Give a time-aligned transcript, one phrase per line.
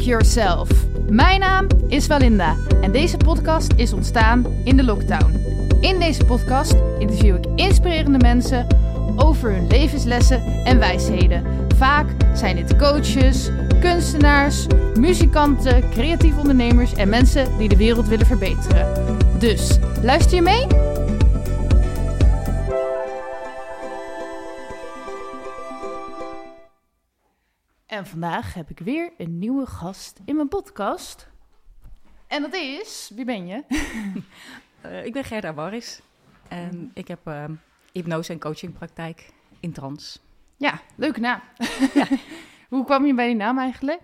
[0.00, 0.68] Yourself.
[1.08, 5.40] Mijn naam is Valinda en deze podcast is ontstaan in de lockdown.
[5.80, 8.66] In deze podcast interview ik inspirerende mensen
[9.16, 11.44] over hun levenslessen en wijsheden.
[11.76, 13.50] Vaak zijn dit coaches,
[13.80, 14.66] kunstenaars,
[14.98, 18.86] muzikanten, creatieve ondernemers en mensen die de wereld willen verbeteren.
[19.38, 20.91] Dus luister je mee?
[28.02, 31.28] En vandaag heb ik weer een nieuwe gast in mijn podcast.
[32.26, 33.62] En dat is, wie ben je?
[34.86, 36.00] Uh, ik ben Gerda Warris
[36.48, 37.44] en ik heb uh,
[37.92, 40.20] hypnose- en coachingpraktijk in trans.
[40.56, 41.40] Ja, leuke naam.
[41.94, 42.06] Ja.
[42.68, 44.00] Hoe kwam je bij die naam eigenlijk?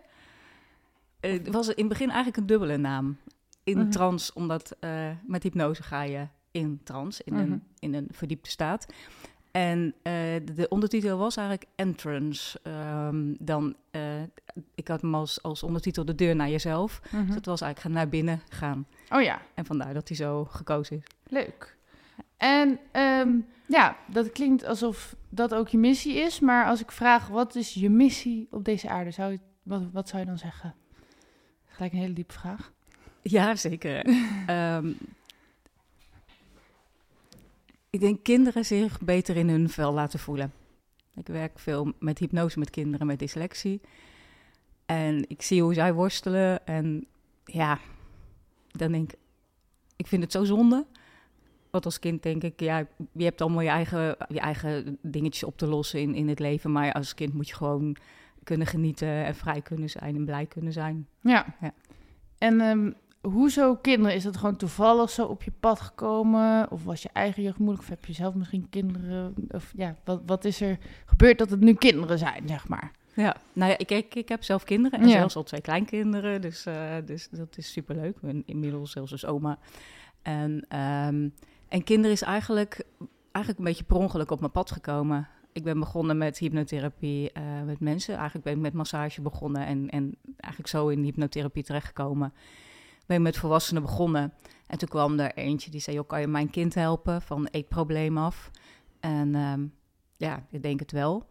[1.20, 3.18] Uh, het was in het begin eigenlijk een dubbele naam.
[3.64, 4.76] In mm trans, omdat
[5.22, 8.86] met hypnose ga je in trans, in, een, in een verdiepte staat.
[9.58, 10.12] En uh,
[10.44, 12.60] de, de, ondertitel was eigenlijk Entrance.
[13.06, 14.02] Um, dan, uh,
[14.74, 17.00] ik had hem als, als ondertitel De deur naar jezelf.
[17.04, 17.26] Mm -hmm.
[17.26, 18.86] Dus het was eigenlijk gaan naar binnen gaan.
[19.10, 19.40] Oh ja.
[19.54, 21.02] En vandaar dat hij zo gekozen is.
[21.28, 21.76] Leuk.
[22.36, 26.40] En um, ja, dat klinkt alsof dat ook je missie is.
[26.40, 29.10] Maar als ik vraag, wat is je missie op deze aarde?
[29.10, 30.74] Zou je, wat, wat zou je dan zeggen?
[31.66, 32.72] Gelijk een hele diepe vraag.
[33.22, 34.06] Ja, zeker.
[34.76, 34.96] um,
[37.90, 40.52] ik denk kinderen zich beter in hun vel laten voelen.
[41.14, 43.80] Ik werk veel met hypnose met kinderen met dyslexie.
[44.86, 46.66] En ik zie hoe zij worstelen.
[46.66, 47.06] En
[47.44, 47.78] ja,
[48.70, 49.18] dan denk ik,
[49.96, 50.86] ik vind het zo zonde.
[51.70, 55.58] Want als kind denk ik, ja, je hebt allemaal je eigen, je eigen dingetjes op
[55.58, 56.72] te lossen in, in het leven.
[56.72, 57.96] Maar als kind moet je gewoon
[58.44, 61.08] kunnen genieten en vrij kunnen zijn en blij kunnen zijn.
[61.20, 61.56] Ja.
[61.60, 61.72] ja.
[62.38, 62.94] En um,
[63.30, 64.16] hoezo kinderen?
[64.16, 66.70] Is dat gewoon toevallig zo op je pad gekomen?
[66.70, 67.82] Of was je eigen jeugd moeilijk?
[67.82, 69.34] Of heb je zelf misschien kinderen?
[69.48, 72.90] Of ja, wat, wat is er gebeurd dat het nu kinderen zijn, zeg maar?
[73.14, 75.18] Ja, nou ja, ik, ik, ik heb zelf kinderen en ja.
[75.18, 76.40] zelfs al twee kleinkinderen.
[76.40, 78.14] Dus, uh, dus dat is superleuk.
[78.14, 79.58] Ik ben inmiddels zelfs als oma.
[80.22, 81.34] En, um,
[81.68, 82.84] en kinderen is eigenlijk,
[83.32, 85.28] eigenlijk een beetje per ongeluk op mijn pad gekomen.
[85.52, 88.14] Ik ben begonnen met hypnotherapie uh, met mensen.
[88.14, 92.32] Eigenlijk ben ik met massage begonnen en, en eigenlijk zo in hypnotherapie terechtgekomen
[93.08, 94.32] ben met volwassenen begonnen.
[94.66, 98.18] En toen kwam er eentje die zei, joh, kan je mijn kind helpen van eetprobleem
[98.18, 98.50] af?
[99.00, 99.74] En um,
[100.16, 101.26] ja, ik denk het wel.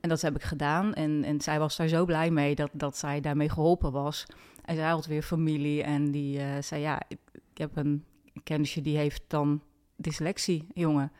[0.00, 0.94] En dat heb ik gedaan.
[0.94, 4.26] En, en zij was daar zo blij mee dat, dat zij daarmee geholpen was.
[4.64, 7.18] En zij had weer familie en die uh, zei, ja, ik,
[7.54, 8.04] heb een
[8.42, 9.62] kennisje die heeft dan
[9.96, 11.12] dyslexie, jongen.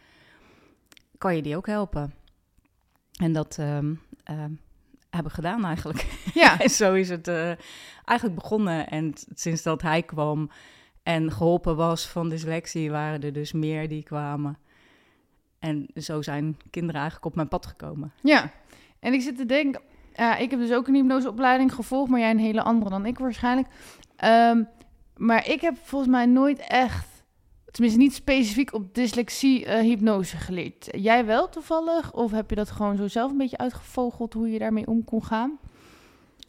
[1.18, 2.14] Kan je die ook helpen?
[3.12, 4.00] En dat um,
[4.30, 4.60] um,
[5.14, 6.06] hebben gedaan eigenlijk.
[6.34, 6.58] Ja.
[6.60, 7.52] en zo is het uh,
[8.04, 8.88] eigenlijk begonnen.
[8.88, 10.50] En sinds dat hij kwam
[11.02, 14.58] en geholpen was van dyslexie, waren er dus meer die kwamen.
[15.58, 18.12] En zo zijn kinderen eigenlijk op mijn pad gekomen.
[18.22, 18.52] Ja,
[19.00, 19.80] en ik zit te denken,
[20.20, 23.18] uh, ik heb dus ook een hypnoseopleiding gevolgd, maar jij een hele andere dan ik
[23.18, 23.68] waarschijnlijk.
[24.24, 24.68] Um,
[25.16, 27.13] maar ik heb volgens mij nooit echt,
[27.74, 30.88] tenminste niet specifiek op dyslexie uh, hypnose geleerd.
[30.90, 32.12] Jij wel toevallig?
[32.12, 35.24] Of heb je dat gewoon zo zelf een beetje uitgevogeld hoe je daarmee om kon
[35.24, 35.58] gaan?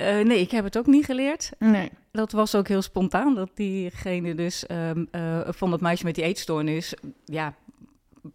[0.01, 1.51] Uh, nee, ik heb het ook niet geleerd.
[1.59, 1.89] Nee.
[2.11, 6.23] Dat was ook heel spontaan, dat diegene dus um, uh, van dat meisje met die
[6.23, 6.93] eetstoornis...
[7.25, 7.53] Ja,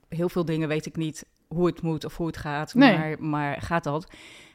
[0.09, 2.99] heel veel dingen weet ik niet hoe het moet of hoe het gaat, Nee.
[2.99, 4.07] maar, maar gaat dat?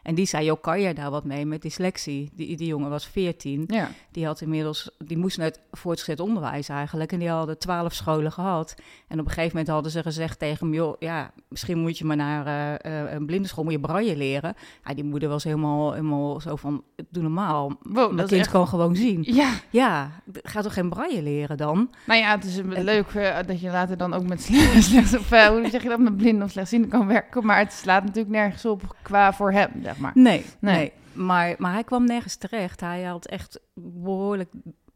[0.06, 2.32] En die zei, joh, kan je daar wat mee met dyslexie?
[2.34, 3.64] Die, die jongen was 14.
[3.68, 3.90] Ja.
[4.12, 7.12] Die had inmiddels, die moest naar het voortgezet onderwijs eigenlijk.
[7.12, 8.76] En die hadden twaalf scholen gehad.
[9.08, 12.06] En op een gegeven moment hadden ze gezegd tegen hem, joh, ja, misschien moet je
[12.06, 12.46] maar naar
[12.86, 14.56] uh, een blindenschool, moet je braille leren.
[14.86, 17.78] Ja, die moeder was helemaal, helemaal zo van, doe normaal.
[17.82, 18.52] Wow, dat kind echt...
[18.52, 19.24] kan gewoon zien.
[19.28, 20.12] Ja, Ja,
[20.44, 21.90] ga toch geen braille leren dan?
[22.06, 25.32] nou ja, het is leuk uh, dat je later dan ook met sle- slechts, of
[25.32, 27.46] uh, hoe zeg je dat, met blinden of slechtzienden kan werken.
[27.46, 30.12] Maar het slaat natuurlijk nergens op qua voor hem, zeg maar.
[30.16, 30.76] Nee, Nee.
[30.76, 30.92] nee.
[31.14, 32.80] Maar, maar hij kwam nergens terecht.
[32.80, 34.50] Hij had echt behoorlijk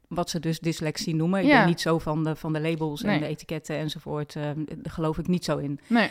[0.08, 1.40] wat ze dus dyslexie noemen.
[1.40, 1.58] Ik Ja.
[1.58, 3.16] ben niet zo van de, van de labels Nee.
[3.16, 4.36] en de etiketten enzovoort.
[4.36, 5.80] eh, daar geloof ik niet zo in.
[5.88, 6.10] Nee.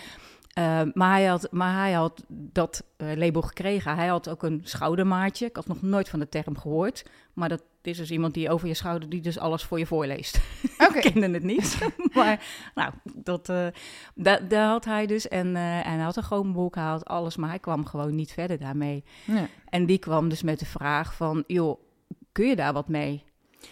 [0.52, 3.96] Eh, maar, hij had, maar hij had dat eh, label gekregen.
[3.96, 5.46] Hij had ook een schoudermaatje.
[5.46, 7.04] Ik had nog nooit van de term gehoord.
[7.32, 10.40] Maar dat is dus iemand die over je schouder, die dus alles voor je voorleest.
[10.88, 10.98] Oké.
[10.98, 11.78] Ik kende het niet.
[12.14, 12.44] maar
[12.74, 13.66] nou, dat, eh
[14.14, 15.28] da- daar had hij dus.
[15.28, 17.36] En, eh, en hij had een gewoon boek, hij had alles.
[17.36, 19.04] Maar hij kwam gewoon niet verder daarmee.
[19.24, 19.46] Nee.
[19.68, 21.80] En die kwam dus met de vraag van, joh,
[22.32, 23.24] kun je daar wat mee?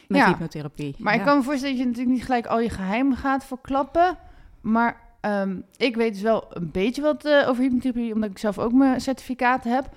[0.08, 0.26] Met Ja.
[0.28, 0.94] hypnotherapie.
[0.98, 4.18] Maar ik kan me voorstellen dat je natuurlijk niet gelijk al je geheimen gaat verklappen.
[4.60, 8.58] Maar ehm, ik weet dus wel een beetje wat eh, over hypnotherapie, omdat ik zelf
[8.58, 9.88] ook mijn certificaat heb.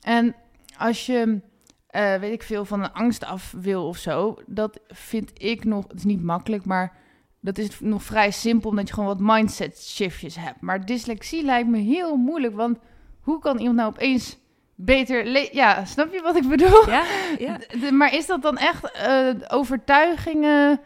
[0.00, 0.34] En
[0.78, 1.40] als je,
[1.88, 5.84] eh, weet ik veel, van een angst af wil of zo, dat vind ik nog,
[5.88, 6.96] het is niet makkelijk, maar
[7.40, 10.60] dat is nog vrij simpel, omdat je gewoon wat mindset shiftjes hebt.
[10.60, 12.78] Maar dyslexie lijkt me heel moeilijk, want
[13.20, 14.38] hoe kan iemand nou opeens
[14.74, 15.54] beter...
[15.54, 16.90] Ja, snap je wat ik bedoel?
[16.90, 17.04] Ja,
[17.38, 17.58] ja.
[17.92, 20.80] maar is dat dan echt uh, overtuigingen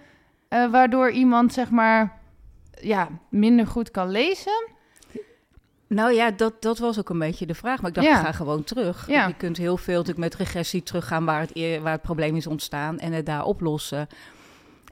[0.49, 2.21] uh, waardoor iemand, zeg maar,
[2.81, 4.71] ja, minder goed kan lezen?
[5.95, 7.81] Nou ja, dat, dat was ook een beetje de vraag.
[7.81, 8.19] Maar ik dacht, ja.
[8.19, 9.07] ik ga gewoon terug.
[9.09, 9.27] Ja.
[9.27, 12.99] Je kunt heel veel natuurlijk met regressie teruggaan waar het, waar het probleem is ontstaan
[12.99, 14.07] en het daar oplossen.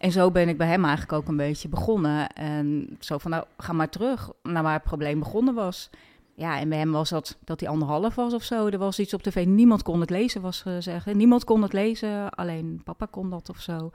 [0.01, 2.29] En zo ben ik bij hem eigenlijk ook een beetje begonnen.
[2.29, 5.91] En zo van, nou, ga maar terug naar waar het probleem begonnen was.
[6.35, 8.67] Ja, en bij hem was dat dat hij anderhalf was of zo.
[8.67, 9.47] Er was iets op tv.
[9.47, 11.07] Niemand kon het lezen, was gezegd.
[11.07, 13.91] Niemand kon het lezen, alleen papa kon dat of zo.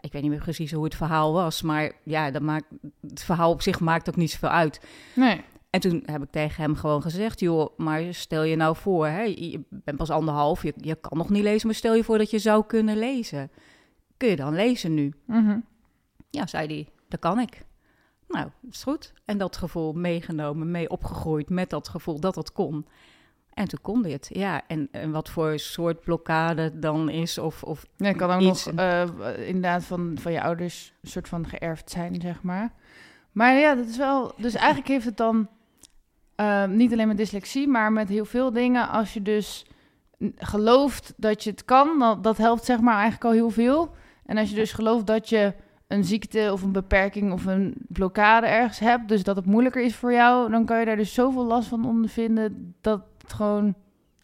[0.00, 1.62] Ik weet niet meer precies hoe het verhaal was.
[1.62, 2.64] Maar ja, dat maakt,
[3.08, 4.80] het verhaal op zich maakt ook niet zoveel uit.
[5.14, 5.40] Nee.
[5.70, 9.22] En toen heb ik tegen hem gewoon gezegd: joh, maar stel je nou voor, hè,
[9.22, 12.30] je bent pas anderhalf, je, je kan nog niet lezen, maar stel je voor dat
[12.30, 13.50] je zou kunnen lezen.
[14.16, 15.12] Kun je dan lezen nu?
[15.26, 15.64] Mm
[16.30, 17.64] Ja, zei hij, dat kan ik.
[18.28, 19.12] Nou, is goed.
[19.24, 22.86] En dat gevoel meegenomen, mee opgegroeid met dat gevoel dat het kon.
[23.54, 24.62] En toen kon dit, ja.
[24.66, 29.04] En, en wat voor soort blokkade dan is of, of ja, kan ook nog uh,
[29.46, 32.72] inderdaad van, van je ouders een soort van geërfd zijn, zeg maar.
[33.32, 34.32] Maar ja, dat is wel...
[34.36, 35.48] Dus eigenlijk heeft het dan
[36.40, 38.88] uh, niet alleen met dyslexie, maar met heel veel dingen.
[38.88, 39.66] Als je dus
[40.36, 43.94] gelooft dat je het kan, dat, dat helpt zeg maar eigenlijk al heel veel.
[44.26, 45.54] En als je dus gelooft dat je
[45.86, 49.96] een ziekte of een beperking of een blokkade ergens hebt, dus dat het moeilijker is
[49.96, 53.74] voor jou, dan kan je daar dus zoveel last van ondervinden dat het gewoon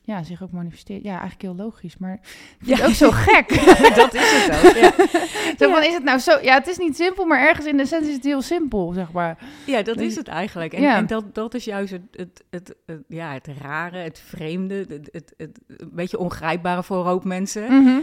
[0.06, 1.02] ja, zich ook manifesteert.
[1.02, 2.20] Ja, eigenlijk heel logisch, maar
[2.60, 2.86] ja.
[2.86, 3.48] ook zo gek.
[3.94, 4.74] dat is het ook.
[4.74, 4.92] Ja.
[5.58, 6.38] Zo van, is het nou zo?
[6.42, 9.12] Ja, het is niet simpel, maar ergens in de essentie is het heel simpel, zeg
[9.12, 9.38] maar.
[9.64, 10.72] Ja, dat is het eigenlijk.
[10.72, 10.96] En, ja.
[10.96, 12.02] en dat, dat is juist het,
[12.50, 17.06] het, het, ja, het rare, het vreemde, het, het, het, een beetje ongrijpbare voor een
[17.06, 17.82] hoop mensen.
[17.82, 18.00] Mhm.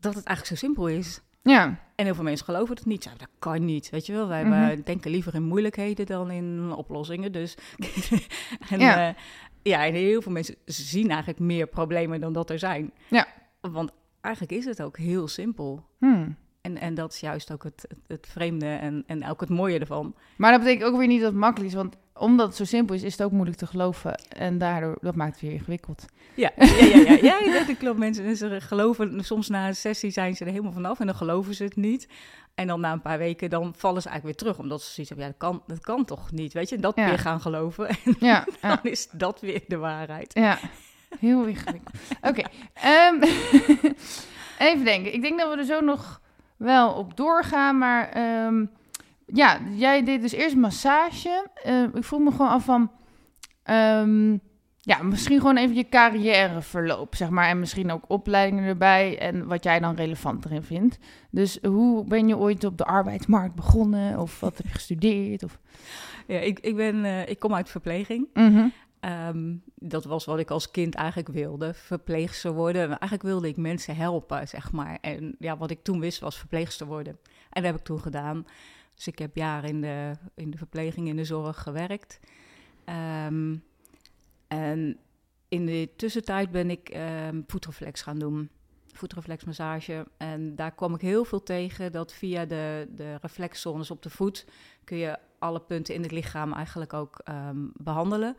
[0.00, 1.20] Dat het eigenlijk zo simpel is.
[1.42, 1.78] Ja.
[1.94, 3.04] En heel veel mensen geloven het niet.
[3.18, 4.28] dat kan niet, weet je wel.
[4.28, 7.32] Wij mm denken liever in moeilijkheden dan in oplossingen.
[7.32, 7.54] Dus
[8.70, 9.08] en, ja.
[9.08, 9.14] Uh,
[9.64, 12.92] ja, en heel veel mensen zien eigenlijk meer problemen dan dat er zijn.
[13.08, 13.26] Ja.
[13.60, 13.90] Want
[14.20, 15.86] eigenlijk is het ook heel simpel.
[15.98, 16.36] Hmm.
[16.64, 20.14] En, en dat is juist ook het, het, vreemde en, en ook het mooie ervan.
[20.36, 21.76] Maar dat betekent ook weer niet dat het makkelijk is.
[21.76, 24.14] Want omdat het zo simpel is, is het ook moeilijk te geloven.
[24.28, 26.04] En daardoor, dat maakt het weer ingewikkeld.
[26.34, 27.98] Ja, ja, ja, ja, ja, ja dat klopt.
[27.98, 31.54] Mensen ze geloven, soms na een sessie zijn ze er helemaal vanaf en dan geloven
[31.54, 32.08] ze het niet.
[32.54, 34.64] En dan na een paar weken, dan vallen ze eigenlijk weer terug.
[34.64, 36.78] Omdat ze zoiets hebben, ja, dat kan, dat kan toch niet, weet je.
[36.78, 37.88] Dat weer gaan geloven.
[38.04, 40.34] En ja, dan is dat weer de waarheid.
[40.34, 40.58] Ja,
[41.18, 41.96] heel ingewikkeld.
[42.22, 43.22] Oké, ehm,
[44.68, 45.14] even denken.
[45.14, 46.22] Ik denk dat we er zo nog
[46.64, 48.08] wel op doorgaan, maar...
[48.08, 48.64] Ehm,
[49.26, 51.46] ja, jij deed dus eerst massage.
[51.66, 52.90] Uh, ik voel me gewoon af van...
[53.70, 54.40] Um,
[54.80, 57.48] ja, misschien gewoon even je carrièreverloop, zeg maar.
[57.48, 60.98] En misschien ook opleidingen erbij en wat jij dan relevant erin vindt.
[61.30, 64.20] Dus hoe ben je ooit op de arbeidsmarkt begonnen?
[64.20, 65.42] Of wat heb je gestudeerd?
[65.42, 65.58] Of...
[66.26, 68.28] Ja, ik, ik, ben, uh, ik kom uit verpleging.
[68.34, 68.72] Mm
[69.04, 72.88] um, dat was wat ik als kind eigenlijk wilde, verpleegster worden.
[72.88, 74.98] Eigenlijk wilde ik mensen helpen, zeg maar.
[75.00, 77.18] En ja, wat ik toen wist was verpleegster worden.
[77.50, 78.46] En dat heb ik toen gedaan.
[78.94, 82.20] Dus ik heb jaren in de, in de verpleging, in de zorg gewerkt.
[83.26, 83.64] Um,
[84.48, 84.98] en
[85.48, 86.96] in de tussentijd ben ik
[87.28, 88.50] um, voetreflex gaan doen.
[88.92, 90.06] Voetreflexmassage.
[90.16, 94.46] En daar kwam ik heel veel tegen dat via de, de reflexzones op de voet
[94.84, 97.20] kun je alle punten in het lichaam eigenlijk ook
[97.72, 98.36] behandelen.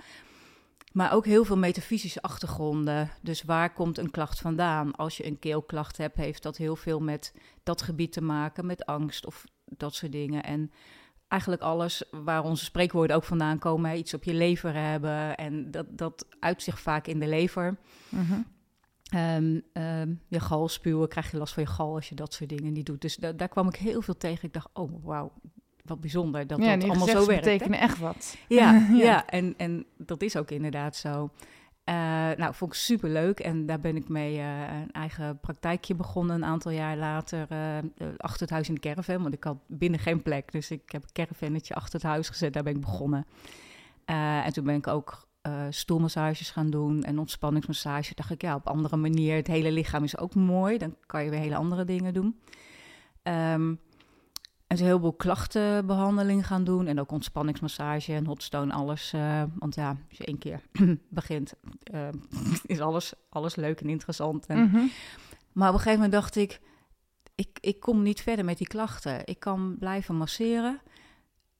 [0.96, 3.10] Maar ook heel veel metafysische achtergronden.
[3.22, 4.96] Dus waar komt een klacht vandaan?
[4.96, 7.34] Als je een keelklacht hebt, heeft dat heel veel met
[7.64, 10.44] dat gebied te maken, met angst of dat soort dingen.
[10.44, 10.72] En
[11.28, 15.36] eigenlijk alles waar onze spreekwoorden ook vandaan komen, iets op je lever hebben.
[15.36, 17.78] En dat, dat uit zich vaak in de lever.
[18.10, 18.46] Mm
[20.28, 22.86] je gal spuwen, krijg je last van je gal als je dat soort dingen niet
[22.86, 23.02] doet.
[23.02, 24.48] Dus daar kwam ik heel veel tegen.
[24.48, 25.32] Ik dacht, oh wauw,
[25.86, 27.46] wat bijzonder dat dat allemaal zo werkt.
[27.46, 28.38] Ja, betekenen echt wat.
[28.48, 28.96] Ja, ja.
[28.96, 29.28] ja.
[29.28, 31.30] En, en dat is ook inderdaad zo.
[31.90, 31.96] Uh,
[32.38, 36.36] nou, vond ik super leuk en daar ben ik mee uh, een eigen praktijkje begonnen
[36.36, 37.48] een aantal jaar later.
[37.52, 40.52] Uh, achter het huis in de caravan, want ik had binnen geen plek.
[40.52, 43.26] Dus ik heb een caravannetje achter het huis gezet, daar ben ik begonnen.
[44.06, 45.28] en toen ben ik ook
[45.70, 48.16] stoelmassages gaan doen en ontspanningsmassage.
[48.16, 49.36] Dacht ik, ja, op andere manier.
[49.36, 52.40] Het hele lichaam is ook mooi, dan kan je weer hele andere dingen doen.
[53.24, 53.80] Um,
[54.68, 56.88] en ze heel veel klachtenbehandeling gaan doen.
[56.88, 59.14] En ook ontspanningsmassage en hotstone, alles.
[59.16, 60.62] Uh, want ja, als je één keer
[61.10, 61.54] begint,
[61.94, 62.08] uh,
[62.66, 64.46] is alles, alles leuk en interessant.
[64.46, 64.92] En, mm -hmm.
[65.52, 66.60] Maar op een gegeven moment dacht ik,
[67.36, 69.22] ik, ik kom niet verder met die klachten.
[69.26, 70.82] Ik kan blijven masseren.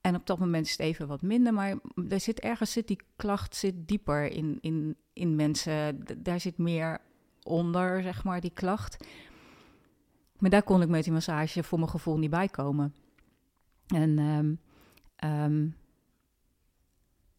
[0.02, 1.54] En op dat moment is het even wat minder.
[1.54, 1.76] Maar
[2.10, 6.06] er zit ergens zit die klacht zit dieper in, in, in mensen.
[6.18, 7.02] Daar zit meer
[7.44, 9.06] onder, zeg maar, die klacht.
[10.40, 12.96] Maar daar kon ik met die massage voor mijn gevoel niet bij komen.
[13.88, 14.60] En, um,
[15.30, 15.76] um,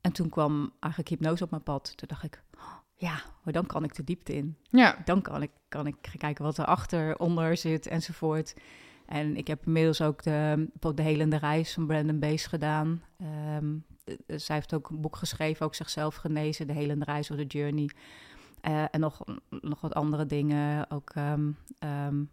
[0.01, 1.97] en toen kwam eigenlijk hypnose op mijn pad.
[1.97, 2.43] Toen dacht ik,
[2.95, 4.57] ja, maar dan kan ik de diepte in.
[4.63, 5.03] Ja.
[5.05, 8.55] Dan kan ik, kan ik kijken wat erachter, onder zit enzovoort.
[9.07, 13.03] En ik heb inmiddels ook de, de helende reis van Brandon Bees gedaan.
[13.57, 13.85] Um,
[14.27, 17.91] zij heeft ook een boek geschreven, ook zichzelf genezen, de helende reis of de journey.
[18.63, 22.31] Uh, en nog, nog wat andere dingen, ook um, um,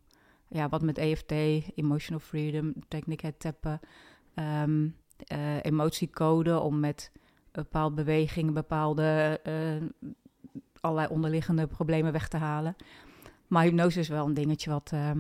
[0.54, 1.32] ja, wat met EFT,
[1.76, 3.80] Emotional Freedom, techniek het tappen,
[4.36, 4.96] um,
[5.34, 7.12] uh, emotiecode om met
[7.52, 9.88] bepaalde bewegingen, bepaalde uh,
[10.80, 12.76] allerlei onderliggende problemen weg te halen.
[13.48, 15.12] Maar hypnose is wel een dingetje wat, uh,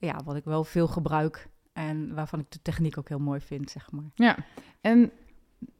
[0.00, 3.70] ja, wat ik wel veel gebruik en waarvan ik de techniek ook heel mooi vind,
[3.70, 4.10] zeg maar.
[4.14, 4.36] Ja,
[4.80, 5.10] en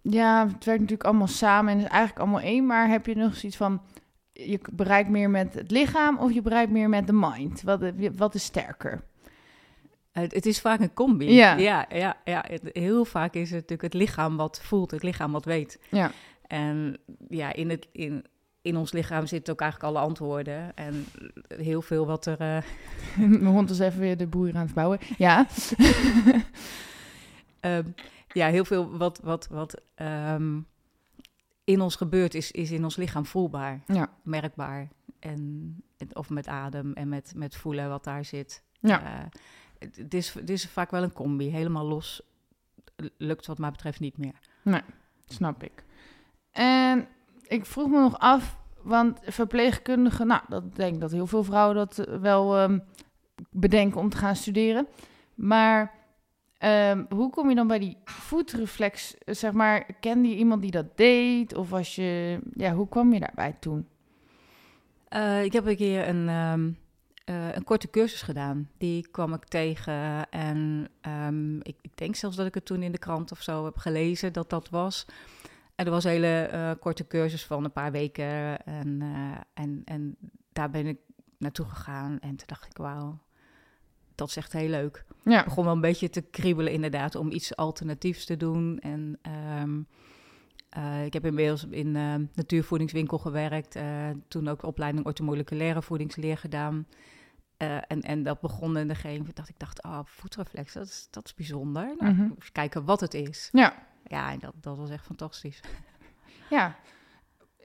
[0.02, 3.36] ja, het werkt natuurlijk allemaal samen en is eigenlijk allemaal één, maar heb je nog
[3.36, 3.80] zoiets van,
[4.44, 7.62] je bereikt meer met het lichaam of je bereikt meer met de mind?
[7.62, 7.80] Wat,
[8.16, 9.02] wat is sterker?
[10.12, 11.32] Het, het, is vaak een combi.
[11.32, 11.56] Ja.
[11.56, 12.44] Ja, ja, ja.
[12.72, 15.80] Heel vaak is het natuurlijk het lichaam wat voelt, het lichaam wat weet.
[15.90, 16.10] Ja.
[16.46, 18.24] En ja, in, het, in,
[18.62, 20.76] in ons lichaam zitten ook eigenlijk alle antwoorden.
[20.76, 21.06] En
[21.48, 22.40] heel veel wat er...
[22.40, 22.62] Uh...
[23.28, 24.98] Mijn hond is even weer de boer aan het bouwen.
[25.18, 25.46] Ja.
[27.60, 27.94] um,
[28.40, 29.80] ja, heel veel wat, wat, wat
[30.34, 30.66] um,
[31.68, 33.80] in ons gebeurt is, is in ons lichaam voelbaar.
[33.86, 34.08] Ja.
[34.22, 34.88] Merkbaar.
[35.18, 35.76] En,
[36.12, 38.62] of met adem en met, met voelen wat daar zit.
[38.80, 39.02] Ja.
[39.02, 39.24] Uh,
[39.78, 41.50] het, is, het is vaak wel een combi.
[41.50, 42.22] Helemaal los
[43.16, 44.38] lukt wat mij betreft niet meer.
[44.62, 44.80] Nee,
[45.26, 45.84] snap ik.
[46.50, 47.08] En
[47.42, 51.76] ik vroeg me nog af, want verpleegkundigen, nou, dat denk ik dat heel veel vrouwen
[51.76, 52.82] dat wel um,
[53.50, 54.86] bedenken om te gaan studeren.
[55.34, 55.97] Maar
[56.58, 59.14] um, hoe kom je dan bij die voetreflex?
[59.26, 61.54] Zeg maar, kende je iemand die dat deed?
[61.54, 63.88] Of was je, ja, hoe kwam je daarbij toen?
[65.10, 66.78] Uh, ik heb een keer een, um,
[67.26, 68.70] uh, een korte cursus gedaan.
[68.78, 70.90] Die kwam ik tegen en
[71.62, 74.32] ik, ik denk zelfs dat ik het toen in de krant of zo heb gelezen
[74.32, 75.06] dat dat was.
[75.74, 78.64] En er was een hele uh, korte cursus van een paar weken.
[78.64, 79.02] En,
[79.54, 80.16] en, en
[80.52, 80.98] daar ben ik
[81.38, 82.18] naartoe gegaan.
[82.20, 83.18] En toen dacht ik, wauw,
[84.18, 85.04] dat is echt heel leuk.
[85.24, 85.38] Ja.
[85.38, 88.78] Ik begon wel een beetje te kriebelen inderdaad om iets alternatiefs te doen.
[88.78, 89.18] En
[89.62, 89.86] um,
[90.78, 93.76] uh, ik heb inmiddels in uh, natuurvoedingswinkel gewerkt.
[94.28, 96.86] toen ook opleiding ortomoleculaire voedingsleer gedaan.
[97.56, 101.24] en, en dat begon in de gegeven dacht ik dacht, oh, voetreflex, dat is, dat
[101.24, 101.94] is bijzonder.
[101.98, 102.22] Nou, Mhm.
[102.22, 103.48] eens kijken wat het is.
[103.52, 103.86] Ja.
[104.04, 105.60] Ja, en dat, dat was echt fantastisch.
[106.50, 106.76] Ja,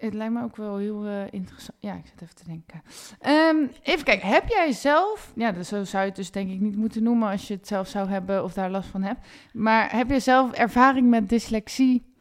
[0.05, 1.77] het lijkt me ook wel heel uh, interessant.
[1.79, 2.81] Ja, ik zit even te denken.
[3.27, 6.59] Um, even kijken, heb jij zelf, ja, dus zo zou je het dus denk ik
[6.59, 9.27] niet moeten noemen als je het zelf zou hebben of daar last van hebt.
[9.53, 12.13] Maar heb je zelf ervaring met dyslexie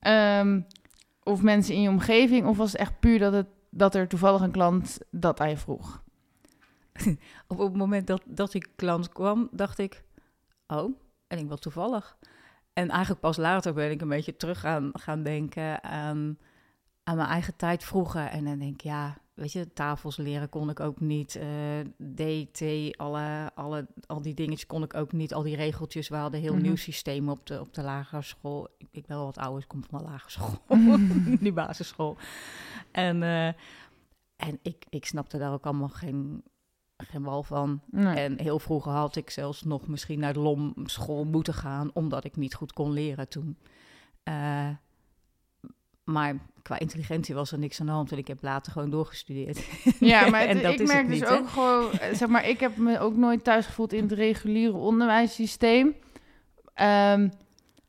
[0.00, 0.66] um,
[1.22, 2.46] of mensen in je omgeving?
[2.46, 5.56] Of was het echt puur dat, het, dat er toevallig een klant dat aan je
[5.56, 6.02] vroeg?
[7.46, 10.02] op het moment dat, dat die klant kwam, dacht ik,
[10.66, 10.96] oh,
[11.26, 12.16] en ik wel toevallig.
[12.72, 16.38] En eigenlijk pas later ben ik een beetje terug gaan, gaan denken aan,
[17.10, 18.26] aan mijn eigen tijd vroeger.
[18.26, 21.36] En dan denk ik, ja, weet je, tafels leren kon ik ook niet.
[21.36, 21.44] Uh,
[22.14, 22.62] DT,
[22.96, 25.34] alle, alle, al die dingetjes kon ik ook niet.
[25.34, 26.66] Al die regeltjes, we hadden een heel mm -hmm.
[26.66, 28.68] nieuw systeem op de, op de lagere school.
[28.78, 30.58] Ik, ik ben wel wat ouder, ik kom van de lagere school,
[31.40, 32.16] die basisschool.
[32.92, 33.46] En, uh,
[34.36, 36.42] en ik, ik snapte daar ook allemaal geen,
[36.96, 37.80] geen wal van.
[37.90, 38.16] Nee.
[38.16, 42.24] En heel vroeger had ik zelfs nog misschien naar de LOM school moeten gaan, omdat
[42.24, 43.58] ik niet goed kon leren toen.
[44.24, 44.68] Uh,
[46.04, 49.64] maar qua intelligentie was er niks aan de hand, en ik heb later gewoon doorgestudeerd.
[50.00, 52.48] Ja, maar het, en dat ik is merk het dus ook gewoon, eh, zeg maar,
[52.48, 55.86] ik heb me ook nooit thuis gevoeld in het reguliere onderwijssysteem.
[56.74, 57.30] Um,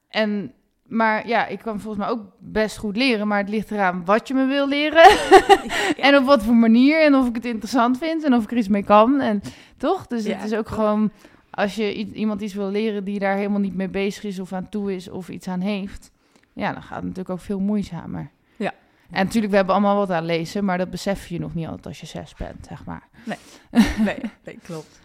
[0.08, 0.53] en
[0.91, 4.27] maar ja, ik kan volgens mij ook best goed leren, maar het ligt eraan wat
[4.27, 5.10] je me wil leren.
[6.08, 8.58] en op wat voor manier en of ik het interessant vind en of ik er
[8.58, 9.20] iets mee kan.
[9.20, 9.41] En
[9.77, 10.08] toch?
[10.08, 11.12] Dus Ja, het is ook gewoon,
[11.50, 14.70] als je iemand iets wil leren die daar helemaal niet mee bezig is of aan
[14.70, 16.12] toe is of iets aan heeft,
[16.53, 18.31] ja, dan gaat het natuurlijk ook veel moeizamer.
[18.55, 18.74] Ja.
[19.12, 21.86] En natuurlijk, we hebben allemaal wat aan lezen, maar dat besef je nog niet altijd
[21.86, 23.08] als je zes bent, zeg maar.
[23.25, 23.38] Nee,
[24.43, 25.00] nee, klopt.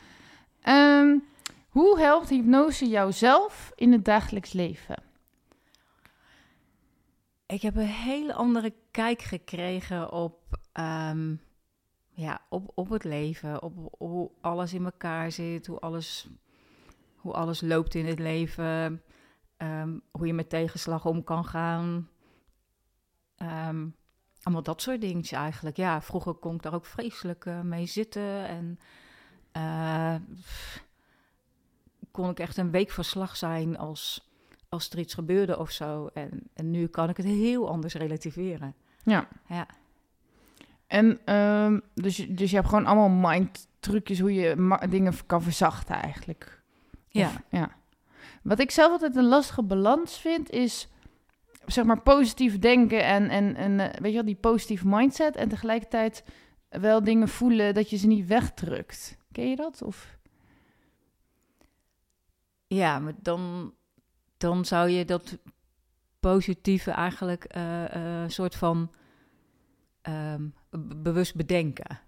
[0.63, 1.17] Ehm,
[1.69, 4.97] hoe helpt hypnose jouzelf in het dagelijks leven?
[7.47, 10.39] Ik heb een hele andere kijk gekregen op,
[10.73, 11.35] ehm,
[12.11, 16.29] ja, op, op het leven, op hoe alles in elkaar zit, hoe alles,
[17.17, 19.03] hoe alles loopt in het leven,
[19.57, 22.09] ehm, hoe je met tegenslag om kan gaan.
[23.37, 23.87] Ehm,
[24.43, 25.77] allemaal dat soort dingen eigenlijk.
[25.77, 28.79] Ja, vroeger kon ik daar ook vreselijk eh, mee zitten en
[29.53, 30.85] eh, pff,
[32.11, 34.31] kon ik echt een week verslag zijn als,
[34.69, 36.07] als er iets gebeurde of zo.
[36.07, 38.75] En, en nu kan ik het heel anders relativeren.
[39.03, 39.29] Ja.
[39.49, 39.67] Ja.
[40.87, 45.43] En ehm, dus, je- dus je hebt gewoon allemaal mind trucjes hoe je dingen kan
[45.43, 46.63] verzachten eigenlijk.
[47.09, 47.31] Ja.
[47.51, 47.71] Ja.
[48.43, 50.89] Wat ik zelf altijd een lastige balans vind is
[51.67, 55.49] zeg maar positief denken en, en, en eh, weet je wel, die positieve mindset en
[55.49, 56.25] tegelijkertijd
[56.69, 59.19] wel dingen voelen dat je ze niet wegdrukt.
[59.33, 59.83] Ken je dat?
[59.83, 60.19] Of?
[62.67, 63.75] Ja, maar dan,
[64.37, 65.39] dan zou je dat
[66.21, 68.91] positieve eigenlijk een uh, uh, soort van
[70.09, 70.55] um,
[71.03, 72.01] bewust bedenken.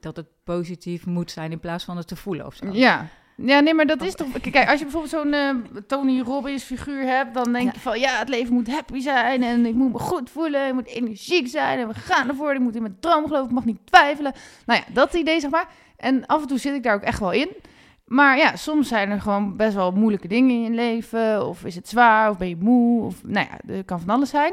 [0.00, 2.72] Dat het positief moet zijn in plaats van het te voelen of zo.
[2.72, 3.08] Ja,
[3.44, 4.40] ja, nee, maar dat is toch...
[4.40, 5.50] Kijk, als je bijvoorbeeld zo'n uh,
[5.86, 7.34] Tony Robbins figuur hebt...
[7.34, 9.42] dan denk je van, ja, het leven moet happy zijn...
[9.42, 11.78] en ik moet me goed voelen, ik moet energiek zijn...
[11.78, 13.48] en we gaan ervoor, ik moet in mijn droom geloven...
[13.48, 14.32] ik mag niet twijfelen.
[14.66, 15.68] Nou ja, dat idee, zeg maar.
[15.96, 17.48] En af en toe zit ik daar ook echt wel in.
[18.04, 21.46] Maar ja, soms zijn er gewoon best wel moeilijke dingen in je leven...
[21.46, 23.24] of is het zwaar, of ben je moe, of...
[23.24, 24.52] nou ja, er kan van alles zijn...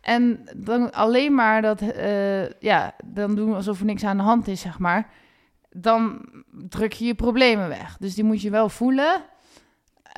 [0.00, 4.22] En dan alleen maar dat, uh, ja, dan doen we alsof er niks aan de
[4.22, 5.10] hand is, zeg maar
[5.80, 7.96] dan druk je je problemen weg.
[7.96, 9.14] Dus die moet je wel voelen.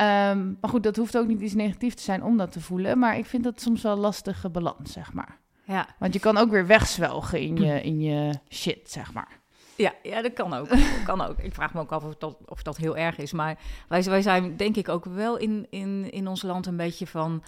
[0.01, 2.99] Um, maar goed, dat hoeft ook niet iets negatiefs te zijn om dat te voelen.
[2.99, 5.39] Maar ik vind dat soms wel een lastige balans, zeg maar.
[5.65, 5.87] Ja.
[5.99, 9.39] Want je kan ook weer wegzwelgen in je, in je shit, zeg maar.
[9.77, 10.69] Ja, ja, dat kan ook.
[10.69, 11.39] dat kan ook.
[11.39, 13.33] Ik vraag me ook af of dat, of dat heel erg is.
[13.33, 17.07] Maar wij, wij zijn denk ik ook wel in, in, in ons land een beetje
[17.07, 17.43] van...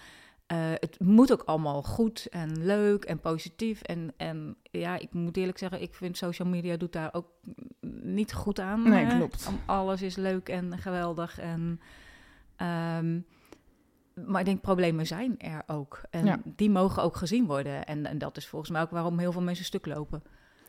[0.52, 3.82] Uh, het moet ook allemaal goed en leuk en positief.
[3.82, 7.26] En, en ja, ik moet eerlijk zeggen, ik vind social media doet daar ook
[8.02, 8.88] niet goed aan.
[8.88, 9.50] Nee, klopt.
[9.66, 11.38] Alles is leuk en geweldig.
[11.38, 11.80] En,
[12.56, 13.26] um,
[14.26, 16.00] maar ik denk, problemen zijn er ook.
[16.10, 16.40] En Ja.
[16.44, 17.84] die mogen ook gezien worden.
[17.84, 20.22] En, en dat is volgens mij ook waarom heel veel mensen stuk lopen.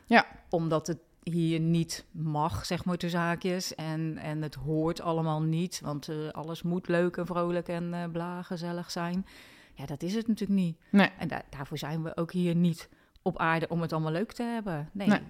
[0.06, 0.26] Ja.
[0.50, 3.74] Omdat het hier niet mag, zeg maar, de zaakjes.
[3.74, 8.10] En, en het hoort allemaal niet, want eh, alles moet leuk en vrolijk en eh
[8.12, 9.26] bla, gezellig zijn.
[9.74, 10.76] Ja, dat is het natuurlijk niet.
[10.90, 11.08] Nee.
[11.18, 12.88] En daar daarvoor zijn we ook hier niet
[13.22, 14.88] op aarde om het allemaal leuk te hebben.
[14.92, 15.20] Nee, Nee.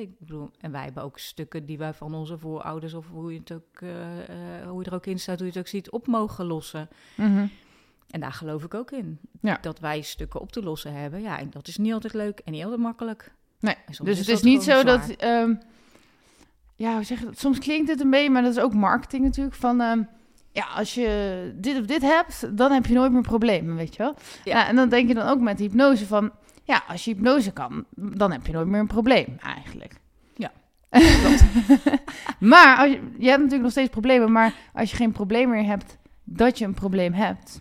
[0.00, 3.38] Ik bedoel, en wij hebben ook stukken die wij van onze voorouders, of hoe je
[3.38, 4.18] het ook, eh,
[4.60, 6.88] eh, hoe je er ook in staat, hoe je het ook ziet, op mogen lossen.
[7.16, 7.46] Mhm.
[8.10, 9.18] En daar geloof ik ook in.
[9.40, 9.58] Ja.
[9.60, 11.20] Dat wij stukken op te lossen hebben.
[11.22, 13.32] Ja, en dat is niet altijd leuk en niet altijd makkelijk.
[13.60, 15.08] Nee, Dus is het is niet zo dat.
[15.10, 15.54] ehm,
[16.76, 17.38] ja, hoe zeg je dat?
[17.38, 19.56] Soms klinkt het een beetje, maar dat is ook marketing natuurlijk.
[19.56, 20.02] Van ehm,
[20.58, 24.02] ja, als je dit of dit hebt, dan heb je nooit meer problemen, weet je
[24.02, 24.14] wel.
[24.44, 24.58] Ja.
[24.58, 24.68] Ja.
[24.68, 26.32] en dan denk je dan ook met hypnose van.
[26.64, 29.94] Ja, als je hypnose kan, dan heb je nooit meer een probleem, eigenlijk.
[30.34, 30.52] Ja,
[32.52, 35.64] maar als je, je hebt natuurlijk nog steeds problemen, maar als je geen probleem meer
[35.64, 37.60] hebt dat je een probleem hebt,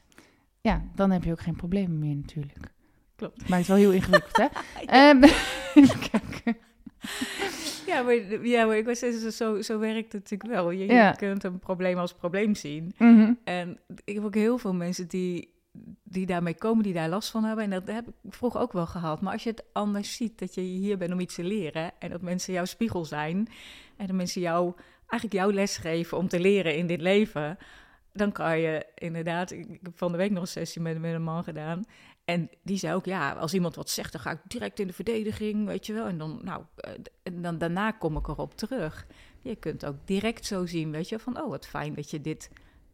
[0.62, 2.74] ja, dan heb je ook geen problemen meer natuurlijk.
[3.16, 3.50] Klopt.
[3.50, 4.48] Maakt het wel heel ingewikkeld, hè?
[4.86, 5.24] Ehm,
[5.80, 6.58] even kijken.
[7.88, 9.00] Ja, maar, ja, maar ik was
[9.36, 10.72] zo, zo werkt het natuurlijk wel.
[10.72, 12.94] Je, kunt een probleem als probleem zien.
[12.98, 13.34] Mhm.
[13.44, 15.54] En ik heb ook heel veel mensen die,
[16.04, 17.64] die daarmee komen, die daar last van hebben.
[17.64, 19.22] En dat heb ik vroeger ook wel gehad.
[19.22, 21.92] Maar als je het anders ziet, dat je hier bent om iets te leren...
[22.00, 23.48] en dat mensen jouw spiegel zijn...
[23.98, 24.74] en dat mensen jou,
[25.08, 27.58] eigenlijk jouw les geven om te leren in dit leven...
[28.14, 29.52] dan kan je inderdaad...
[29.52, 31.84] Ik ik heb van de week nog een sessie met, met een man gedaan...
[32.28, 34.94] En die zei ook, ja, als iemand wat zegt, dan ga ik direct in de
[34.94, 36.06] verdediging, weet je wel.
[36.06, 36.92] En dan, nou, eh,
[37.24, 39.08] en dan daarna kom ik erop terug.
[39.42, 42.50] Je kunt ook direct zo zien, weet je, van, oh, wat fijn dat je dit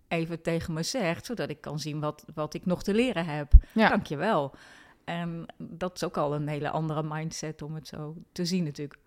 [0.08, 3.54] even tegen me zegt, zodat ik kan zien wat, wat ik nog te leren heb.
[3.72, 3.90] Ja.
[3.90, 4.56] Dank je wel.
[5.04, 9.00] En dat is ook al een hele andere mindset om het zo te zien natuurlijk.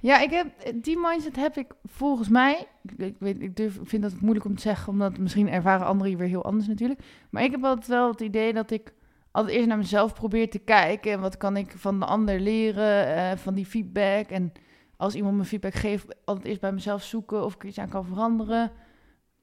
[0.00, 2.66] Ja, ik heb, die mindset heb ik volgens mij.
[2.96, 6.08] Ik, weet, ik durf, ik vind dat moeilijk om te zeggen, omdat misschien ervaren anderen
[6.08, 7.00] hier weer heel anders natuurlijk.
[7.30, 8.92] Maar ik heb altijd wel het idee dat ik
[9.32, 11.12] altijd eerst naar mezelf probeer te kijken.
[11.12, 14.26] En wat kan ik van de ander leren, eh, van die feedback.
[14.26, 14.52] En
[14.96, 18.04] als iemand me feedback geeft, altijd eerst bij mezelf zoeken of ik iets aan kan
[18.04, 18.70] veranderen.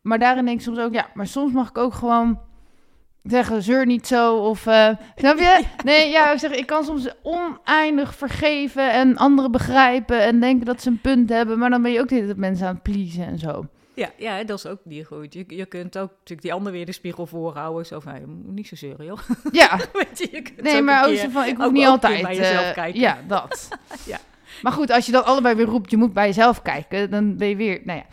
[0.02, 2.40] Maar daarin denk ik soms ook, ja, maar soms mag ik ook gewoon
[3.24, 4.36] zeggen, zeur niet zo.
[4.36, 5.64] Of, eh, snap je?
[5.84, 10.82] Nee, ja, ik zeg, ik kan soms oneindig vergeven en anderen begrijpen en denken dat
[10.82, 11.60] ze een punt hebben.
[11.60, 13.66] Maar dan ben je ook hele tijd mensen aan het pleasen en zo.
[13.96, 15.34] Ja, ja, dat is ook niet goed.
[15.34, 17.86] Je, je kunt ook natuurlijk die ander weer de spiegel voorhouden.
[17.86, 19.20] Zo van, je moet niet zo zeuren, joh.
[19.52, 21.72] Ja, Weet je, je kunt nee, ook maar ook keer- zo van, ik hoef ook-
[21.72, 22.22] niet ook altijd...
[22.22, 23.00] bij jezelf eh, kijken.
[23.00, 23.68] Ja, dat.
[24.06, 24.20] Ja.
[24.62, 27.48] Maar goed, als je dan allebei weer roept, je moet bij jezelf kijken, dan ben
[27.48, 28.06] je weer, nou ja.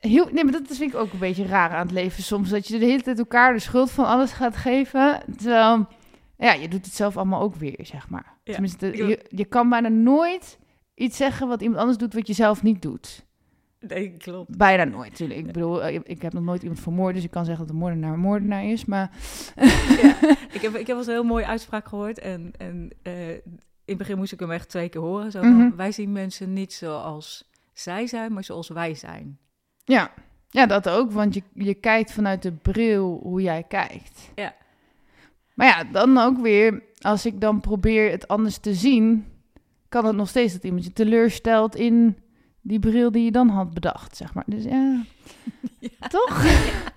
[0.00, 2.48] Heel, nee, maar dat vind ik ook een beetje raar aan het leven soms.
[2.48, 5.22] Dat je de hele tijd elkaar de schuld van alles gaat geven.
[5.36, 5.86] Terwijl,
[6.38, 8.38] ja, je doet het zelf allemaal ook weer, zeg maar.
[8.44, 8.52] Ja.
[8.52, 10.58] Tenminste, je, je kan bijna nooit
[10.94, 13.24] iets zeggen wat iemand anders doet wat je zelf niet doet.
[13.88, 14.56] Nee, klopt.
[14.56, 15.40] Bijna nooit, natuurlijk.
[15.40, 17.80] Ik bedoel, eh, ik heb nog nooit iemand vermoord, dus ik kan zeggen dat een
[17.80, 18.84] moordenaar een moordenaar is.
[18.84, 19.10] Maar
[20.52, 22.18] Ik heb, ik heb wel eens een heel mooie uitspraak gehoord.
[22.18, 23.42] En, en eh, in
[23.84, 25.30] het begin moest ik hem echt twee keer horen.
[25.30, 25.76] Zo Mhm.
[25.76, 29.38] Wij zien mensen niet zoals zij zijn, maar zoals wij zijn.
[29.84, 30.10] ja,
[30.50, 34.30] ja dat ook, want je, je kijkt vanuit de bril hoe jij kijkt.
[34.34, 34.54] Ja.
[35.54, 39.26] Maar ja, dan ook weer, als ik dan probeer het anders te zien,
[39.88, 42.16] kan het nog steeds dat iemand je teleurstelt in
[42.62, 44.44] die bril die je dan had bedacht, zeg maar.
[44.46, 45.02] Dus ja,
[45.78, 46.08] Ja.
[46.08, 46.44] toch?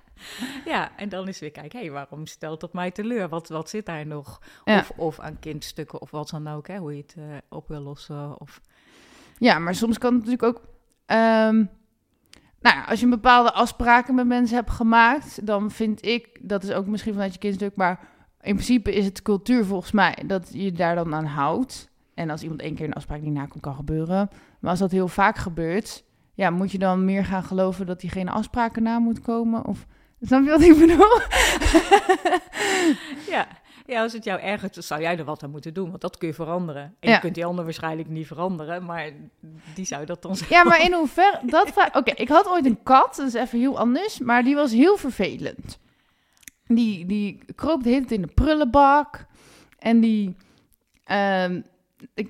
[0.73, 3.30] ja, en dan is weer kijken, hé, hey, waarom stelt dat mij teleur?
[3.30, 4.41] Wat, wat zit daar nog?
[4.63, 7.82] Of, of aan kindstukken of wat dan ook, hè, hoe je het uh, op wil
[7.82, 8.39] lossen.
[8.41, 8.62] Of...
[9.38, 10.63] Ja, maar soms kan het natuurlijk ook...
[11.17, 11.69] Um,
[12.60, 16.63] nou ja, als je een bepaalde afspraken met mensen hebt gemaakt, dan vind ik, dat
[16.63, 17.99] is ook misschien vanuit je kindstuk, maar
[18.41, 21.89] in principe is het cultuur volgens mij dat je daar dan aan houdt.
[22.15, 24.30] En als iemand één keer een afspraak niet nakomt, kan gebeuren.
[24.60, 28.32] Maar als dat heel vaak gebeurt, ja, moet je dan meer gaan geloven dat diegene
[28.32, 29.65] afspraken na moet komen?
[29.65, 29.86] Of
[30.21, 31.19] snap je wat ik bedoel?
[33.36, 33.47] ja.
[33.86, 36.28] ja, als het jou ergert, zou jij er wat aan moeten doen, want dat kun
[36.28, 36.95] je veranderen.
[36.99, 39.12] En je kunt die ander waarschijnlijk niet veranderen, maar
[39.73, 40.56] die zou dat dan zeggen.
[40.56, 41.39] Ja, maar in hoeverre...
[41.45, 44.71] Dat Oké, ik had ooit een kat, dat is even heel anders, maar die was
[44.71, 45.80] heel vervelend.
[46.67, 49.25] Die, die kroop de hele tijd in de prullenbak
[49.80, 50.36] en die...
[51.12, 51.65] Um,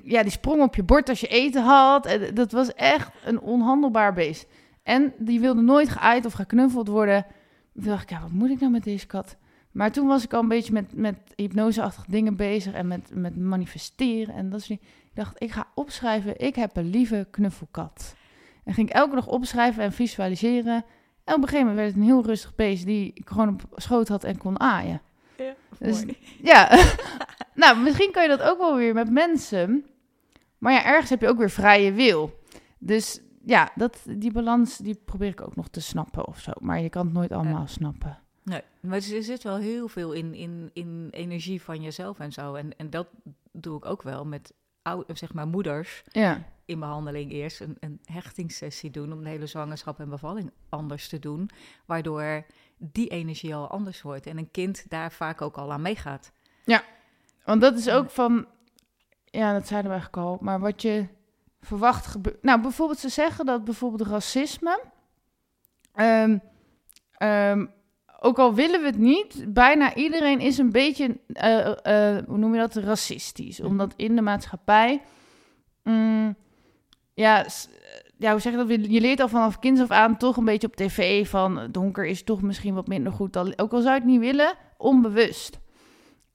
[0.03, 2.19] ja, die sprong op je bord als je eten had.
[2.33, 4.47] Dat was echt een onhandelbaar beest.
[4.83, 7.25] En die wilde nooit geaaid of geknuffeld worden.
[7.73, 9.37] Toen dacht ik, ja, wat moet ik nou met deze kat?
[9.71, 13.37] Maar toen was ik al een beetje met, met hypnoseachtige dingen bezig en met, met
[13.37, 14.35] manifesteren.
[14.35, 14.81] En dat is, ik
[15.13, 18.15] dacht, ik ga opschrijven, ik heb een lieve knuffelkat.
[18.63, 20.85] En ging ik elke dag opschrijven en visualiseren.
[21.23, 23.61] En op een gegeven moment werd het een heel rustig beest die ik gewoon op
[23.75, 25.01] schoot had en kon aaien.
[25.37, 26.05] Ja, dus,
[26.51, 26.69] ja.
[27.53, 29.85] nou, misschien kan je dat ook wel weer met mensen.
[30.57, 32.39] Maar ja, ergens heb je ook weer vrije wil.
[32.79, 36.51] Dus ja, dat, die balans die probeer ik ook nog te snappen of zo.
[36.59, 38.19] Maar je kan het nooit allemaal snappen.
[38.43, 42.53] Nee, maar er zit wel heel veel in, in, in energie van jezelf en zo.
[42.53, 43.07] En, en dat
[43.51, 46.03] doe ik ook wel met oude, zeg maar moeders.
[46.11, 46.43] Ja.
[46.65, 51.19] In behandeling eerst een, een hechtingssessie doen om de hele zwangerschap en bevalling anders te
[51.19, 51.49] doen.
[51.85, 52.45] Waardoor
[52.77, 54.27] die energie al anders wordt.
[54.27, 56.31] En een kind daar vaak ook al aan meegaat.
[56.63, 56.83] Ja,
[57.43, 58.47] want dat is ook van...
[59.25, 60.37] Ja, dat zeiden we eigenlijk al.
[60.41, 61.07] Maar wat je
[61.61, 62.43] verwacht gebeurt...
[62.43, 64.83] Nou, bijvoorbeeld ze zeggen dat bijvoorbeeld racisme...
[65.95, 66.41] Um,
[67.19, 67.73] um,
[68.19, 72.53] ook al willen we het niet, bijna iedereen is een beetje, uh, uh, hoe noem
[72.53, 73.59] je dat, racistisch.
[73.59, 75.01] Omdat in de maatschappij,
[75.83, 76.35] mm,
[77.13, 77.45] ja,
[78.17, 78.91] ja, hoe zeg je dat?
[78.91, 82.23] Je leert al vanaf kinds af aan toch een beetje op tv van donker is
[82.23, 83.33] toch misschien wat minder goed.
[83.33, 85.59] Dan, ook al zou je het niet willen, onbewust.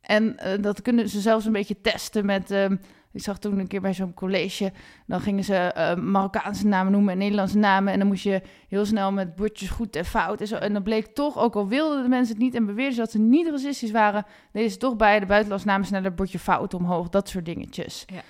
[0.01, 2.51] En uh, dat kunnen ze zelfs een beetje testen met.
[2.51, 2.65] Uh,
[3.13, 4.73] ik zag toen een keer bij zo'n college,
[5.07, 7.93] dan gingen ze uh, Marokkaanse namen noemen en Nederlandse namen.
[7.93, 10.57] En dan moest je heel snel met bordjes goed en fout en zo.
[10.57, 13.11] En dan bleek toch, ook al wilden de mensen het niet en beweerden ze dat
[13.11, 17.09] ze niet racistisch waren, deden ze toch bij de buitenlandse namen sneller bordje fout omhoog,
[17.09, 18.05] dat soort dingetjes.
[18.07, 18.23] Ja.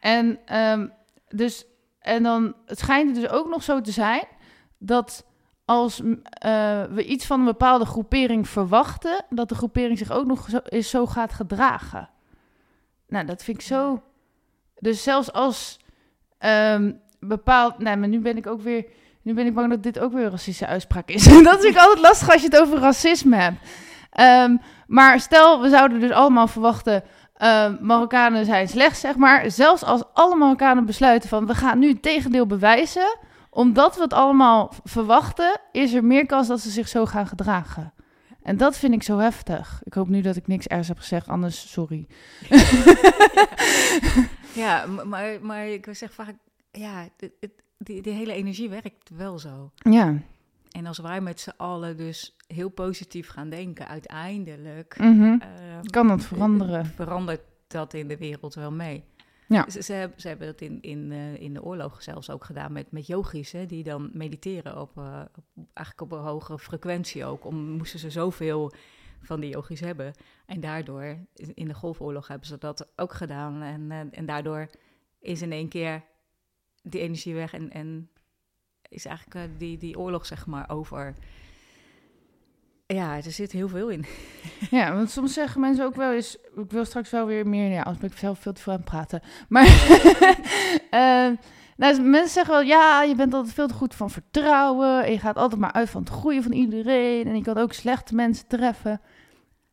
[0.00, 0.92] En um,
[1.28, 1.66] dus
[2.02, 4.24] en dan, het schijnt dus ook nog zo te zijn
[4.78, 5.24] dat
[5.64, 6.14] als uh,
[6.90, 10.90] we iets van een bepaalde groepering verwachten, dat de groepering zich ook nog zo, is,
[10.90, 12.08] zo gaat gedragen.
[13.08, 14.02] Nou, dat vind ik zo.
[14.78, 15.78] Dus zelfs als
[16.38, 17.78] um, bepaald.
[17.78, 18.84] Nou, maar nu ben ik ook weer.
[19.22, 21.24] Nu ben ik bang dat dit ook weer een racistische uitspraak is.
[21.42, 23.58] dat vind ik altijd lastig als je het over racisme hebt.
[24.20, 27.02] Um, maar stel, we zouden dus allemaal verwachten
[27.42, 29.50] uh, Marokkanen zijn slecht, zeg maar.
[29.50, 33.18] Zelfs als alle Marokkanen besluiten van we gaan nu het tegendeel bewijzen,
[33.50, 37.92] omdat we het allemaal verwachten, is er meer kans dat ze zich zo gaan gedragen.
[38.42, 39.80] En dat vind ik zo heftig.
[39.84, 42.06] Ik hoop nu dat ik niks ergens heb gezegd, anders sorry.
[44.62, 46.34] ja, maar, maar ik zeg vaak,
[46.70, 47.08] ja,
[47.78, 49.70] die, die hele energie werkt wel zo.
[49.74, 50.14] Ja.
[50.72, 55.40] En als wij met z'n allen dus heel positief gaan denken, uiteindelijk mm
[55.90, 56.86] kan dat veranderen.
[56.86, 59.04] Verandert dat in de wereld wel mee.
[59.48, 59.70] Ja.
[59.70, 62.72] Ze, ze, hebben, ze hebben dat in, in, uh, in de oorlog zelfs ook gedaan
[62.72, 67.24] met, met yogis, hè, die dan mediteren op, uh, op, eigenlijk op een hoge frequentie
[67.24, 67.44] ook.
[67.44, 68.72] Om, moesten ze zoveel
[69.22, 70.12] van die yogis hebben.
[70.46, 73.62] En daardoor, in de Golfoorlog hebben ze dat ook gedaan.
[73.62, 74.68] En, en daardoor
[75.20, 76.04] is in één keer
[76.82, 78.10] die energie weg en, en
[78.92, 81.14] is eigenlijk uh, die, die oorlog zeg maar over.
[82.86, 84.04] Ja, er zit heel veel in.
[84.70, 86.36] Ja, want soms zeggen mensen ook wel eens...
[86.56, 87.70] Ik wil straks wel weer meer...
[87.70, 89.22] Ja, als ben ik zelf veel te veel aan praten.
[89.48, 89.66] Maar
[90.90, 91.36] uh,
[91.76, 92.62] nou, mensen zeggen wel...
[92.62, 95.04] Ja, je bent altijd veel te goed van vertrouwen.
[95.04, 97.26] En je gaat altijd maar uit van het goede van iedereen.
[97.26, 99.00] En je kan ook slechte mensen treffen.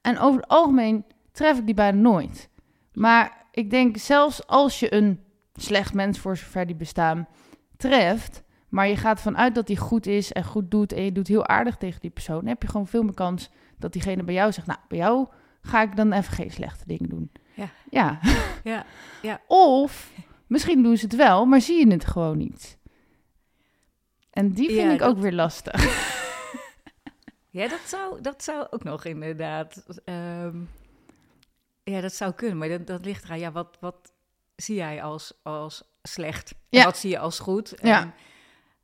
[0.02, 2.50] En over het algemeen tref ik die bijna nooit.
[2.94, 7.28] Maar ik denk zelfs als je een slecht mens, voor zover die bestaan,
[7.78, 11.28] treft maar je gaat vanuit dat hij goed is en goed doet en je doet
[11.28, 14.34] heel aardig tegen die persoon, dan heb je gewoon veel meer kans dat diegene bij
[14.34, 15.28] jou zegt, nou, bij jou
[15.62, 17.32] ga ik dan even geen slechte dingen doen.
[17.54, 17.70] Ja.
[17.90, 18.20] Ja.
[18.64, 18.86] Ja.
[19.22, 19.42] ja.
[19.48, 20.12] Of
[20.48, 22.78] misschien doen ze het wel, maar zie je het gewoon niet.
[24.32, 25.74] En die vind ik ook weer lastig.
[27.60, 29.84] ja, dat zou, dat zou ook nog inderdaad.
[30.06, 30.70] Um,
[31.84, 33.40] ja, dat zou kunnen, maar dat, dat ligt eraan.
[33.40, 34.14] Ja, wat, wat
[34.56, 36.52] zie jij als, als slecht?
[36.52, 36.84] En ja.
[36.84, 37.74] wat zie je als goed?
[37.82, 38.14] Ja.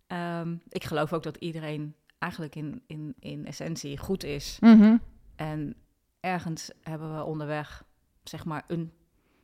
[0.07, 4.57] Um, ik geloof ook dat iedereen eigenlijk in, in, in essentie goed is.
[4.59, 4.97] Mhm.
[5.35, 5.75] En
[6.19, 7.83] ergens hebben we onderweg,
[8.23, 8.91] zeg maar, een,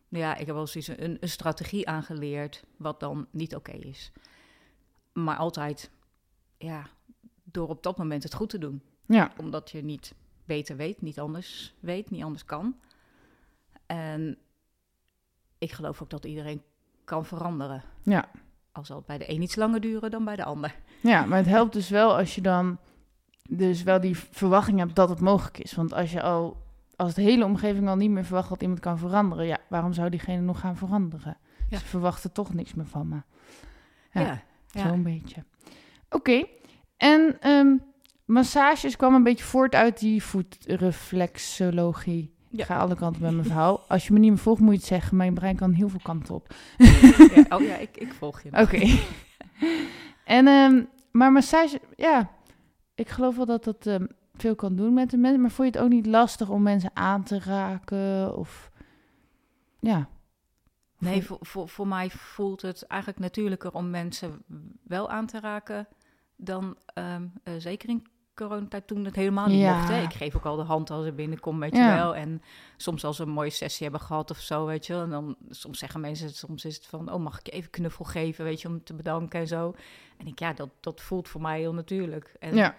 [0.09, 4.11] ja, ik heb wel zoiets, een, een strategie aangeleerd, wat dan niet oké is.
[5.13, 5.91] Maar altijd,
[6.57, 6.87] ja,
[7.43, 8.81] door op dat moment het goed te doen.
[9.05, 9.31] Ja.
[9.37, 10.13] Omdat je niet
[10.45, 12.79] beter weet, niet anders weet, niet anders kan.
[13.85, 14.37] En
[15.57, 16.63] ik geloof ook dat iedereen
[17.03, 17.83] kan veranderen.
[18.03, 18.31] Ja.
[18.71, 20.75] Al zal het bij de een iets langer duren dan bij de ander.
[20.99, 22.77] Ja, maar het helpt dus wel als je dan
[23.49, 25.73] dus wel die verwachting hebt dat het mogelijk is.
[25.73, 26.57] Want als je al,
[26.95, 30.09] als de hele omgeving al niet meer verwacht dat iemand kan veranderen, ja, waarom zou
[30.09, 31.37] diegene nog gaan veranderen?
[31.69, 31.77] Ja.
[31.77, 33.21] Ze verwachten toch niks meer van me.
[34.11, 34.87] Ja, Ja, ja.
[34.87, 35.43] Zo'n beetje.
[36.09, 36.43] Oké,
[36.97, 37.75] en ehm,
[38.25, 42.33] massages kwam een beetje voort uit die voetreflexologie.
[42.51, 43.79] Ik ga alle kanten met mijn verhaal.
[43.87, 45.17] Als je me niet meer volgt, moet je het zeggen.
[45.17, 46.53] Mijn brein kan heel veel kanten op.
[46.77, 48.49] Ja, oh ja, ik, ik volg je.
[48.49, 48.99] Oké.
[50.37, 52.29] en, ehm, maar massage, ja,
[52.95, 55.41] ik geloof wel dat dat ehm, veel kan doen met de mensen.
[55.41, 58.37] Maar vond je het ook niet lastig om mensen aan te raken?
[58.37, 58.71] Of,
[59.79, 60.07] ja.
[60.97, 64.43] Nee, voor, voor, voor mij voelt het eigenlijk natuurlijker om mensen
[64.83, 65.87] wel aan te raken
[66.35, 68.05] dan ehm, eh, zeker in
[68.47, 69.75] coronatijd toen het helemaal niet Ja.
[69.75, 69.87] mocht.
[69.87, 70.01] Hè.
[70.01, 71.89] Ik geef ook al de hand als ze binnenkom, weet Ja.
[71.89, 72.15] je wel.
[72.15, 72.41] En
[72.77, 75.01] soms als we een mooie sessie hebben gehad of zo, weet je wel.
[75.03, 78.05] En dan soms zeggen mensen, soms is het van, oh mag ik je even knuffel
[78.05, 79.73] geven, weet je, om te bedanken en zo.
[80.17, 82.35] En ik, ja, dat, dat voelt voor mij heel natuurlijk.
[82.39, 82.75] En Ja.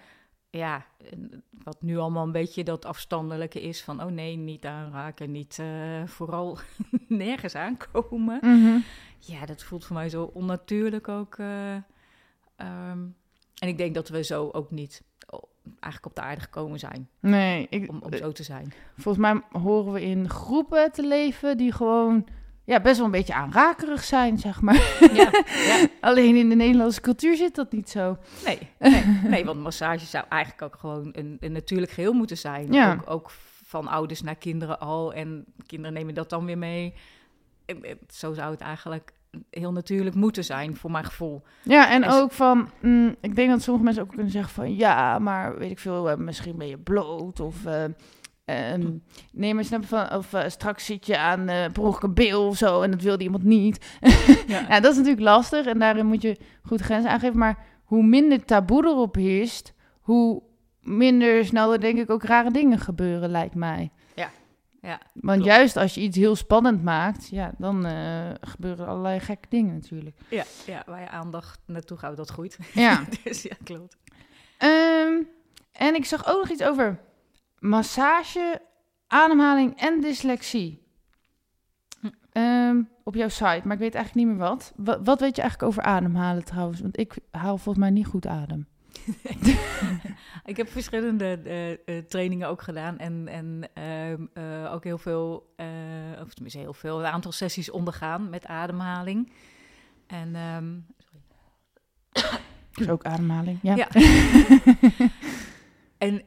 [0.50, 5.30] ja, en wat nu allemaal een beetje dat afstandelijke is van, oh nee, niet aanraken,
[5.30, 6.58] niet eh, vooral
[7.08, 8.38] nergens aankomen.
[8.42, 8.78] Mhm.
[9.18, 11.34] Ja, dat voelt voor mij zo onnatuurlijk ook.
[11.38, 11.74] eh,
[12.56, 12.98] ehm,
[13.58, 15.02] en ik denk dat we zo ook niet
[15.64, 18.72] eigenlijk op de aarde gekomen zijn, Nee, ik, om, om zo te zijn.
[18.96, 22.26] volgens mij horen we in groepen te leven die gewoon
[22.64, 24.98] ja, best wel een beetje aanrakerig zijn, zeg maar.
[25.14, 25.30] Ja,
[25.66, 25.86] ja.
[26.00, 28.16] Alleen in de Nederlandse cultuur zit dat niet zo.
[28.44, 32.72] Nee, nee, nee, want massage zou eigenlijk ook gewoon een, een natuurlijk geheel moeten zijn.
[32.72, 32.92] Ja.
[32.92, 33.30] Ook, ook
[33.64, 35.12] van ouders naar kinderen al.
[35.12, 36.94] En kinderen nemen dat dan weer mee.
[37.64, 39.12] En, en zo zou het eigenlijk
[39.50, 41.42] heel natuurlijk moeten zijn, voor mijn gevoel.
[41.62, 44.76] Ja, en En- ook van, mm, ik denk dat sommige mensen ook kunnen zeggen van,
[44.76, 47.84] ja, maar weet ik veel, eh, misschien ben je bloot of, eh,
[48.44, 48.90] ehm,
[49.32, 52.82] nee, maar snap van, of eh, straks zit je aan per een bil of zo
[52.82, 53.78] en dat wilde iemand niet.
[54.46, 54.64] Ja.
[54.68, 58.44] Ja, dat is natuurlijk lastig en daarin moet je goed grenzen aangeven, maar hoe minder
[58.44, 60.42] taboe erop heerst, hoe
[60.80, 63.90] minder snel er denk ik ook rare dingen gebeuren, lijkt mij.
[64.82, 65.56] Ja, Want klopt.
[65.56, 70.16] juist als je iets heel spannend maakt, ja, dan eh, gebeuren allerlei gekke dingen natuurlijk.
[70.28, 72.58] ja, ja, waar je aandacht naartoe gaat, dat groeit.
[72.74, 73.04] Ja.
[73.24, 73.96] dus ja, klopt.
[74.58, 75.22] Ehm,
[75.72, 77.00] en ik zag ook nog iets over
[77.58, 78.60] massage,
[79.06, 80.82] ademhaling en dyslexie.
[82.00, 82.08] Hm.
[82.32, 84.72] Ehm, op jouw site, maar ik weet eigenlijk niet meer wat.
[84.76, 85.00] wat.
[85.04, 86.80] Wat weet je eigenlijk over ademhalen trouwens?
[86.80, 88.66] Want ik haal volgens mij niet goed adem.
[90.44, 95.54] Ik heb verschillende eh, eh, trainingen ook gedaan en, en ehm, eh, ook heel veel,
[96.22, 99.32] of tenminste heel veel, een aantal sessies ondergaan met ademhaling.
[100.06, 100.78] En ehm,
[102.72, 103.74] Dus ook ademhaling, ja.
[103.74, 103.88] Ja.
[105.98, 106.22] En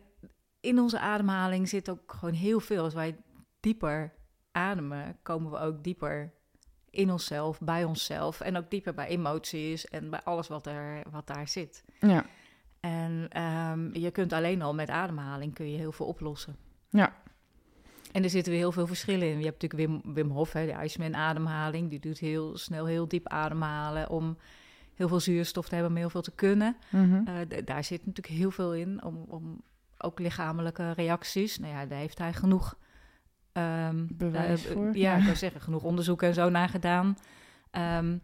[0.60, 2.84] in onze ademhaling zit ook gewoon heel veel.
[2.84, 3.16] Als wij
[3.60, 4.14] dieper
[4.52, 6.34] ademen, komen we ook dieper
[6.90, 8.42] in onszelf, bij onszelf.
[8.42, 11.84] En ook dieper bij emoties en bij alles wat, er, wat daar zit.
[12.00, 12.26] ja.
[12.86, 16.56] En ehm, je kunt alleen al met ademhaling kun je heel veel oplossen.
[16.90, 17.14] Ja.
[18.12, 19.40] En er zitten weer heel veel verschillen in.
[19.40, 21.90] Je hebt natuurlijk Wim, Wim Hof, hè, de IJsman-ademhaling.
[21.90, 24.38] Die doet heel snel heel diep ademhalen om
[24.94, 26.76] heel veel zuurstof te hebben, om heel veel te kunnen.
[26.90, 27.28] Mhm.
[27.28, 29.62] Eh, daar zit natuurlijk heel veel in, om, om
[29.98, 31.60] ook lichamelijke reacties.
[31.60, 32.78] Nou ja, daar heeft hij genoeg
[33.52, 35.18] ehm, Bewijs voor, Ja, ja.
[35.18, 37.18] ik zou zeggen, genoeg onderzoek en zo naar gedaan.
[37.72, 38.18] Ehm,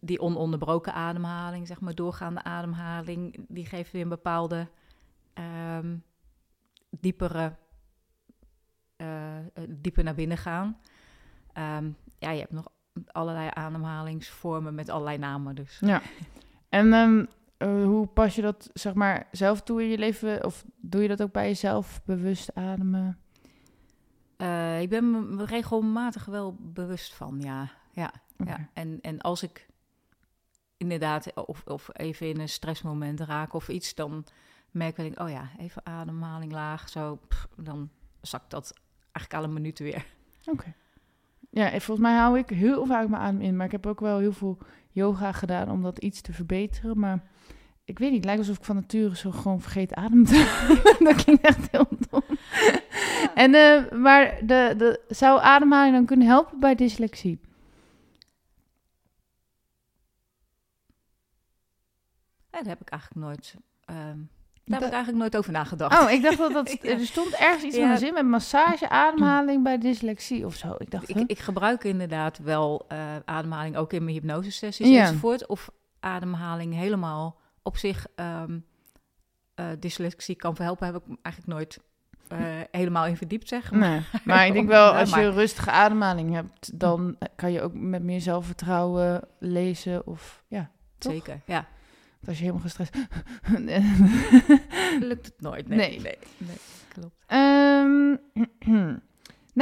[0.00, 4.68] die ononderbroken ademhaling, zeg maar, doorgaande ademhaling, die geeft weer een bepaalde
[5.32, 5.96] ehm,
[6.90, 7.56] diepere,
[8.96, 9.36] eh,
[9.68, 10.78] dieper naar binnen gaan.
[11.52, 12.68] Ehm, ja, je hebt nog
[13.06, 15.78] allerlei ademhalingsvormen met allerlei namen, dus.
[15.80, 16.02] Ja.
[16.68, 17.24] En ehm,
[17.56, 20.44] eh, hoe pas je dat zeg maar zelf toe in je leven?
[20.44, 23.18] Of doe je dat ook bij jezelf, bewust ademen?
[24.80, 27.70] Ik ben me regelmatig wel bewust van, ja.
[27.96, 28.12] Ja,
[28.44, 28.68] ja.
[28.72, 29.66] En, en als ik
[30.76, 34.24] inderdaad of, of even in een stressmoment raak of iets, dan
[34.70, 38.74] merk ik, oh ja, even ademhaling laag, zo, pff, dan zakt dat
[39.12, 40.06] eigenlijk al een minuut weer.
[40.44, 40.74] Oké.
[41.50, 43.56] Ja, en volgens mij hou ik heel vaak mijn adem in.
[43.56, 44.58] Maar ik heb ook wel heel veel
[44.90, 46.98] yoga gedaan om dat iets te verbeteren.
[46.98, 47.22] Maar
[47.84, 50.64] ik weet niet, het lijkt alsof ik van nature zo gewoon vergeet adem te
[51.04, 52.22] dat klinkt echt heel dom.
[53.34, 57.40] En, eh, maar de, de, zou ademhaling dan kunnen helpen bij dyslexie?
[62.56, 64.18] Dat heb ik eigenlijk nooit ehm,
[64.64, 66.02] Daar heb ik eigenlijk nooit over nagedacht.
[66.02, 66.68] Oh, ik dacht dat dat...
[66.82, 67.88] Er stond ergens iets ja.
[67.88, 70.74] van zin met massage, ademhaling bij dyslexie of zo.
[70.78, 71.08] Ik dacht...
[71.08, 75.00] Ik, ik gebruik inderdaad wel uh, ademhaling ook in mijn hypnosesessies ja.
[75.00, 75.46] enzovoort.
[75.46, 78.64] Of ademhaling helemaal op zich um,
[79.60, 81.78] uh, dyslexie kan verhelpen, heb ik eigenlijk nooit
[82.32, 82.38] uh,
[82.70, 83.90] helemaal in verdiept, zeg maar.
[83.90, 88.02] Nee, maar ik denk wel, als je rustige ademhaling hebt, dan kan je ook met
[88.02, 90.70] meer zelfvertrouwen lezen of ja.
[90.98, 91.12] Toch?
[91.12, 91.66] Zeker, ja.
[92.28, 92.96] Als je helemaal gestrest...
[95.08, 95.78] Lukt het nooit, nee.
[95.78, 96.56] Nee, nee, nee
[96.88, 97.14] klopt.
[97.32, 98.18] Um,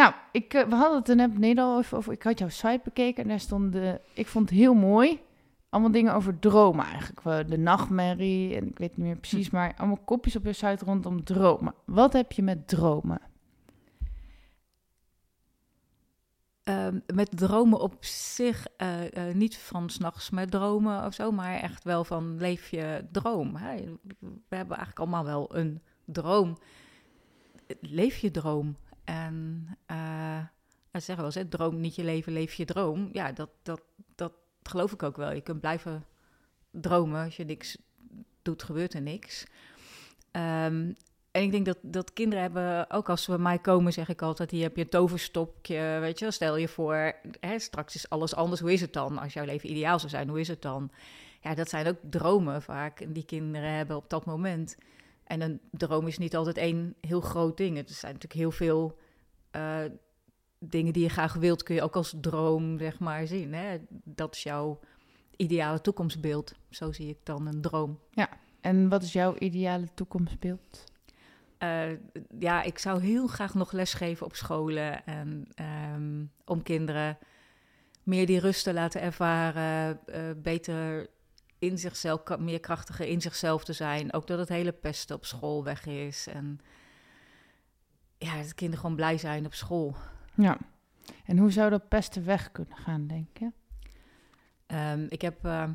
[0.00, 2.48] nou, ik, uh, we hadden het er net beneden al over, over, ik had jouw
[2.48, 3.76] site bekeken en daar stond,
[4.12, 5.20] ik vond het heel mooi,
[5.68, 7.48] allemaal dingen over dromen eigenlijk.
[7.48, 9.56] De nachtmerrie en ik weet niet meer precies, hm.
[9.56, 11.74] maar allemaal kopjes op je site rondom dromen.
[11.84, 13.20] Wat heb je met dromen?
[16.64, 21.54] Um, met dromen op zich, uh, uh, niet van s'nachts met dromen of zo, maar
[21.54, 23.56] echt wel van leef je droom.
[23.56, 23.76] Hè?
[24.20, 26.58] We hebben eigenlijk allemaal wel een droom.
[27.80, 28.76] Leef je droom.
[29.04, 30.38] En uh,
[30.92, 33.08] zeggen wel eens, droom niet je leven, leef je droom.
[33.12, 33.82] Ja, dat, dat,
[34.14, 35.32] dat geloof ik ook wel.
[35.32, 36.04] Je kunt blijven
[36.70, 37.24] dromen.
[37.24, 37.78] Als je niks
[38.42, 39.46] doet, gebeurt er niks.
[40.32, 40.94] Um,
[41.34, 44.22] en ik denk dat, dat kinderen hebben, ook als ze bij mij komen, zeg ik
[44.22, 45.98] altijd: hier heb je een toverstokje.
[46.00, 48.60] Weet je, stel je voor, hè, straks is alles anders.
[48.60, 49.18] Hoe is het dan?
[49.18, 50.90] Als jouw leven ideaal zou zijn, hoe is het dan?
[51.40, 54.76] Ja, dat zijn ook dromen vaak die kinderen hebben op dat moment.
[55.24, 57.76] En een droom is niet altijd één heel groot ding.
[57.76, 58.98] Het zijn natuurlijk heel veel
[59.56, 59.78] uh,
[60.58, 63.54] dingen die je graag wilt, kun je ook als droom, zeg maar, zien.
[63.54, 63.78] Hè?
[64.04, 64.80] Dat is jouw
[65.36, 66.52] ideale toekomstbeeld.
[66.70, 67.98] Zo zie ik dan een droom.
[68.10, 68.28] Ja,
[68.60, 70.92] en wat is jouw ideale toekomstbeeld?
[71.58, 71.98] Uh,
[72.38, 75.06] ja, ik zou heel graag nog lesgeven op scholen.
[75.06, 75.46] En,
[75.94, 77.18] um, om kinderen
[78.02, 80.00] meer die rust te laten ervaren.
[80.06, 81.06] Uh, beter
[81.58, 84.12] in zichzelf, meer krachtiger in zichzelf te zijn.
[84.12, 86.26] Ook dat het hele pesten op school weg is.
[86.26, 86.60] En
[88.18, 89.96] ja, dat kinderen gewoon blij zijn op school.
[90.34, 90.58] Ja.
[91.24, 93.50] En hoe zou dat pesten weg kunnen gaan, denk je?
[94.66, 95.68] Um, ik heb uh,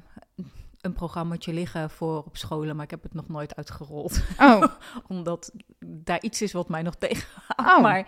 [0.82, 4.22] een programmaatje liggen voor op scholen, maar ik heb het nog nooit uitgerold.
[4.40, 4.64] Oh.
[5.08, 5.52] Omdat
[5.86, 7.78] daar iets is wat mij nog tegenhoudt.
[7.78, 8.08] Oh, maar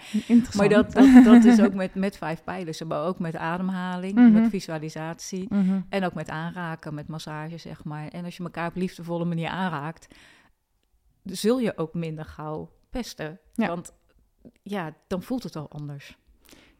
[0.56, 2.88] maar dat, dat, dat, is ook met, met vijf pijlen.
[2.88, 4.42] Maar ook met ademhaling, mm -hmm.
[4.42, 5.86] met visualisatie mm -hmm.
[5.90, 8.08] en ook met aanraken, met massage, zeg maar.
[8.08, 10.08] En als je elkaar op liefdevolle manier aanraakt,
[11.24, 13.40] zul je ook minder gauw pesten.
[13.54, 13.68] Ja.
[13.68, 13.94] Want
[14.64, 16.18] ja, dan voelt het al anders.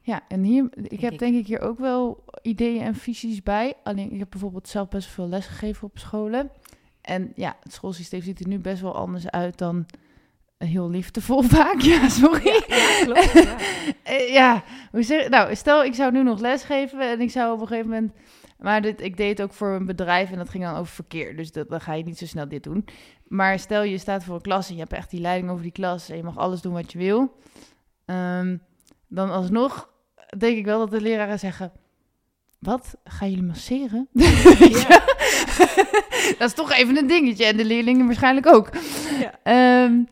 [0.04, 3.74] Ja, en hier, ik heb denk ik hier ook wel ideeën en visies bij.
[3.84, 6.52] Alleen ik heb bijvoorbeeld zelf best veel les gegeven op scholen.
[7.02, 9.86] En ja, het schoolsysteem ziet er nu best wel anders uit dan
[10.58, 11.82] heel liefdevol vaak.
[11.82, 12.64] Ja, sorry.
[12.68, 13.32] Ja, klopt.
[13.34, 13.56] Ja.
[14.04, 17.54] Eh, ja, hoe zeg Nou, stel ik zou nu nog les geven en ik zou
[17.54, 18.12] op een gegeven moment...
[18.58, 21.36] Maar dit, ik deed het ook voor een bedrijf en dat ging dan over verkeer.
[21.36, 22.86] Dus dat, dan ga je niet zo snel dit doen.
[23.28, 25.72] Maar stel je staat voor een klas en je hebt echt die leiding over die
[25.72, 26.10] klas...
[26.10, 27.38] en je mag alles doen wat je wil...
[28.06, 28.62] Um,
[29.12, 29.90] dan alsnog
[30.38, 31.72] denk ik wel dat de leraren zeggen...
[32.60, 32.96] Wat?
[33.04, 34.08] Gaan jullie masseren?
[34.12, 34.88] Ja.
[36.38, 37.46] dat is toch even een dingetje.
[37.46, 38.70] En de leerlingen waarschijnlijk ook.
[39.20, 39.84] Ja.
[39.84, 40.08] Um,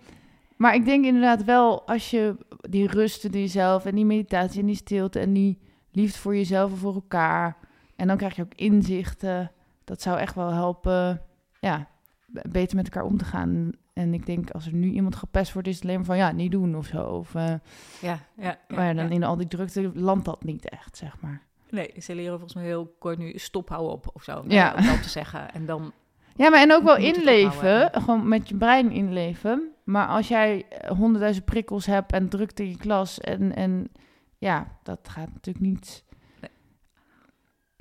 [0.57, 2.35] maar ik denk inderdaad wel, als je
[2.69, 3.85] die rust in jezelf...
[3.85, 5.19] en die meditatie en die stilte...
[5.19, 5.59] en die
[5.91, 7.57] liefde voor jezelf en voor elkaar...
[7.95, 9.51] en dan krijg je ook inzichten.
[9.83, 11.21] Dat zou echt wel helpen...
[11.59, 11.88] ja,
[12.27, 13.71] beter met elkaar om te gaan.
[13.93, 16.32] En ik denk, als er nu iemand gepest wordt, is het alleen maar van ja,
[16.32, 17.04] niet doen of zo.
[17.04, 17.60] Of, uh, ja,
[18.02, 21.41] ja, ja, maar dan in al die drukte landt dat niet echt, zeg maar.
[21.69, 24.43] Nee, ze leren volgens mij heel kort nu stop, hou op of zo.
[24.47, 24.73] Ja.
[24.78, 25.52] Om dat te zeggen.
[25.52, 25.91] En dan...
[26.36, 29.69] Ja, maar en ook wel inleven, gewoon met je brein inleven.
[29.84, 33.91] Maar als jij honderdduizend prikkels hebt en drukt in je klas en, en
[34.38, 36.04] ja, dat gaat natuurlijk niet...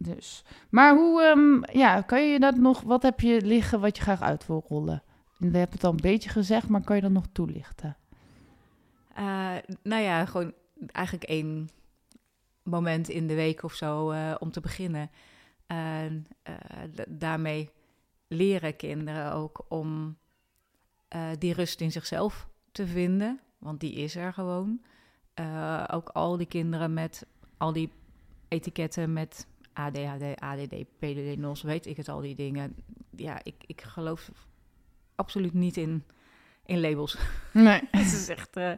[0.00, 0.44] Dus.
[0.70, 4.22] Maar hoe, um, ja, kan je dat nog, wat heb je liggen wat je graag
[4.22, 5.02] uit wil rollen?
[5.38, 7.96] We hebben het al een beetje gezegd, maar kan je dat nog toelichten?
[9.18, 10.52] Uh, nou ja, gewoon
[10.86, 11.68] eigenlijk één
[12.62, 15.10] moment in de week of zo uh, om te beginnen.
[15.66, 16.54] En uh,
[17.08, 17.70] daarmee
[18.28, 20.18] leren kinderen ook om
[21.38, 24.80] die rust in zichzelf te vinden, want die is er gewoon.
[25.90, 27.26] ook al die kinderen met
[27.56, 27.92] al die
[28.48, 32.76] etiketten met ADHD, ADD, PDD, NOS, weet ik het al die dingen.
[33.16, 34.30] Ja, ik, ik geloof
[35.18, 36.04] absoluut niet in,
[36.64, 37.18] in labels.
[37.52, 37.80] Nee.
[37.90, 38.72] het is echt, uh,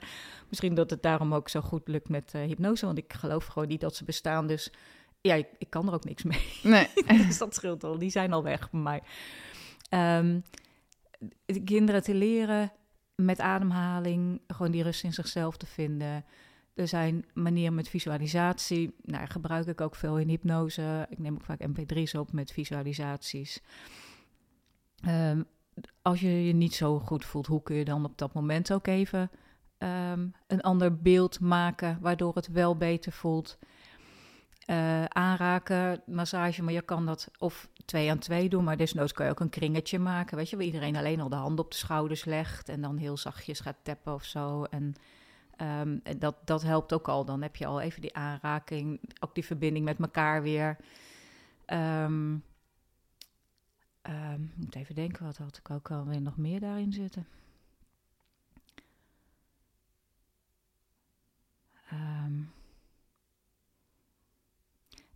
[0.48, 3.68] misschien dat het daarom ook zo goed lukt met uh, hypnose, want ik geloof gewoon
[3.68, 4.46] niet dat ze bestaan.
[4.46, 4.72] Dus
[5.20, 6.46] ja, ik, ik kan er ook niks mee.
[6.62, 6.88] Nee.
[7.26, 9.02] dus dat scheelt al, die zijn al weg bij mij.
[10.18, 10.42] Um,
[11.46, 12.72] de kinderen te leren
[13.14, 16.24] met ademhaling, gewoon die rust in zichzelf te vinden.
[16.74, 18.94] Er zijn manieren met visualisatie.
[19.02, 21.06] Nou, gebruik ik ook veel in hypnose.
[21.10, 23.60] Ik neem ook vaak mp3's op met visualisaties.
[25.08, 25.46] Um,
[26.02, 28.86] als je je niet zo goed voelt, hoe kun je dan op dat moment ook
[28.86, 29.30] even
[29.78, 33.58] ehm, een ander beeld maken, waardoor het wel beter voelt?
[34.66, 39.26] Uh, aanraken, massage, maar je kan dat of twee aan twee doen, maar desnoods kan
[39.26, 41.76] je ook een kringetje maken, weet je, waar iedereen alleen al de handen op de
[41.76, 44.64] schouders legt en dan heel zachtjes gaat tappen of zo.
[44.64, 44.94] En
[45.60, 47.24] Ehm, dat, dat helpt ook al.
[47.24, 50.76] Dan heb je al even die aanraking, ook die verbinding met elkaar weer.
[51.66, 52.42] Um,
[54.10, 57.26] um, moet even denken, wat had ik ook alweer nog meer daarin zitten?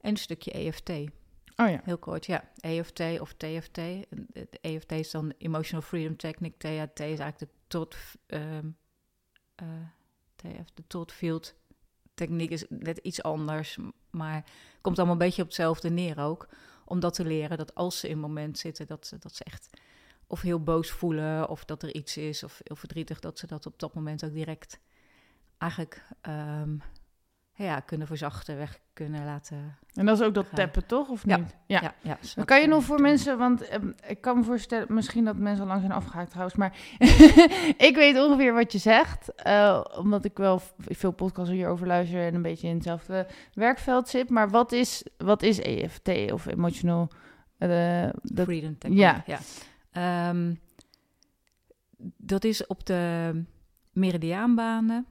[0.00, 0.90] en een stukje EFT.
[1.56, 1.80] Oh ja.
[1.84, 2.50] Heel kort, ja.
[2.60, 3.74] EFT of TFT.
[3.74, 6.56] De EFT is dan Emotional Freedom Technique.
[6.58, 7.96] THT is eigenlijk de tot...
[8.26, 8.58] Uh,
[10.74, 11.54] de tot field
[12.14, 13.78] techniek is net iets anders,
[14.10, 14.44] maar
[14.80, 16.48] komt allemaal een beetje op hetzelfde neer ook.
[16.84, 19.44] Om dat te leren, dat als ze in een moment zitten, dat ze, dat ze
[19.44, 19.70] echt
[20.26, 23.66] of heel boos voelen, of dat er iets is, of heel verdrietig, dat ze dat
[23.66, 24.80] op dat moment ook direct
[25.58, 26.82] eigenlijk um,
[27.56, 29.76] ja, kunnen verzachten, weg kunnen laten.
[29.94, 31.08] En dat is ook dat tappen, toch?
[31.08, 31.36] Of ja.
[31.36, 31.56] niet?
[31.66, 35.24] Ja, ja, ja kan je nog voor mensen, want eh, ik kan me voorstellen, misschien
[35.24, 36.76] dat mensen al lang zijn afgehaakt trouwens, maar
[37.88, 42.34] ik weet ongeveer wat je zegt, uh, omdat ik wel veel podcasts hierover luister en
[42.34, 44.30] een beetje in hetzelfde werkveld zit.
[44.30, 47.08] Maar wat is, wat is EFT of emotional
[47.58, 49.22] uh, freedom technique?
[49.26, 49.40] Ja.
[49.92, 50.28] ja.
[50.28, 50.60] Um,
[52.16, 53.32] dat is op de
[53.92, 55.06] meridiaanbanen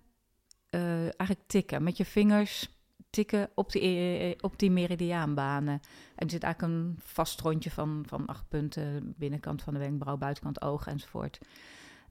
[0.76, 1.84] uh, eigenlijk tikken.
[1.84, 2.69] Met je vingers
[3.13, 5.80] tikken op die, eh, eh, op die meridiaanbanen.
[6.15, 9.13] En er zit eigenlijk een vast rondje van, van acht punten.
[9.17, 11.39] Binnenkant van de wenkbrauw, buitenkant oog enzovoort.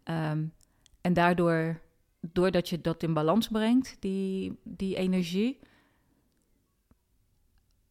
[0.05, 0.53] Um,
[1.01, 1.81] en daardoor,
[2.21, 5.59] doordat je dat in balans brengt, die, die energie,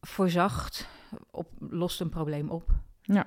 [0.00, 0.88] verzacht,
[1.30, 2.70] op, lost een probleem op.
[3.02, 3.26] Ja.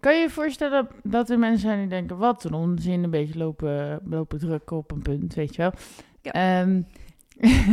[0.00, 3.38] Kan je je voorstellen dat er mensen zijn die denken: wat een onzin, een beetje
[3.38, 5.72] lopen, lopen drukken op een punt, weet je wel?
[6.32, 6.86] Um,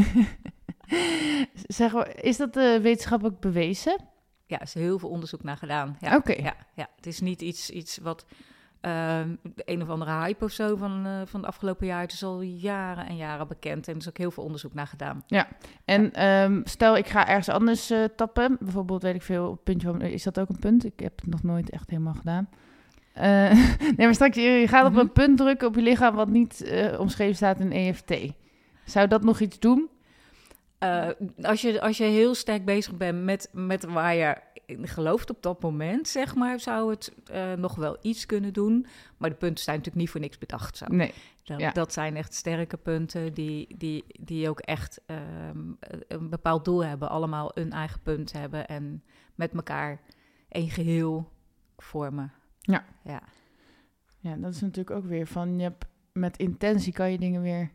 [1.68, 4.00] zeg, is dat uh, wetenschappelijk bewezen?
[4.46, 5.98] Ja, er is heel veel onderzoek naar gedaan.
[6.00, 6.34] Ja, Oké.
[6.34, 8.26] Ja, ja, het is niet iets, iets wat
[8.86, 9.20] uh,
[9.56, 12.02] een of andere hype of zo van, uh, van de afgelopen jaar.
[12.02, 14.88] Het is al jaren en jaren bekend en er is ook heel veel onderzoek naar
[14.88, 15.24] gedaan.
[15.28, 15.48] Ja,
[15.86, 16.44] en ja.
[16.44, 20.24] Um, stel ik ga ergens anders uh, tappen, bijvoorbeeld weet ik veel, puntje van, is
[20.24, 20.86] dat ook een punt?
[20.86, 22.50] Ik heb het nog nooit echt helemaal gedaan.
[23.96, 25.06] nee, maar straks, je gaat op mm -hmm.
[25.08, 28.14] een punt drukken op je lichaam wat niet omschreven staat in EFT.
[28.86, 29.90] Zou dat nog iets doen?
[30.80, 31.10] Uh,
[31.42, 35.42] als, je, als je heel sterk bezig bent met, met waar je in gelooft op
[35.42, 38.86] dat moment, zeg maar, zou het uh, nog wel iets kunnen doen.
[39.18, 40.78] Maar de punten zijn natuurlijk niet voor niks bedacht.
[40.78, 40.86] Zo.
[40.88, 41.14] Nee.
[41.44, 41.72] Dat, ja.
[41.72, 45.02] dat zijn echt sterke punten die, die, die ook echt
[45.52, 45.78] um,
[46.08, 47.10] een bepaald doel hebben.
[47.10, 49.04] Allemaal een eigen punt hebben en
[49.36, 50.02] met elkaar
[50.50, 51.32] een geheel
[51.78, 52.34] vormen.
[52.60, 52.86] Ja.
[53.04, 53.22] Ja,
[54.20, 57.72] ja dat is natuurlijk ook weer van, je hebt, met intentie kan je dingen weer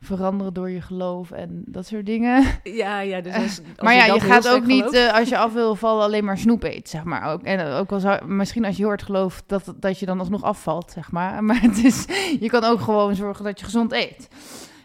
[0.00, 2.44] veranderen door je geloof en dat soort dingen.
[2.62, 3.20] Ja, ja.
[3.20, 6.24] Dus als, maar ja, je gaat ook niet uh, als je af wil vallen alleen
[6.24, 7.32] maar snoep eet, zeg maar.
[7.32, 10.18] Ook, en ook wel zou, misschien als je heel hard gelooft dat, dat je dan
[10.18, 11.44] alsnog afvalt, zeg maar.
[11.50, 12.04] Maar het is,
[12.40, 14.28] je kan ook gewoon zorgen dat je gezond eet.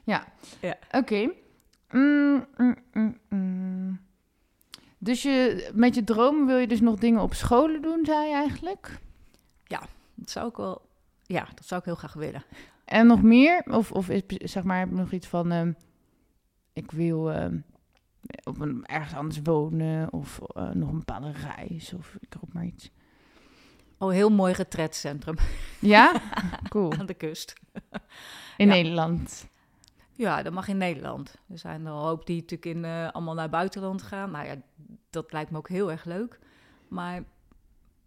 [0.03, 0.23] Ja.
[0.59, 0.75] ja.
[0.87, 0.97] Oké.
[0.97, 1.31] Okay.
[1.91, 3.99] Mm, mm, mm,
[4.97, 8.33] dus je, met je dromen wil je dus nog dingen op scholen doen, zei je
[8.33, 8.99] eigenlijk?
[9.63, 9.81] Ja,
[10.15, 10.81] dat zou ik wel.
[11.23, 12.43] Ja, dat zou ik heel graag willen.
[12.85, 13.63] En nog meer?
[13.67, 15.53] Of, of is, zeg maar, heb nog iets van...
[15.53, 15.73] Uh,
[16.73, 17.45] ik wil uh,
[18.43, 20.13] op een, ergens anders wonen...
[20.13, 22.91] of uh, nog een bepaalde reis, of ik roep maar iets.
[23.97, 25.35] Oh, heel mooi retretcentrum.
[25.79, 26.21] Ja?
[26.69, 26.93] Cool.
[26.93, 27.53] Aan de kust.
[28.57, 28.73] In ja.
[28.73, 29.47] Nederland?
[30.13, 31.35] Ja, dat mag in Nederland.
[31.47, 34.31] Er zijn er een hoop die natuurlijk in, allemaal naar buitenland gaan.
[34.31, 34.55] Nou ja,
[35.09, 36.39] dat lijkt me ook heel erg leuk.
[36.87, 37.23] Maar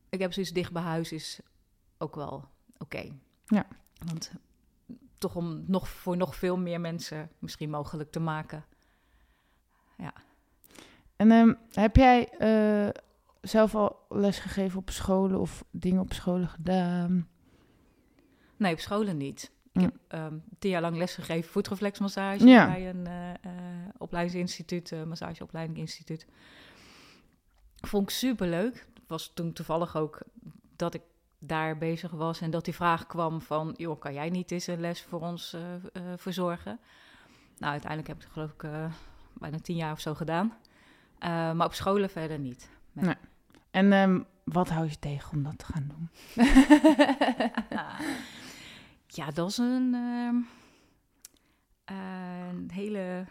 [0.08, 1.40] ik heb zoiets dicht bij huis is
[1.98, 2.44] ook wel oké.
[2.78, 3.12] Okay.
[3.46, 3.66] Ja.
[4.06, 4.32] Want
[5.18, 8.64] toch om nog voor nog veel meer mensen misschien mogelijk te maken.
[9.96, 10.12] Ja.
[11.16, 12.88] En um, heb jij uh,
[13.40, 17.28] zelf al lesgegeven op scholen of dingen op scholen gedaan?
[18.56, 19.50] Nee, op scholen niet.
[19.72, 22.66] Ik heb um, tien jaar lang lesgegeven voetreflexmassage ja.
[22.66, 23.52] bij een uh, uh,
[23.98, 26.26] opleidingsinstituut, uh, massageopleidingsinstituut.
[27.76, 28.86] Vond ik super leuk.
[29.06, 30.20] Was toen toevallig ook
[30.76, 31.02] dat ik
[31.38, 34.80] daar bezig was en dat die vraag kwam van, joh, kan jij niet eens een
[34.80, 35.78] les voor ons uh, uh,
[36.16, 36.78] verzorgen?
[37.58, 38.92] Nou, uiteindelijk heb ik het geloof ik uh,
[39.32, 40.52] bijna tien jaar of zo gedaan.
[41.56, 42.70] maar op scholen verder niet.
[42.92, 43.04] Nee.
[43.04, 43.14] nee.
[43.70, 46.10] En um, wat hou je tegen om dat te gaan doen?
[49.18, 50.36] ja, dat is een, ehm,
[51.98, 53.24] een hele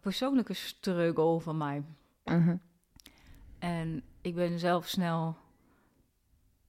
[0.00, 1.82] persoonlijke struggle van mij.
[2.24, 2.54] -huh.
[3.58, 5.36] En ik ben zelf snel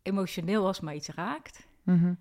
[0.04, 1.68] emotioneel als mij iets raakt.
[1.84, 2.14] Mhm.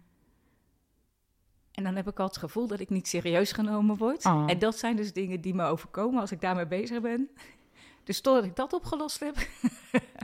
[1.72, 4.24] En dan heb ik al het gevoel dat ik niet serieus genomen word.
[4.24, 4.44] Oh.
[4.46, 7.28] En dat zijn dus dingen die me overkomen als ik daarmee bezig ben.
[8.04, 9.36] Dus totdat ik dat opgelost heb.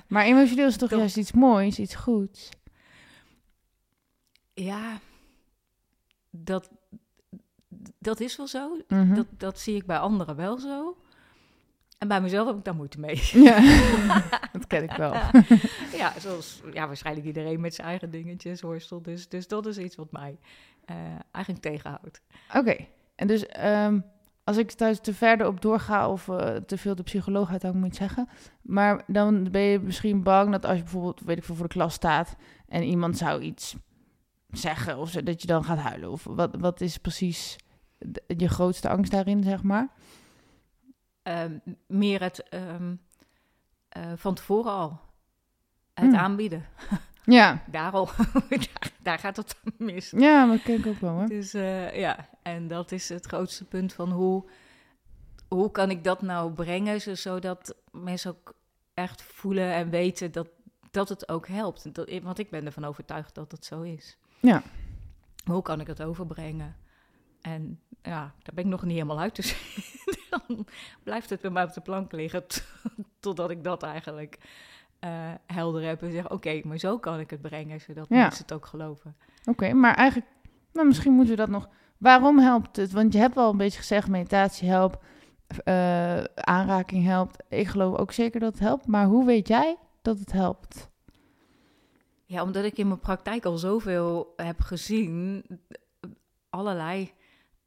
[0.08, 0.98] Maar emotioneel is toch Toch.
[0.98, 2.48] juist iets moois, iets goeds?
[4.54, 4.98] Ja,
[6.30, 6.70] dat,
[7.98, 8.76] dat is wel zo.
[8.88, 9.14] Mhm.
[9.14, 10.96] Dat, dat zie ik bij anderen wel zo.
[11.98, 13.22] En bij mezelf heb ik daar moeite mee.
[13.48, 13.60] Ja,
[14.52, 15.12] dat ken ik wel.
[15.96, 19.04] ja, zoals ja, waarschijnlijk iedereen met zijn eigen dingetjes worstelt.
[19.04, 20.38] Dus, dus dat is iets wat mij
[20.84, 20.96] eh,
[21.30, 22.20] eigenlijk tegenhoudt.
[22.54, 22.76] Oké,
[23.14, 24.00] en dus ehm,
[24.44, 27.78] als ik thuis te verder op doorga of eh, te veel de psycholoog uit, dan
[27.78, 28.28] moet ik zeggen.
[28.62, 31.74] Maar dan ben je misschien bang dat als je bijvoorbeeld, weet ik veel, voor de
[31.74, 32.36] klas staat
[32.68, 33.76] en iemand zou iets
[34.50, 36.10] zeggen of zo, dat je dan gaat huilen.
[36.10, 37.56] Of wat, wat is precies
[38.26, 39.88] je grootste angst daarin, zeg maar?
[41.28, 42.94] Ehm, meer het ehm,
[43.88, 45.00] eh, van tevoren al.
[45.94, 46.14] Het Hmm.
[46.16, 46.64] aanbieden.
[47.24, 48.08] Ja, Daar al.
[48.48, 50.10] daar, daar gaat het mis.
[50.10, 51.26] ja, dat ken ik ook wel hoor.
[51.26, 54.50] Dus eh, ja, en dat is het grootste punt van hoe,
[55.48, 58.54] hoe kan ik dat nou brengen, zo- zodat mensen ook
[58.94, 60.48] echt voelen en weten dat,
[60.90, 61.94] dat het ook helpt.
[61.94, 64.16] Dat, want ik ben ervan overtuigd dat het zo is.
[64.40, 64.62] Ja.
[65.44, 66.76] Hoe kan ik dat overbrengen?
[67.40, 69.36] En ja, daar ben ik nog niet helemaal uit.
[69.36, 69.56] Dus
[70.46, 70.66] dan
[71.02, 72.44] blijft het bij mij op de plank liggen
[73.20, 74.38] totdat ik dat eigenlijk
[74.98, 75.10] eh,
[75.46, 78.16] helder heb en zeg: oké, maar zo kan ik het brengen, zodat Ja.
[78.16, 79.16] mensen het ook geloven.
[79.44, 80.30] Oké, maar eigenlijk,
[80.72, 81.68] maar misschien moeten we dat nog.
[81.98, 82.92] Waarom helpt het?
[82.92, 84.98] Want je hebt al een beetje gezegd, meditatie helpt,
[85.64, 87.42] eh, aanraking helpt.
[87.48, 88.86] Ik geloof ook zeker dat het helpt.
[88.86, 90.88] Maar hoe weet jij dat het helpt?
[92.24, 95.44] Ja, omdat ik in mijn praktijk al zoveel heb gezien,
[96.50, 97.12] allerlei,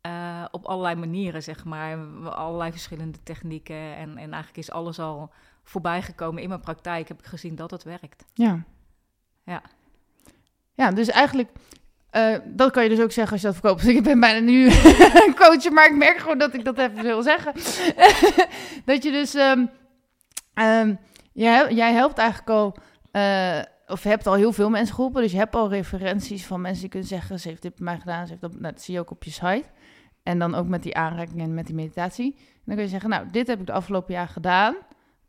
[0.02, 1.97] eh, op allerlei manieren, zeg maar,
[2.30, 3.95] allerlei verschillende technieken.
[3.95, 5.32] En, en eigenlijk is alles al
[5.64, 8.26] voorbij gekomen in mijn praktijk, heb ik gezien dat het werkt.
[8.34, 8.64] Ja.
[9.43, 9.62] Ja.
[10.74, 11.49] Ja, dus eigenlijk,
[12.10, 13.84] eh, dat kan je dus ook zeggen als je dat verkoopt.
[13.84, 17.04] Dus ik ben bijna nu een coach, maar ik merk gewoon dat ik dat even
[17.04, 17.54] wil zeggen.
[18.86, 19.66] dat je dus, ehm,
[20.54, 20.95] ehm,
[21.34, 22.76] jij, jij helpt eigenlijk al,
[23.12, 25.22] eh, of hebt al heel veel mensen geholpen.
[25.22, 27.99] Dus je hebt al referenties van mensen die kunnen zeggen, ze heeft dit bij mij
[27.99, 29.66] gedaan, ze heeft dat, nou, dat zie je ook op je site.
[30.24, 32.34] En dan ook met die aanraking en met die meditatie.
[32.36, 34.76] En dan kun je zeggen, nou, dit heb ik de afgelopen jaar gedaan.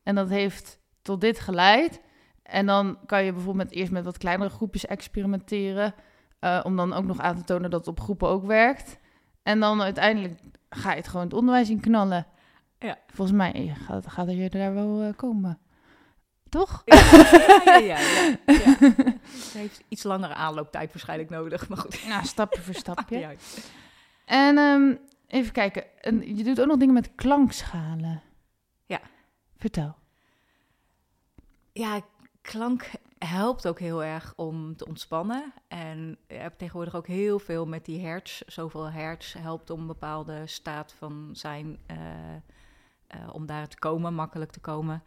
[0.02, 2.00] En dat heeft tot dit geleid.
[2.42, 5.94] En dan kan je bijvoorbeeld met, eerst met wat kleinere groepjes experimenteren.
[6.38, 8.98] eh, om dan ook nog aan te tonen dat het op groepen ook werkt.
[9.42, 10.40] En dan uiteindelijk
[10.70, 12.26] ga je het gewoon het onderwijs in knallen.
[12.78, 12.98] Ja.
[13.06, 15.58] Volgens mij eh, gaat, gaat er je daar wel eh, komen.
[16.48, 16.82] Toch?
[16.84, 16.96] Ja,
[17.64, 17.98] ja, ja,
[18.46, 18.76] ja,
[19.58, 22.08] heeft iets langere aanlooptijd waarschijnlijk nodig, maar goed.
[22.08, 23.36] Nou, stapje voor stapje.
[24.32, 24.94] En ehm,
[25.26, 26.00] even kijken.
[26.00, 28.22] En je doet ook nog dingen met klankschalen.
[28.86, 29.00] Ja.
[29.56, 29.94] Vertel.
[31.72, 32.00] Ja,
[32.40, 35.52] klank helpt ook heel erg om te ontspannen.
[35.68, 38.40] En je hebt tegenwoordig ook heel veel met die hertz.
[38.46, 42.34] Zoveel hertz helpt om een bepaalde staat van zijn, eh,
[43.06, 45.02] eh, om daar te komen, makkelijk te komen.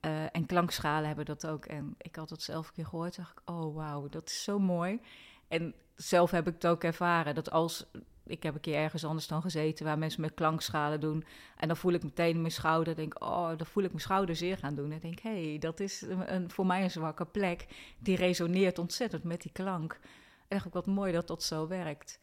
[0.00, 1.64] Eh, en klankschalen hebben dat ook.
[1.64, 4.58] En ik had het zelf een keer gehoord, dacht ik, oh wauw, dat is zo
[4.58, 5.00] mooi.
[5.48, 7.86] En zelf heb ik het ook ervaren, dat als...
[8.28, 11.24] Ik heb een keer ergens anders dan gezeten waar mensen met klankschalen doen.
[11.56, 14.58] En dan voel ik meteen mijn schouder, denk oh, dan voel ik mijn schouder zeer
[14.58, 14.92] gaan doen.
[14.92, 17.66] En denk, hé, hey, dat is een, voor mij een zwakke plek.
[17.98, 20.00] Die resoneert ontzettend met die klank.
[20.48, 22.18] En ik, wat mooi dat dat zo werkt.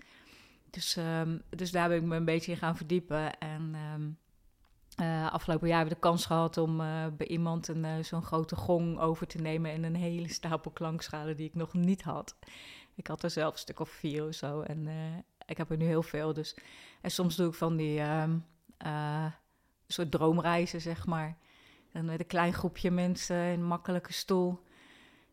[0.69, 3.37] Dus, ehm, dus daar ben ik me een beetje in gaan verdiepen.
[3.39, 4.09] En ehm,
[4.95, 8.23] eh, afgelopen jaar heb ik de kans gehad om eh, bij iemand een, eh, zo'n
[8.23, 12.35] grote gong over te nemen en een hele stapel klankschalen die ik nog niet had.
[12.95, 14.87] Ik had er zelf een stuk of vier of zo en
[15.45, 16.33] ik heb er nu heel veel.
[16.33, 16.57] Dus.
[17.01, 18.37] En soms doe ik van die ehm,
[18.77, 19.25] eh,
[19.87, 21.37] soort droomreizen, zeg maar.
[21.91, 24.63] En met een klein groepje mensen in een makkelijke stoel.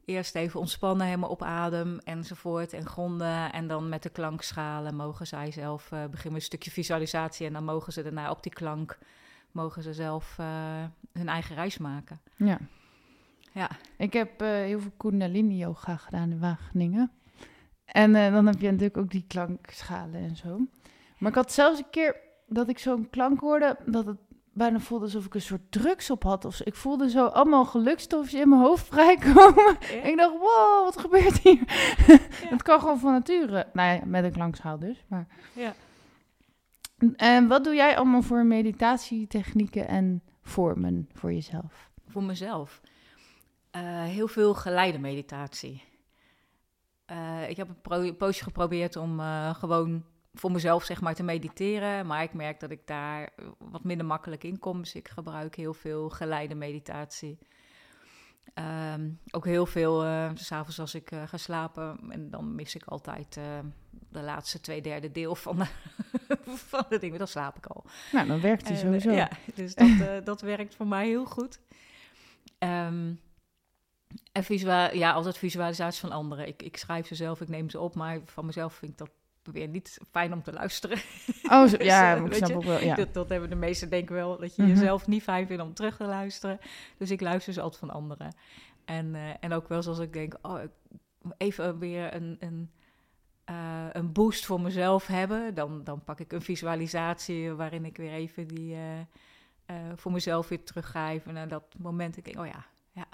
[0.04, 3.52] Eerst even ontspannen, helemaal op adem enzovoort en gronden.
[3.52, 7.46] En dan met de klankschalen mogen zij zelf eh, beginnen met een stukje visualisatie.
[7.46, 8.98] En dan mogen ze daarna op die klank,
[9.50, 10.46] mogen ze zelf eh,
[11.12, 12.20] hun eigen reis maken.
[12.36, 12.58] Ja.
[13.52, 13.70] Ja.
[13.96, 17.10] Ik heb heel veel Kundalini yoga gedaan in Wageningen.
[17.84, 20.66] En eh, dan heb je natuurlijk ook die klankschalen en zo.
[21.18, 24.18] Maar ik had zelfs een keer dat ik zo'n klank hoorde, dat het
[24.52, 26.44] bijna voelde alsof ik een soort drugs op had.
[26.44, 26.62] Of zo.
[26.66, 29.76] Ik voelde zo allemaal gelukstofjes in mijn hoofd vrijkomen.
[29.80, 31.62] En ik dacht, wow, wat gebeurt hier?
[32.46, 33.66] Het kan gewoon van nature.
[33.72, 35.04] Nou ja, met een klankschaal dus.
[35.08, 35.26] Maar...
[35.52, 35.74] Ja.
[37.16, 41.90] En wat doe jij allemaal voor meditatietechnieken en vormen voor jezelf?
[42.06, 42.80] Voor mezelf.
[43.70, 45.82] Eh, heel veel geleide meditatie.
[47.12, 50.04] Eh, ik heb een poosje geprobeerd om eh, gewoon
[50.34, 52.06] voor mezelf zeg maar te mediteren.
[52.06, 54.78] Maar ik merk dat ik daar wat minder makkelijk in kom.
[54.78, 57.38] Dus ik gebruik heel veel geleide meditatie.
[58.54, 63.38] Ehm, ook heel veel, uh, s'avonds als ik ga slapen, en dan mis ik altijd
[64.08, 65.66] de laatste twee derde deel van de,
[66.70, 66.84] van.
[67.18, 67.84] Dan slaap ik al.
[68.12, 69.10] Nou, dan werkt hij sowieso.
[69.10, 71.60] ja, dus dat, dat werkt voor mij heel goed.
[72.58, 73.20] Um,
[74.32, 76.46] en visual, ja, altijd visualisaties van anderen.
[76.46, 79.10] Ik, ik schrijf ze zelf, ik neem ze op, maar van mezelf vind ik dat
[79.42, 80.98] weer niet fijn om te luisteren.
[81.42, 82.80] Oh, ja, dus, ik snap ook wel.
[82.80, 82.94] Ja.
[82.94, 84.70] Dat, dat, hebben de meesten denken wel, dat je mhm.
[84.70, 86.58] jezelf niet fijn vindt om terug te luisteren.
[86.96, 88.34] Dus ik luister ze altijd van anderen.
[88.84, 90.60] En, uh, en ook wel zoals ik denk, oh,
[91.36, 92.70] even weer een, een,
[93.50, 95.54] uh, een boost voor mezelf hebben.
[95.54, 98.76] Dan, dan pak ik een visualisatie waarin ik weer even die
[99.94, 101.26] voor mezelf weer teruggrijp.
[101.26, 103.06] En naar dat moment ik denk, oh ja, ja,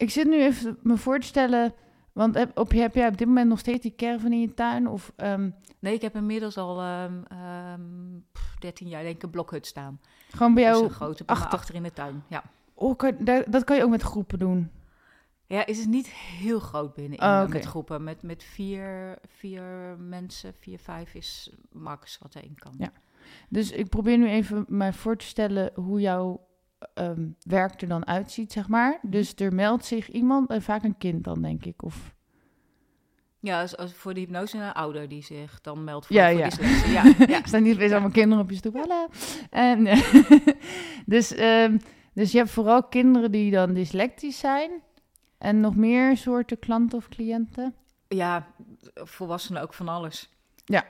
[0.00, 1.74] ik zit nu even me voor te stellen,
[2.12, 4.88] want heb, op, heb jij op dit moment nog steeds die caravan in je tuin?
[4.88, 5.54] Of, um...
[5.78, 7.24] Nee, ik heb inmiddels al um,
[7.72, 8.26] um,
[8.58, 10.00] 13 jaar denk ik een blokhut staan.
[10.30, 11.50] Gewoon bij dus jou dus grote achter.
[11.50, 12.42] achter in de tuin, ja.
[12.74, 13.16] Oh, kan,
[13.48, 14.70] dat kan je ook met groepen doen?
[15.46, 18.04] Ja, is het niet heel groot binnen in, oh, met groepen.
[18.04, 22.74] Met, met vier, vier mensen, vier, vijf is max wat er in kan.
[22.78, 22.92] Ja.
[23.48, 26.48] Dus ik probeer nu even mij voor te stellen hoe jouw
[26.94, 28.98] um, werk er dan uitziet, zeg maar.
[29.02, 29.10] Mhm.
[29.10, 32.14] Dus er meldt zich iemand, en vaak een kind dan, denk ik, of...
[33.42, 36.38] Ja, als, als voor de hypnose een ouder die zich dan meldt voor, ja, voor
[36.38, 36.48] ja.
[36.48, 37.40] die Ja, ja.
[37.44, 38.74] staan niet weer allemaal kinderen op je stoep.
[38.74, 39.06] Hallo.
[39.50, 39.84] En,
[41.06, 41.80] dus, um,
[42.14, 44.70] dus je hebt vooral kinderen die dan dyslectisch zijn.
[45.38, 47.74] En nog meer soorten klanten of cliënten?
[48.08, 48.46] Ja,
[48.94, 50.30] volwassenen ook van alles.
[50.64, 50.84] Ja,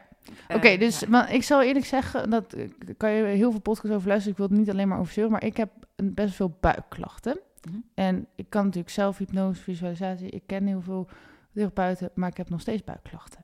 [0.48, 2.56] Oké, eh, dus maar ik zal eerlijk zeggen, dat
[2.96, 4.32] kan je heel veel podcasts over luisteren.
[4.32, 7.40] Ik wil het niet alleen maar over zeuren, maar ik heb best veel buikklachten.
[7.68, 7.78] Mhm.
[7.94, 10.30] En ik kan natuurlijk zelf hypnose, visualisatie.
[10.30, 11.08] Ik ken heel veel
[11.54, 13.42] therapeuten, maar ik heb nog steeds buikklachten.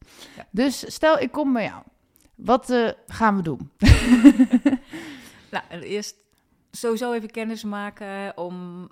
[0.51, 1.83] Dus stel, ik kom bij jou.
[2.35, 3.71] Wat uh, gaan we doen?
[5.53, 6.17] nou, eerst
[6.71, 8.89] sowieso even kennis maken om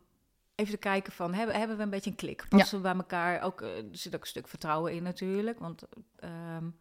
[0.55, 2.47] even te kijken van, hebben, hebben we een beetje een klik?
[2.49, 3.43] Passen we bij elkaar?
[3.43, 5.82] Ook, uh, er zit ook een stuk vertrouwen in natuurlijk, want...
[6.24, 6.76] Um,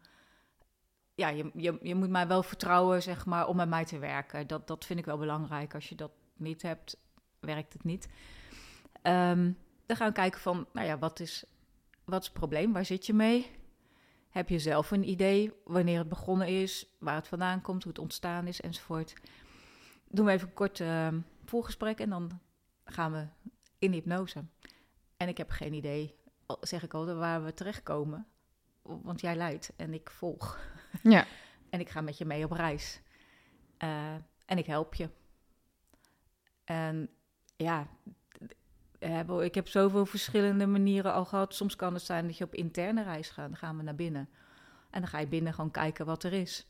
[1.14, 4.46] ja, je, je, je moet mij wel vertrouwen, zeg maar, om met mij te werken.
[4.46, 5.74] Dat, dat vind ik wel belangrijk.
[5.74, 6.96] Als je dat niet hebt,
[7.40, 8.08] werkt het niet.
[9.02, 11.44] Um, dan gaan we kijken van, nou ja, wat is,
[12.04, 12.72] wat is het probleem?
[12.72, 13.50] Waar zit je mee?
[14.28, 18.00] Heb je zelf een idee wanneer het begonnen is, waar het vandaan komt, hoe het
[18.00, 19.14] ontstaan is, enzovoort.
[20.08, 21.08] Doen we even een kort uh,
[21.44, 22.40] voorgesprek en dan
[22.84, 23.26] gaan we
[23.78, 24.44] in hypnose.
[25.16, 26.14] En ik heb geen idee,
[26.60, 28.26] zeg ik altijd, waar we terechtkomen.
[28.82, 30.58] Want jij leidt en ik volg.
[31.10, 31.26] Ja.
[31.70, 33.00] en ik ga met je mee op reis.
[33.78, 34.14] Uh,
[34.46, 35.08] en ik help je.
[36.64, 37.08] En
[37.56, 37.88] ja,
[39.42, 41.54] ik heb zoveel verschillende manieren al gehad.
[41.54, 43.48] Soms kan het zijn dat je op interne reis gaat.
[43.48, 44.28] Dan gaan we naar binnen.
[44.90, 46.66] En dan ga je binnen gewoon kijken wat er is.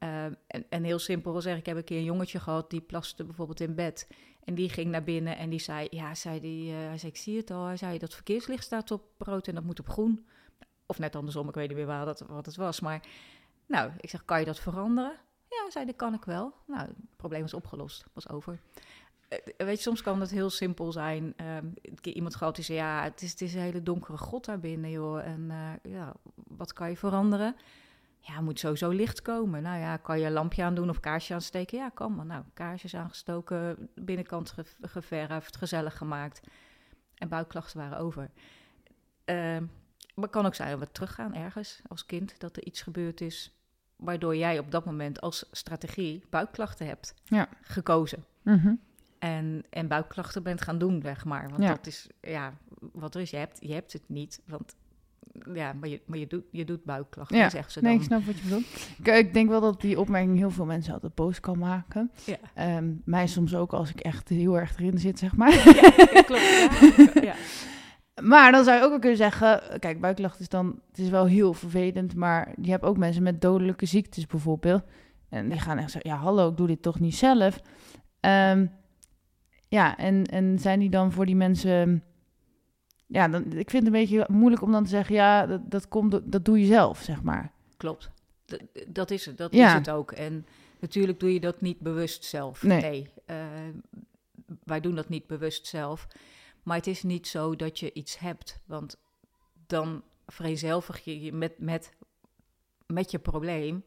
[0.00, 3.24] Uh, en, en, heel simpel zeg ik heb een keer een jongetje gehad die plaste
[3.24, 4.08] bijvoorbeeld in bed.
[4.44, 7.18] En die ging naar binnen en die zei, ja, zei die, uh, hij zei, ik
[7.18, 7.66] zie het al.
[7.66, 10.26] Hij zei, dat verkeerslicht staat op rood en dat moet op groen.
[10.86, 12.80] Of net andersom, ik weet niet meer waar dat, wat het was.
[12.80, 13.06] Maar
[13.66, 15.16] nou, ik zeg, kan je dat veranderen?
[15.48, 16.54] Ja, zei dat kan ik wel.
[16.66, 18.58] Nou, het probleem was opgelost, was over.
[19.28, 21.34] Uh, weet je, soms kan het heel simpel zijn.
[21.40, 24.60] Uh, iemand gehad die zei, ja, het is, het is een hele donkere grot daar
[24.60, 25.26] binnen, joh.
[25.26, 27.56] En uh, ja, wat kan je veranderen?
[28.18, 29.62] Ja, moet sowieso licht komen.
[29.62, 31.78] Nou ja, kan je een lampje aandoen of kaarsje aansteken?
[31.78, 32.26] Ja, kan maar.
[32.26, 36.40] Nou, kaarsjes aangestoken, binnenkant ge geverfd, gezellig gemaakt.
[37.14, 38.30] En buikklachten waren over.
[40.14, 43.20] Maar het kan ook zijn dat we teruggaan ergens als kind, dat er iets gebeurd
[43.20, 43.54] is
[43.96, 47.48] waardoor jij op dat moment als strategie buikklachten hebt ja.
[47.62, 48.24] gekozen.
[48.42, 48.74] Mhm.
[49.18, 51.48] En, en buikklachten bent gaan doen, zeg maar.
[51.48, 52.54] Want dat is, ja,
[52.92, 54.42] wat er is, je hebt, je hebt het niet.
[54.46, 54.74] Want
[55.52, 57.50] ja, maar je, maar je, doet, je doet buikklachten, ja.
[57.50, 57.88] zeggen ze dan.
[57.88, 58.64] Nee, ik snap wat je bedoelt.
[58.98, 62.10] Ik, ik, denk wel dat die opmerking heel veel mensen altijd boos kan maken.
[62.24, 62.76] Ja.
[62.76, 65.52] Um, mij soms ook als ik echt heel erg erin zit, zeg maar.
[65.52, 67.22] Ja, klopt.
[67.22, 67.34] Ja.
[68.24, 71.26] Maar dan zou je ook wel kunnen zeggen, kijk, buikklachten is dan, het is wel
[71.26, 74.82] heel vervelend, maar je hebt ook mensen met dodelijke ziektes bijvoorbeeld.
[75.28, 77.60] En die gaan echt zeggen, ja hallo, ik doe dit toch niet zelf.
[78.20, 78.72] Um,
[79.68, 82.02] ja, en, en zijn die dan voor die mensen,
[83.06, 85.88] ja, dan, ik vind het een beetje moeilijk om dan te zeggen, ja, dat, dat,
[85.88, 87.52] komt, dat doe je zelf, zeg maar.
[87.76, 88.10] Klopt,
[88.44, 89.66] dat, dat is het, dat ja.
[89.66, 90.12] is het ook.
[90.12, 90.46] En
[90.80, 92.62] natuurlijk doe je dat niet bewust zelf.
[92.62, 93.08] Nee, nee.
[93.26, 93.36] Uh,
[94.64, 96.08] wij doen dat niet bewust zelf.
[96.64, 98.96] Maar het is niet zo dat je iets hebt, want
[99.66, 101.92] dan vereenzelvig je je met, met,
[102.86, 103.84] met je probleem.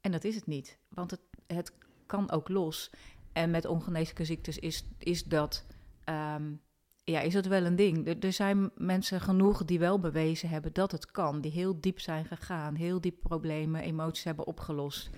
[0.00, 1.72] En dat is het niet, want het, het
[2.06, 2.90] kan ook los.
[3.32, 5.66] En met ongeneeslijke ziektes is, is dat.
[6.04, 6.60] Um,
[7.04, 8.06] ja, is dat wel een ding.
[8.06, 11.40] Er, er, zijn mensen genoeg die wel bewezen hebben dat het kan.
[11.40, 15.10] Die heel diep zijn gegaan, heel diep problemen, emoties hebben opgelost.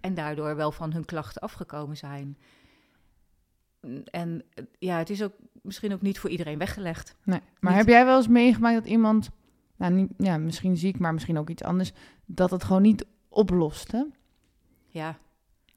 [0.00, 2.38] En daardoor wel van hun klachten afgekomen zijn.
[4.04, 4.44] En
[4.78, 7.16] ja, het is ook misschien ook niet voor iedereen weggelegd.
[7.24, 7.40] Nee.
[7.60, 9.30] Maar Niet- heb jij wel eens meegemaakt dat iemand,
[9.76, 11.92] nou, niet, ja, misschien ziek, maar misschien ook iets anders,
[12.26, 14.02] dat het gewoon niet oplost, hè?
[14.86, 15.16] Ja,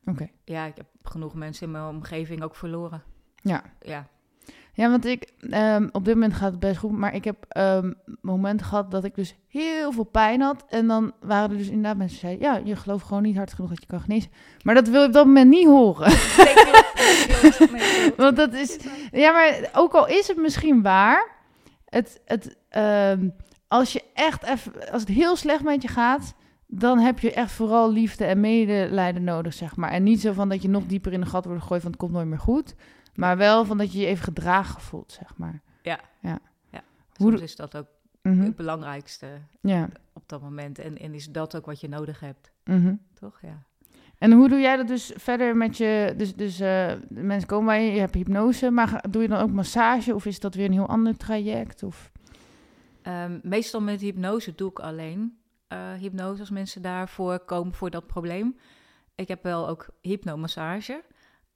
[0.05, 0.29] Oké.
[0.45, 3.03] ja, ik heb genoeg mensen in mijn omgeving ook verloren.
[3.35, 3.63] Ja.
[3.81, 4.07] Ja,
[4.73, 7.91] Ja, want ik, ehm, op dit moment gaat het best goed, maar ik heb ehm,
[8.21, 10.65] momenten gehad dat ik dus heel veel pijn had.
[10.69, 13.53] En dan waren er dus inderdaad mensen die zeiden, ja, je gelooft gewoon niet hard
[13.53, 14.31] genoeg dat je kan genezen.
[14.63, 16.07] Maar dat wil je op dat moment niet horen.
[16.37, 16.53] Nee,
[18.17, 18.77] Want dat is,
[19.11, 21.31] ja, maar ook al is het misschien waar,
[21.85, 23.29] het, het, ehm,
[23.67, 26.33] als je echt even, als het heel slecht met je gaat,
[26.67, 29.91] dan heb je echt vooral liefde en medelijden nodig, zeg maar.
[29.91, 32.03] En niet zo van dat je nog dieper in de gat wordt gegooid, want het
[32.03, 32.75] komt nooit meer goed.
[33.15, 35.61] Maar wel van dat je je even gedragen voelt, zeg maar.
[37.11, 37.87] Hoe Soms doe- is dat ook
[38.21, 38.41] Mhm.
[38.41, 39.27] het belangrijkste
[39.61, 39.87] Ja.
[40.13, 40.79] op dat moment.
[40.79, 42.95] En, en is dat ook wat je nodig hebt, mhm.
[43.19, 43.39] toch?
[43.41, 43.63] Ja.
[44.21, 46.13] En hoe doe jij dat dus verder met je...
[46.17, 49.51] Dus, dus eh, mensen komen bij je, je hebt hypnose, maar doe je dan ook
[49.51, 50.15] massage?
[50.15, 51.83] Of is dat weer een heel ander traject?
[51.83, 52.11] Of...
[53.01, 58.07] Ehm, meestal met hypnose doe ik alleen eh, hypnose als mensen daarvoor komen voor dat
[58.07, 58.57] probleem.
[59.15, 61.03] Ik heb wel ook hypnomassage.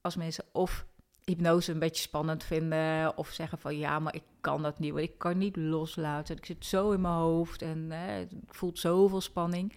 [0.02, 0.86] Als mensen of
[1.24, 5.04] hypnose een beetje spannend vinden of zeggen van ja, maar ik kan dat niet, want
[5.04, 6.38] ik kan niet loslaten.
[6.38, 9.74] Ik zit zo in mijn hoofd en eh, het voelt zoveel spanning.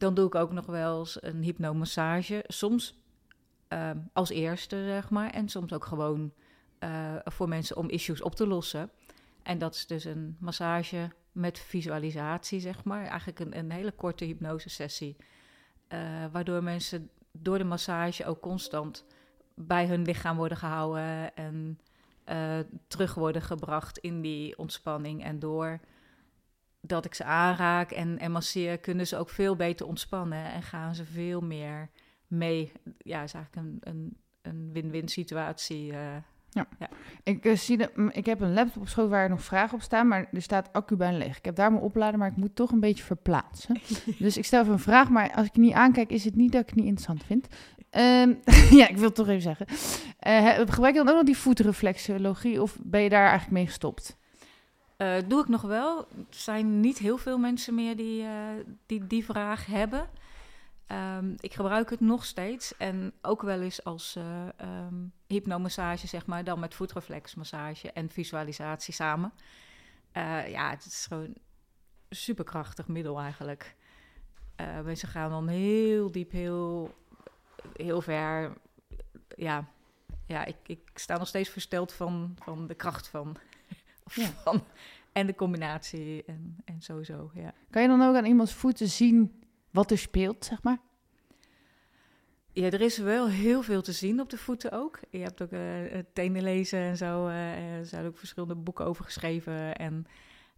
[0.00, 2.44] Dan doe ik ook nog wel eens een hypnomassage.
[2.46, 2.98] Soms
[3.68, 5.30] ehm, als eerste, zeg maar.
[5.30, 6.32] En soms ook gewoon
[6.78, 8.90] eh, voor mensen om issues op te lossen.
[9.42, 13.06] En dat is dus een massage met visualisatie, zeg maar.
[13.06, 15.16] Eigenlijk een, een hele korte hypnosesessie.
[15.88, 19.04] eh waardoor mensen door de massage ook constant
[19.54, 21.78] bij hun lichaam worden gehouden en
[22.24, 25.24] eh, terug worden gebracht in die ontspanning.
[25.24, 25.80] En door
[26.80, 30.94] dat ik ze aanraak en, en masseer, kunnen ze ook veel beter ontspannen en gaan
[30.94, 31.90] ze veel meer
[32.26, 32.72] mee.
[32.98, 35.92] Ja, is eigenlijk een, een, een win-win situatie.
[35.92, 35.98] eh.
[37.22, 39.82] Ik, eh, zie de, ik heb een laptop op schoot waar er nog vragen op
[39.82, 41.36] staan, maar er staat accu bijna leeg.
[41.38, 43.76] Ik heb daar mijn opladen, maar ik moet toch een beetje verplaatsen.
[44.18, 46.60] dus ik stel even een vraag, maar als ik niet aankijk, is het niet dat
[46.60, 47.46] ik het niet interessant vind.
[47.90, 48.34] Ehm,
[48.80, 49.66] ja, ik wil het toch even zeggen.
[50.18, 54.18] He- gebruik je dan ook nog die voetreflexologie of ben je daar eigenlijk mee gestopt?
[55.00, 55.98] Eh, doe ik nog wel.
[55.98, 58.48] Er zijn niet heel veel mensen meer die eh,
[58.86, 60.08] die, die vraag hebben.
[60.86, 64.94] Ehm, ik gebruik het nog steeds en ook wel eens als ehm,
[65.26, 69.32] hypnomassage, zeg maar, dan met voetreflexmassage en visualisatie samen.
[70.48, 71.36] Ja, het is gewoon een
[72.10, 73.76] superkrachtig middel eigenlijk.
[74.84, 76.94] Mensen gaan dan heel diep, heel,
[77.76, 78.52] heel ver.
[79.36, 79.64] Ja,
[80.26, 83.36] ja ik, ik sta nog steeds versteld van, van de kracht van,
[84.14, 84.26] Ja.
[84.44, 84.64] van
[85.12, 87.52] en de combinatie en, en sowieso, ja.
[87.70, 90.78] Kan je dan ook aan iemands voeten zien wat er speelt, zeg maar?
[92.52, 95.00] Ja, er is wel heel veel te zien op de voeten ook.
[95.10, 97.26] Je hebt ook eh, tenen lezen en zo.
[97.26, 99.76] eh, er zijn ook verschillende boeken over geschreven.
[99.76, 100.06] En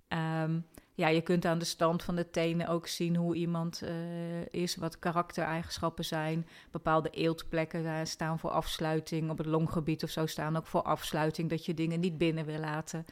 [0.08, 0.60] ehm,
[0.94, 4.76] ja, je kunt aan de stand van de tenen ook zien hoe iemand eh, is,
[4.76, 6.46] wat karaktereigenschappen zijn.
[6.70, 9.30] Bepaalde eeltplekken eh, staan voor afsluiting.
[9.30, 12.58] Op het longgebied of zo staan ook voor afsluiting, dat je dingen niet binnen wil
[12.58, 13.04] laten.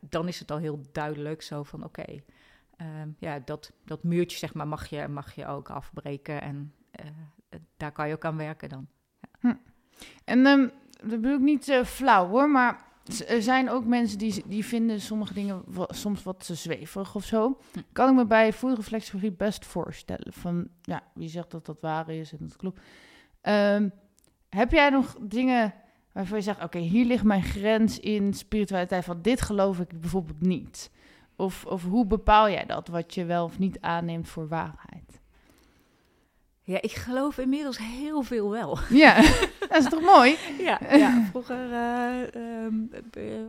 [0.00, 2.22] Dan is het al heel duidelijk zo van oké.
[2.76, 7.06] ehm, ja, dat, dat muurtje zeg maar mag je, mag je ook afbreken en eh,
[7.76, 8.88] daar kan je ook aan werken dan.
[10.24, 12.89] En ehm, dat bedoel ik niet flauw hoor, maar
[13.28, 17.24] er zijn ook mensen die, die vinden sommige dingen wa- soms wat te zweverig of
[17.24, 17.58] zo.
[17.72, 17.78] Hm.
[17.92, 20.32] Kan ik me bij voetreflexologie best voorstellen.
[20.32, 22.80] Van ja, wie zegt dat dat waar is en dat klopt.
[23.40, 23.88] Ehm,
[24.48, 25.74] heb jij nog dingen
[26.12, 30.40] waarvan je zegt, oké, hier ligt mijn grens in spiritualiteit van dit geloof ik bijvoorbeeld
[30.40, 30.90] niet?
[31.36, 35.19] Of, of hoe bepaal jij dat, wat je wel of niet aanneemt voor waarheid?
[36.70, 38.78] Ja, ik geloof inmiddels heel veel wel.
[38.90, 39.14] Ja,
[39.68, 40.36] dat is toch mooi?
[40.58, 42.74] Ja, ja vroeger eh, ehm,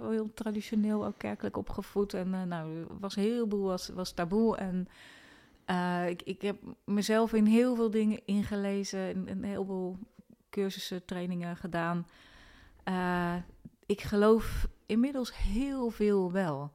[0.10, 2.14] heel traditioneel ook kerkelijk opgevoed.
[2.14, 4.58] En eh, nou, was een heleboel was, was taboe.
[4.58, 4.88] En
[5.66, 9.10] eh, ik, ik heb mezelf in heel veel dingen ingelezen.
[9.10, 9.98] In, in een heleboel
[10.50, 12.08] cursussen, trainingen gedaan.
[13.86, 16.72] Ik geloof inmiddels heel veel wel.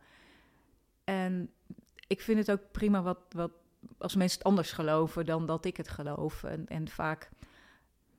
[1.05, 1.51] En
[2.07, 3.51] ik vind het ook prima wat, wat
[3.99, 6.45] als mensen het anders geloven dan dat ik het geloof.
[6.45, 7.31] En, en vaak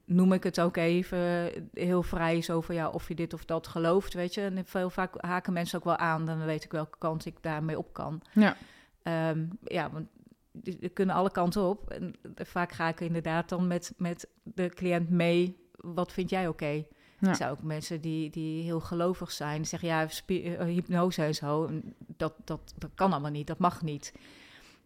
[0.06, 3.68] noem ik het ook even heel vrij zo van ja, of je dit of dat
[3.68, 4.42] gelooft, weet je.
[4.42, 7.78] En veel vaak haken mensen ook wel aan, dan weet ik welke kant ik daarmee
[7.78, 8.22] op kan.
[8.34, 8.56] Ja.
[9.04, 10.08] Ehm, ja, want
[10.52, 11.90] die kunnen alle kanten op.
[11.90, 16.86] En vaak ga ik inderdaad dan met, met de cliënt mee, wat vind jij oké?
[17.20, 17.30] Ja.
[17.30, 19.66] Er zijn ook mensen die, die heel gelovig zijn.
[19.66, 21.70] Zeggen, ja, eh, hypnose en zo.
[22.18, 24.14] Dat, dat, dat kan allemaal niet, dat mag niet.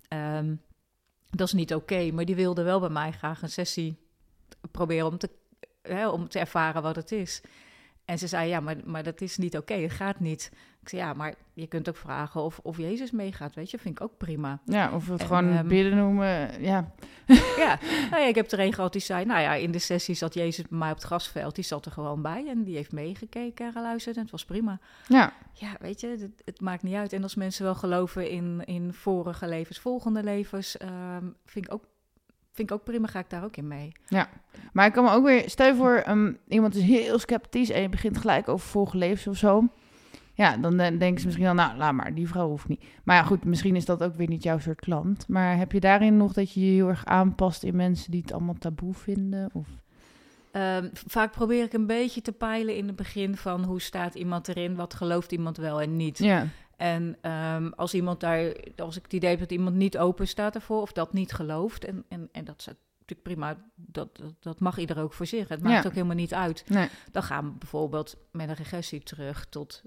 [0.07, 0.55] Ehm,
[1.31, 3.97] dat is niet oké, maar die wilden wel bij mij graag een sessie
[4.71, 5.29] proberen om te,
[5.81, 7.41] hè, om te ervaren wat het is.
[8.11, 10.51] En ze zei, ja, maar, maar dat is niet oké, het gaat niet.
[10.81, 13.99] Ik zei, ja, maar je kunt ook vragen of, of Jezus meegaat, weet je, vind
[13.99, 14.59] ik ook prima.
[14.65, 16.93] Ja, of we het gewoon um, bidden noemen, ja.
[17.57, 20.15] ja, nou ja, ik heb er een gehad die zei, nou ja, in de sessie
[20.15, 22.91] zat Jezus bij mij op het grasveld, die zat er gewoon bij en die heeft
[22.91, 24.79] meegekeken en geluisterd en het was prima.
[25.07, 25.33] Ja.
[25.53, 27.13] Ja, weet je, het, het maakt niet uit.
[27.13, 31.83] En als mensen wel geloven in, in vorige levens, volgende levens, um, vind ik ook
[32.51, 33.91] vind ik ook prima, ga ik daar ook in mee.
[34.07, 34.29] Ja,
[34.73, 37.81] maar ik kan me ook weer, stel je voor, um, iemand is heel sceptisch en
[37.81, 39.67] je begint gelijk over volgende levens of zo.
[40.33, 42.83] Ja, dan denken ze misschien al, nou, laat maar, die vrouw hoeft niet.
[43.03, 45.27] Maar ja, goed, misschien is dat ook weer niet jouw soort klant.
[45.27, 48.33] Maar heb je daarin nog dat je je heel erg aanpast in mensen die het
[48.33, 49.49] allemaal taboe vinden?
[49.53, 49.67] Of?
[50.51, 54.47] Um, vaak probeer ik een beetje te peilen in het begin van hoe staat iemand
[54.47, 56.17] erin, wat gelooft iemand wel en niet.
[56.17, 56.47] Ja.
[56.81, 60.55] En um, als iemand daar, als ik het idee heb dat iemand niet open staat
[60.55, 64.59] ervoor of dat niet gelooft, en, en, en dat is natuurlijk prima, dat, dat, dat
[64.59, 65.47] mag ieder ook voor zich.
[65.47, 65.89] Het maakt Ja.
[65.89, 66.69] ook helemaal niet uit.
[66.69, 66.89] Nee.
[67.11, 69.83] Dan gaan we bijvoorbeeld met een regressie terug tot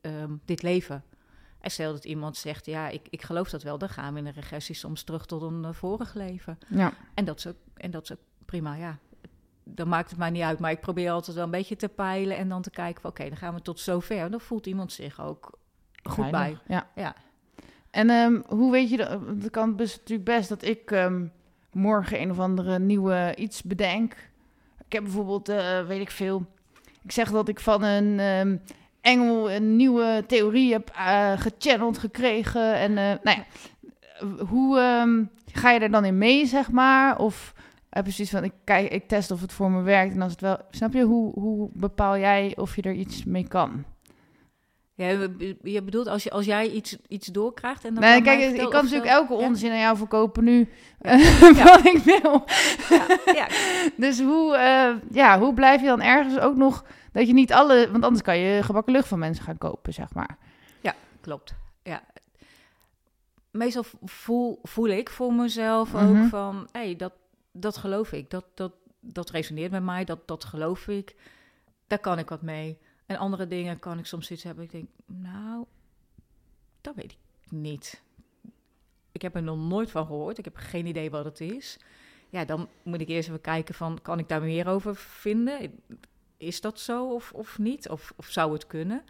[0.00, 1.04] ehm, dit leven.
[1.60, 4.26] En stel dat iemand zegt, ja, ik, ik geloof dat wel, dan gaan we in
[4.26, 6.58] een regressie soms terug tot een eh, vorig leven.
[6.68, 6.92] Ja.
[7.14, 8.98] En dat is ook, en dat is ook prima, ja.
[9.64, 12.36] Dan maakt het mij niet uit, maar ik probeer altijd wel een beetje te peilen
[12.36, 14.30] en dan te kijken oké, dan gaan we tot zover.
[14.30, 15.58] Dan voelt iemand zich ook
[16.08, 16.58] goed bij.
[16.66, 16.86] Ja.
[16.94, 17.14] Ja.
[17.90, 19.20] En ehm, hoe weet je dat?
[19.40, 21.24] Het kan dus natuurlijk best dat ik ehm,
[21.72, 24.12] morgen een of andere nieuwe iets bedenk.
[24.86, 26.46] Ik heb bijvoorbeeld, eh, weet ik veel.
[27.02, 28.56] Ik zeg dat ik van een ehm,
[29.00, 32.74] engel een nieuwe theorie heb eh, gechanneld gekregen.
[32.74, 33.44] En eh, nou ja,
[34.44, 37.18] hoe ehm, ga je er dan in mee, zeg maar?
[37.18, 37.54] Of
[37.90, 40.14] heb je zoiets van, ik, kijk, ik test of het voor me werkt.
[40.14, 43.48] En als het wel, snap je, hoe, hoe bepaal jij of je er iets mee
[43.48, 43.84] kan?
[44.96, 45.08] Ja,
[45.62, 48.82] je- bedoelt als, je, als jij iets, iets doorkrijgt en dan Nee, kijk, ik kan
[48.84, 49.38] natuurlijk elke Ja.
[49.46, 50.68] onzin aan jou verkopen nu.
[51.00, 51.10] Ja.
[51.10, 51.64] eh, Ja.
[51.64, 52.44] wat ik wil.
[52.88, 53.46] Ja, ja,
[54.06, 56.84] Dus hoe, eh, ja, hoe blijf je dan ergens ook nog...
[57.12, 57.88] Dat je niet alle...
[57.90, 60.38] Want anders kan je gebakken lucht van mensen gaan kopen, zeg maar.
[61.20, 61.54] klopt.
[61.82, 62.02] Ja.
[63.50, 66.22] Meestal voel, voel ik voor mezelf Mhm.
[66.22, 67.12] ook van, hé, hey, dat,
[67.52, 68.30] dat geloof ik.
[68.30, 71.14] Dat, dat, dat resoneert met mij, dat, dat geloof ik.
[71.86, 72.78] Daar kan ik wat mee.
[73.06, 74.64] En andere dingen kan ik soms iets hebben.
[74.64, 75.64] Ik denk, nou,
[76.80, 77.18] dat weet ik
[77.50, 78.02] niet.
[79.12, 80.38] Ik heb er nog nooit van gehoord.
[80.38, 81.78] Ik heb geen idee wat het is.
[82.28, 85.80] Ja, dan moet ik eerst even kijken van, kan ik daar meer over vinden?
[86.36, 87.88] Is dat zo of, of niet?
[87.88, 89.04] Of, of zou het kunnen?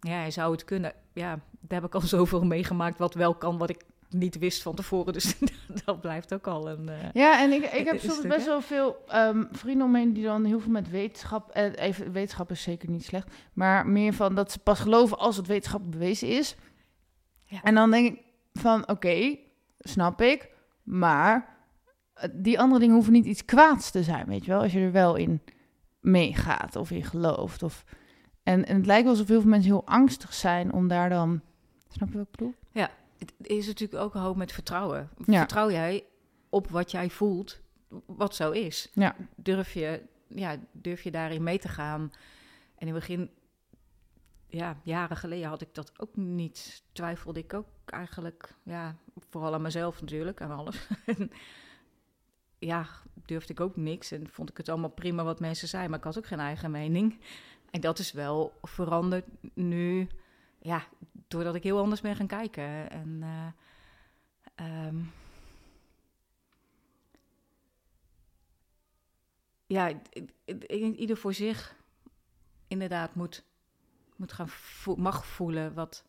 [0.00, 0.94] Ja, zou het kunnen.
[1.12, 4.74] Ja, daar heb ik al zoveel meegemaakt wat wel kan, wat ik niet wist van
[4.74, 5.12] tevoren.
[5.12, 5.38] Dus
[5.84, 6.88] dat blijft ook al een...
[6.88, 10.12] eh, Ja, en ik, ik heb soms best wel veel ehm, vrienden om me heen
[10.12, 11.50] die dan heel veel met wetenschap...
[11.50, 13.34] Eh, even, wetenschap is zeker niet slecht.
[13.52, 16.56] Maar meer van dat ze pas geloven als het wetenschappelijk bewezen is.
[17.44, 17.62] Ja.
[17.62, 19.36] En dan denk ik van, oké,
[19.78, 20.48] snap ik.
[20.82, 21.56] Maar
[22.14, 24.60] eh, die andere dingen hoeven niet iets kwaads te zijn, weet je wel?
[24.62, 25.40] Als je er wel in
[26.00, 27.62] meegaat of in gelooft.
[27.62, 27.84] Of...
[28.42, 31.40] En, en het lijkt wel alsof heel veel mensen heel angstig zijn om daar dan...
[31.88, 32.54] Snap je wat ik bedoel?
[33.20, 35.10] Het is natuurlijk ook een hoop met vertrouwen.
[35.26, 35.38] Ja.
[35.38, 36.04] Vertrouw jij
[36.48, 37.60] op wat jij voelt,
[38.06, 38.90] wat zo is?
[38.92, 39.16] Ja.
[39.34, 42.00] Durf je, ja, durf je daarin mee te gaan?
[42.74, 43.30] En in het begin,
[44.46, 46.82] ja, jaren geleden had ik dat ook niet.
[46.92, 48.96] Twijfelde ik ook eigenlijk, ja,
[49.30, 50.86] vooral aan mezelf natuurlijk, aan alles.
[51.06, 51.30] En
[52.70, 52.86] ja,
[53.26, 56.04] durfde ik ook niks en vond ik het allemaal prima wat mensen zeiden, maar ik
[56.04, 57.20] had ook geen eigen mening.
[57.70, 60.08] En dat is wel veranderd nu,
[60.60, 60.82] ja,
[61.28, 62.90] doordat ik heel anders ben gaan kijken.
[62.90, 63.46] En eh,
[64.86, 64.96] ehm,
[69.66, 70.00] ja, i-
[70.46, 71.76] i- i- ieder voor zich
[72.68, 73.44] inderdaad moet,
[74.16, 76.04] moet gaan vo- mag voelen wat,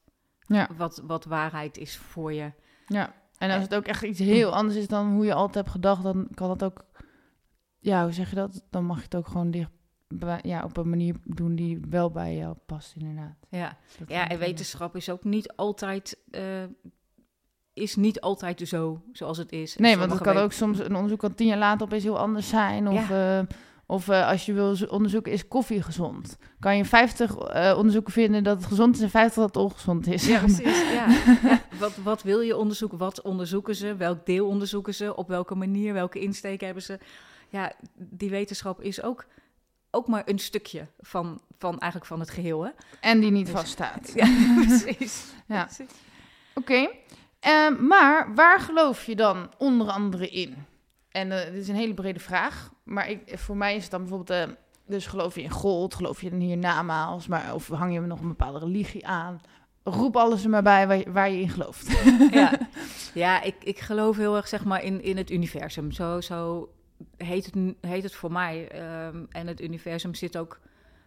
[0.48, 0.70] Ja.
[0.78, 2.52] wat, wat waarheid is voor je.
[2.88, 5.70] Ja, en als het ook echt iets heel anders is dan hoe je altijd hebt
[5.70, 6.86] gedacht, dan kan dat ook,
[7.80, 8.66] ja, hoe zeg je dat?
[8.70, 9.72] Dan mag je het ook gewoon dicht,
[10.42, 13.36] ja, op een manier doen die wel bij jou past, inderdaad.
[13.50, 16.44] Ja, Dat ja en wetenschap is ook niet altijd, eh,
[17.74, 19.76] is niet altijd zo zoals het is.
[19.78, 22.50] Nee, want het kan ook soms, een onderzoek kan tien jaar later opeens heel anders
[22.50, 22.88] zijn.
[22.88, 23.40] Of, eh,
[23.86, 26.38] of eh, als je wil zo- onderzoeken, is koffie gezond?
[26.60, 30.08] Kan je 50 eh, onderzoeken vinden dat het gezond is en 50 dat het ongezond
[30.08, 30.28] is.
[30.28, 30.82] Ja, precies.
[30.92, 31.08] Ja.
[31.44, 32.98] Ja, Wat, wat wil je onderzoeken?
[32.98, 33.96] Wat onderzoeken ze?
[33.96, 35.16] Welk deel onderzoeken ze?
[35.16, 35.94] Op welke manier?
[35.94, 37.00] Welke insteek hebben ze?
[37.50, 39.26] Ja, die wetenschap is ook,
[39.92, 42.64] ook maar een stukje van, van eigenlijk van het geheel.
[42.64, 42.70] Hè?
[43.00, 44.12] En die niet Dus- vaststaat.
[44.16, 44.28] Ja,
[44.66, 45.24] precies.
[45.48, 45.64] Ja.
[45.64, 45.92] Precies.
[46.54, 46.90] Oké,
[47.40, 50.56] ehm, maar waar geloof je dan onder andere in?
[51.10, 54.00] En eh, dit is een hele brede vraag, maar ik, voor mij is het dan
[54.02, 58.00] bijvoorbeeld, eh, dus geloof je in God, geloof je in hiernamaals, maar of hang je
[58.00, 59.42] nog een bepaalde religie aan?
[59.84, 61.92] Roep alles er maar bij waar je, waar je in gelooft.
[62.32, 62.52] ja,
[63.14, 65.92] ja ik, ik geloof heel erg zeg maar, in, in het universum.
[65.92, 66.70] Zo, zo
[67.18, 68.68] heet, het, heet het voor mij.
[68.68, 70.60] Ehm, en het universum zit ook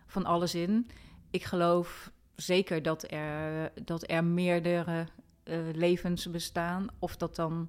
[0.06, 0.90] van alles in.
[1.30, 5.06] Ik geloof zeker dat er, dat er meerdere
[5.44, 6.86] uh, levens bestaan.
[6.98, 7.68] Of dat dan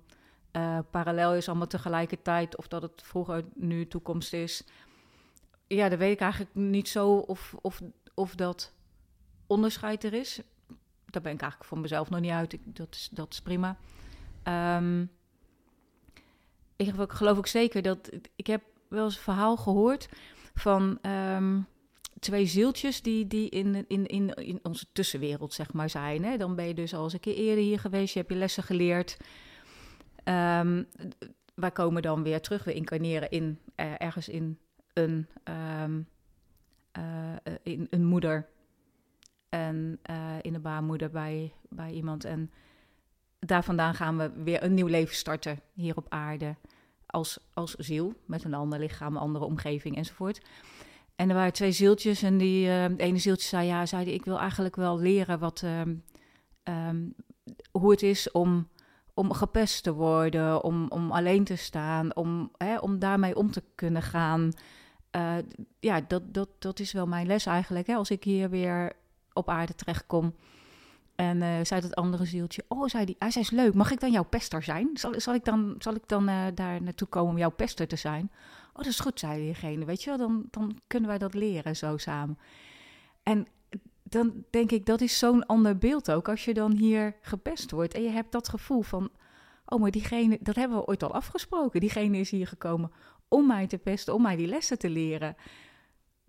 [0.52, 2.58] uh, parallel is, allemaal tegelijkertijd.
[2.58, 4.64] Of dat het vroeger, nu toekomst is.
[5.68, 7.82] Ja, dat weet ik eigenlijk niet zo of, of,
[8.14, 8.74] of dat
[9.48, 10.42] onderscheid er is.
[11.06, 12.58] Daar ben ik eigenlijk voor mezelf nog niet uit.
[12.64, 13.78] Dat, is, dat is prima.
[14.78, 15.12] Um,
[16.76, 18.10] ik geloof ook zeker dat...
[18.36, 20.10] Ik heb wel eens een verhaal gehoord
[20.54, 21.00] van...
[21.02, 21.68] Um,
[22.20, 26.24] twee zieltjes die, die in, in, in, in onze tussenwereld, zeg maar, zijn.
[26.24, 26.38] Hè?
[26.38, 28.64] Dan ben je dus al eens een keer eerder hier geweest, je hebt je lessen
[28.64, 29.18] geleerd.
[30.24, 30.88] Um,
[31.56, 34.60] wij komen dan weer terug, we incarneren in, uh, ergens in
[34.94, 35.28] een,
[35.84, 36.08] um,
[36.98, 38.50] uh, in een moeder.
[39.50, 40.00] En
[40.42, 42.26] in de baarmoeder bij, bij iemand.
[42.26, 42.52] En
[43.46, 46.56] daar vandaan gaan we weer een nieuw leven starten hier op aarde.
[47.06, 50.42] Als, als ziel, met een ander lichaam, een andere omgeving enzovoort.
[51.16, 54.40] En er waren twee zieltjes en die uh, ene zieltje zei, ja, zei ik wil
[54.40, 56.04] eigenlijk wel leren wat, um,
[56.64, 57.16] um,
[57.72, 58.68] hoe het is om,
[59.14, 63.64] om gepest te worden, om, om alleen te staan, om, hè, om daarmee om te
[63.76, 64.52] kunnen gaan.
[65.16, 65.36] Uh,
[65.80, 67.88] ja, dat, dat, dat is wel mijn les eigenlijk.
[67.88, 67.96] Hè?
[67.96, 68.94] Als ik hier weer
[69.34, 70.36] op aarde terechtkom.
[71.16, 74.00] En uh, zei het andere zieltje, oh, zei die, hij zei, is leuk, mag ik
[74.00, 74.90] dan jouw pester zijn?
[74.94, 77.96] Zal, zal ik dan, zal ik dan uh, daar naartoe komen om jouw pester te
[77.96, 78.32] zijn?
[78.70, 79.86] Oh, dat is goed, zei diegene.
[79.86, 82.38] Weet je wel, dan, dan kunnen wij dat leren zo samen.
[83.24, 83.48] En
[84.04, 86.30] dan denk ik, dat is zo'n ander beeld ook.
[86.30, 89.10] Als je dan hier gepest wordt en je hebt dat gevoel van...
[89.66, 91.80] Oh, maar diegene, dat hebben we ooit al afgesproken.
[91.80, 92.92] Diegene is hier gekomen
[93.28, 95.36] om mij te pesten, om mij die lessen te leren.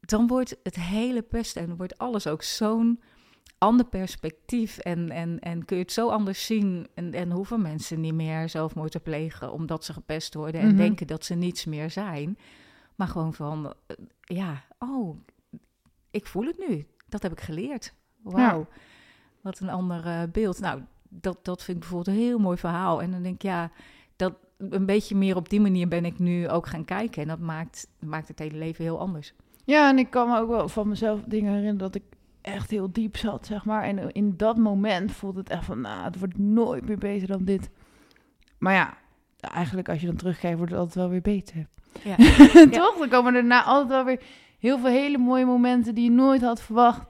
[0.01, 3.01] Dan wordt het hele pesten en wordt alles ook zo'n
[3.59, 4.79] ander perspectief.
[4.79, 6.87] En, en, en kun je het zo anders zien.
[6.95, 10.73] En, en hoeven mensen niet meer zelfmoord te plegen omdat ze gepest worden en mm
[10.73, 10.81] -hmm.
[10.81, 12.39] denken dat ze niets meer zijn.
[12.95, 15.17] Maar gewoon van, uh, ja, oh,
[16.11, 16.87] ik voel het nu.
[17.09, 17.95] Dat heb ik geleerd.
[18.23, 18.77] Wauw, ja.
[19.41, 20.61] wat een ander uh, beeld.
[20.61, 23.03] Nou, dat, dat vind ik bijvoorbeeld een heel mooi verhaal.
[23.03, 23.71] En dan denk ik, ja,
[24.17, 27.23] dat een beetje meer op die manier ben ik nu ook gaan kijken.
[27.23, 29.35] En dat maakt, maakt het hele leven heel anders.
[29.65, 32.03] Ja, en ik kan me ook wel van mezelf dingen herinneren dat ik
[32.47, 33.83] echt heel diep zat, zeg maar.
[33.83, 37.45] En in dat moment voelde het echt van, nou, het wordt nooit meer beter dan
[37.45, 37.71] dit.
[38.59, 38.95] Maar ja,
[39.41, 41.67] eigenlijk als je dan terugkijkt, wordt het altijd wel weer beter.
[42.05, 42.17] Ja.
[42.71, 42.99] Toch?
[42.99, 44.23] Dan komen er na altijd wel weer
[44.59, 47.09] heel veel hele mooie momenten die je nooit had verwacht.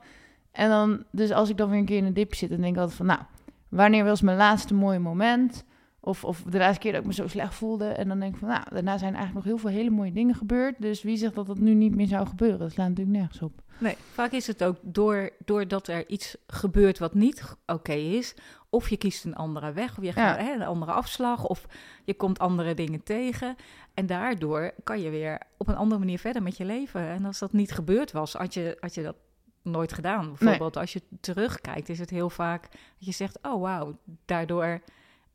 [0.50, 2.74] En dan, dus als ik dan weer een keer in een dip zit, dan denk
[2.74, 3.20] ik altijd van, nou,
[3.68, 5.64] wanneer was mijn laatste mooie moment?
[6.00, 7.86] Of, of de laatste keer dat ik me zo slecht voelde.
[7.86, 10.34] En dan denk ik van, nou, daarna zijn eigenlijk nog heel veel hele mooie dingen
[10.34, 10.74] gebeurd.
[10.78, 12.58] Dus wie zegt dat dat nu niet meer zou gebeuren?
[12.58, 13.62] Dat slaat natuurlijk nergens op.
[13.78, 18.34] Nee, vaak is het ook door, doordat er iets gebeurt wat niet oké okay is.
[18.70, 20.44] Of je kiest een andere weg, of je gaat ja.
[20.44, 21.66] hè, een andere afslag, of
[22.04, 23.56] je komt andere dingen tegen.
[23.94, 27.08] En daardoor kan je weer op een andere manier verder met je leven.
[27.08, 29.16] En als dat niet gebeurd was, had je, had je dat
[29.62, 30.28] nooit gedaan.
[30.28, 30.82] Bijvoorbeeld nee.
[30.82, 34.80] als je terugkijkt, is het heel vaak dat je zegt, oh wauw, daardoor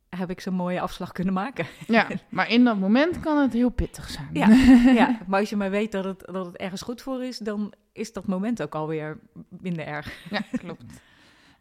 [0.08, 1.66] heb ik zo'n mooie afslag kunnen maken.
[1.86, 4.28] Ja, maar in dat moment kan het heel pittig zijn.
[4.32, 4.48] Ja,
[5.00, 7.72] ja maar als je maar weet dat het, dat het ergens goed voor is, dan
[7.92, 9.18] is dat moment ook alweer
[9.48, 10.28] minder erg.
[10.30, 10.82] Ja, klopt.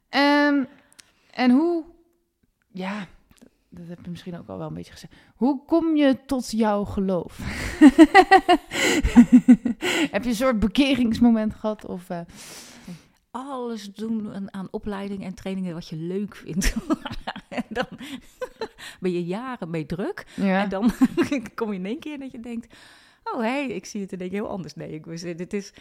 [0.10, 0.68] um,
[1.32, 1.84] en hoe,
[2.72, 3.08] ja,
[3.70, 5.14] dat heb je misschien ook al wel een beetje gezegd.
[5.36, 7.38] Hoe kom je tot jouw geloof?
[10.12, 11.86] heb je een soort bekeringsmoment gehad?
[11.86, 12.20] Of, uh...
[13.32, 16.76] Alles doen aan opleidingen en trainingen wat je leuk vindt.
[17.50, 17.88] en dan
[19.00, 20.26] ben je jaren mee druk.
[20.36, 20.64] Ja.
[20.64, 20.92] En dan
[21.56, 22.76] kom je in één keer dat je denkt...
[23.24, 24.74] Oh, hé, hey, ik zie het in één keer heel anders.
[24.74, 25.74] Nee, ik, dit is...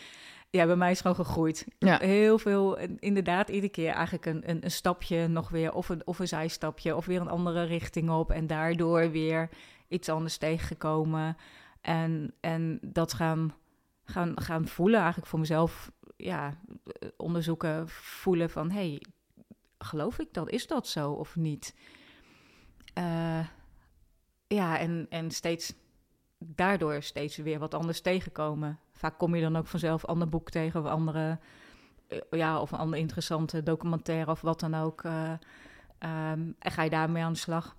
[0.51, 1.67] Ja, bij mij is gewoon gegroeid.
[1.79, 1.99] Ja.
[1.99, 6.19] Heel veel, inderdaad, iedere keer eigenlijk een, een, een, stapje nog weer, of een, of
[6.19, 8.31] een zijstapje, of weer een andere richting op.
[8.31, 9.49] En daardoor weer
[9.89, 11.37] iets anders tegengekomen.
[11.81, 13.55] En, en dat gaan,
[14.05, 16.61] gaan, gaan voelen, eigenlijk voor mezelf, ja,
[17.17, 19.03] onderzoeken, voelen van, hey,
[19.79, 20.51] geloof ik dat?
[20.51, 21.75] Is dat zo of niet?
[22.99, 23.47] Uh,
[24.47, 25.75] ja, en, en steeds
[26.39, 28.79] daardoor steeds weer wat anders tegenkomen.
[29.01, 31.39] Vaak kom je dan ook vanzelf ander boek tegen of andere,
[32.09, 35.03] uh, ja, of een andere interessante documentaire of wat dan ook.
[35.03, 37.77] Uh, um, en ga je daarmee aan de slag.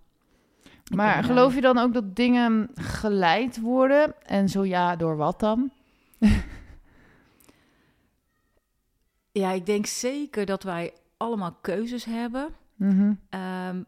[0.96, 4.26] Maar ben, geloof je dan ook dat dingen geleid worden?
[4.26, 5.72] En zo ja, door wat dan?
[9.42, 12.50] ja, ik denk zeker dat wij allemaal keuzes hebben.
[12.76, 13.40] Mm -hmm.
[13.70, 13.86] um,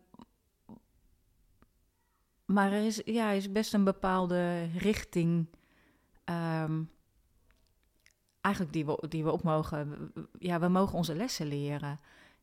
[2.46, 5.48] maar er is, ja, is best een bepaalde richting.
[6.26, 6.92] Um,
[8.44, 10.12] eigenlijk die we, die we op mogen.
[10.40, 12.00] Ja, we mogen onze lessen leren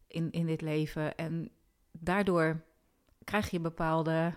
[0.06, 1.16] in, in dit leven.
[1.16, 1.50] En
[1.92, 2.62] daardoor
[3.24, 4.32] krijg je bepaalde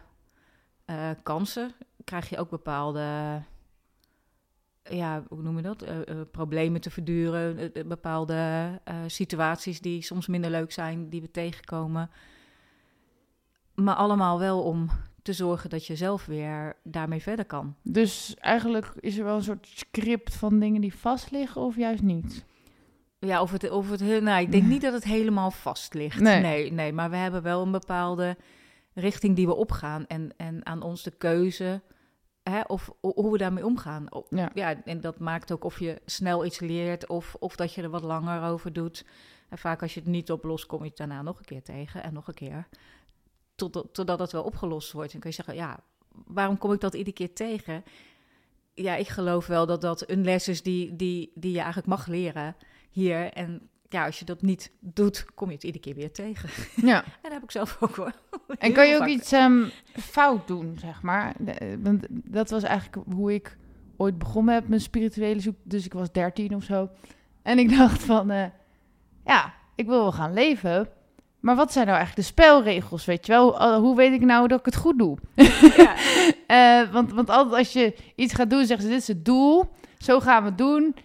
[0.85, 1.71] uh, kansen.
[2.03, 3.41] Krijg je ook bepaalde
[4.89, 5.81] ja, hoe noem je dat?
[5.81, 11.09] Eh, eh, problemen te verduren, eh, eh, bepaalde eh, situaties die soms minder leuk zijn,
[11.09, 12.09] die we tegenkomen.
[13.73, 14.89] Maar allemaal wel om
[15.23, 17.75] te zorgen dat je zelf weer daarmee verder kan.
[17.83, 22.01] Dus eigenlijk is er wel een soort script van dingen die vast liggen of juist
[22.01, 22.45] niet?
[23.19, 26.19] Ja, of het, of het heel, nou, ik denk niet dat het helemaal vast ligt.
[26.19, 26.41] Nee.
[26.41, 26.71] Nee.
[26.71, 28.37] nee, maar we hebben wel een bepaalde
[28.93, 30.07] richting die we opgaan.
[30.07, 31.81] En, en aan ons de keuze,
[32.43, 34.05] hè, of ho- hoe we daarmee omgaan.
[34.29, 34.49] Ja.
[34.53, 37.89] Ja, en dat maakt ook of je snel iets leert of, of dat je er
[37.89, 39.05] wat langer over doet.
[39.49, 42.03] En vaak als je het niet oplost, kom je het daarna nog een keer tegen
[42.03, 42.67] en nog een keer.
[43.55, 45.13] Tot, totdat het wel opgelost wordt.
[45.13, 45.79] En kun je zeggen, ja,
[46.25, 47.83] waarom kom ik dat iedere keer tegen?
[48.73, 52.07] Ja, ik geloof wel dat dat een les is die, die, die je eigenlijk mag
[52.07, 52.55] leren
[52.89, 53.33] hier.
[53.33, 56.49] En ja, als je dat niet doet, kom je het iedere keer weer tegen.
[56.75, 57.03] Ja.
[57.05, 58.11] En dat heb ik zelf ook hoor.
[58.57, 61.35] En kan je ook iets ehm, fout doen, zeg maar?
[61.79, 63.57] Want dat was eigenlijk hoe ik
[63.97, 65.55] ooit begonnen heb, mijn spirituele zoek.
[65.63, 66.89] Dus ik was 13 of zo.
[67.41, 68.45] En ik dacht van, eh,
[69.25, 70.89] ja, ik wil wel gaan leven.
[71.43, 73.79] Maar wat zijn nou eigenlijk de spelregels, weet je wel?
[73.79, 75.17] Hoe weet ik nou dat ik het goed doe?
[75.77, 75.95] Ja.
[76.47, 79.65] Eh, want, want altijd als je iets gaat doen, zeggen ze, dit is het doel.
[79.97, 80.95] Zo gaan we het doen.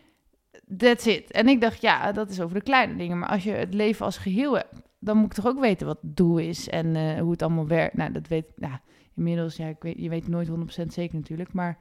[0.77, 1.31] That's it.
[1.31, 3.19] En ik dacht, ja, dat is over de kleine dingen.
[3.19, 5.99] Maar als je het leven als geheel hebt, dan moet ik toch ook weten wat
[6.03, 7.97] het doel is en eh, hoe het allemaal werkt.
[7.97, 8.51] Nou, dat weet ik.
[8.57, 8.75] Nou,
[9.17, 10.53] inmiddels, ja, ik weet, je weet nooit 100%
[10.87, 11.53] zeker natuurlijk.
[11.53, 11.79] Maar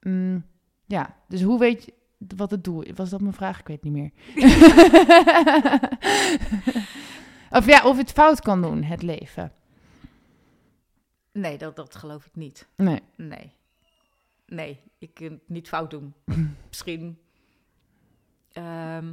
[0.00, 0.44] mm,
[0.86, 1.92] ja, dus hoe weet je
[2.36, 2.92] wat het doel is?
[2.94, 3.60] Was dat mijn vraag?
[3.60, 4.10] Ik weet niet meer.
[7.54, 9.52] of ja, of het fout kan doen, het leven.
[11.32, 12.68] Nee, dat, dat geloof ik niet.
[12.76, 13.02] Nee.
[13.16, 13.52] Nee.
[14.46, 16.14] Nee, ik kan het niet fout doen.
[16.68, 17.18] Misschien.
[18.52, 19.12] ehm,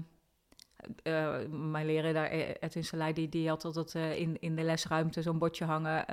[1.04, 4.64] eh, mijn leraar daar, eh, Edwin Selei, die, die had altijd eh, in, in de
[4.64, 6.08] lesruimte zo'n bordje hangen.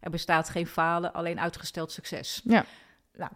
[0.00, 2.40] er bestaat geen falen, alleen uitgesteld succes.
[2.44, 2.64] Ja.
[3.16, 3.30] Nou,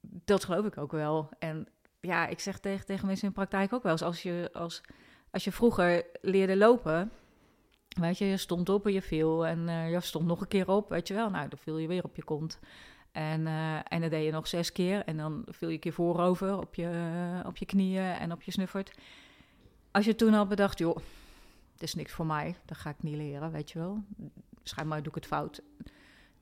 [0.00, 1.28] dat geloof ik ook wel.
[1.38, 1.68] En
[2.00, 4.80] ja, ik zeg tegen, tegen mensen in de praktijk ook wel eens, als je, als,
[5.30, 7.12] als je vroeger leerde lopen,
[7.98, 10.68] weet je, je stond op en je viel en eh, je stond nog een keer
[10.68, 12.58] op, weet je wel, nou, dan viel je weer op je kont.
[13.12, 15.92] En, eh, en dat deed je nog zes keer en dan viel je een keer
[15.92, 18.92] voorover op je, op je knieën en op je snuffert.
[19.90, 20.96] Als je toen had bedacht, joh,
[21.72, 24.02] dit is niks voor mij, dat ga ik niet leren, weet je wel.
[24.62, 25.62] Schijnbaar doe ik het fout.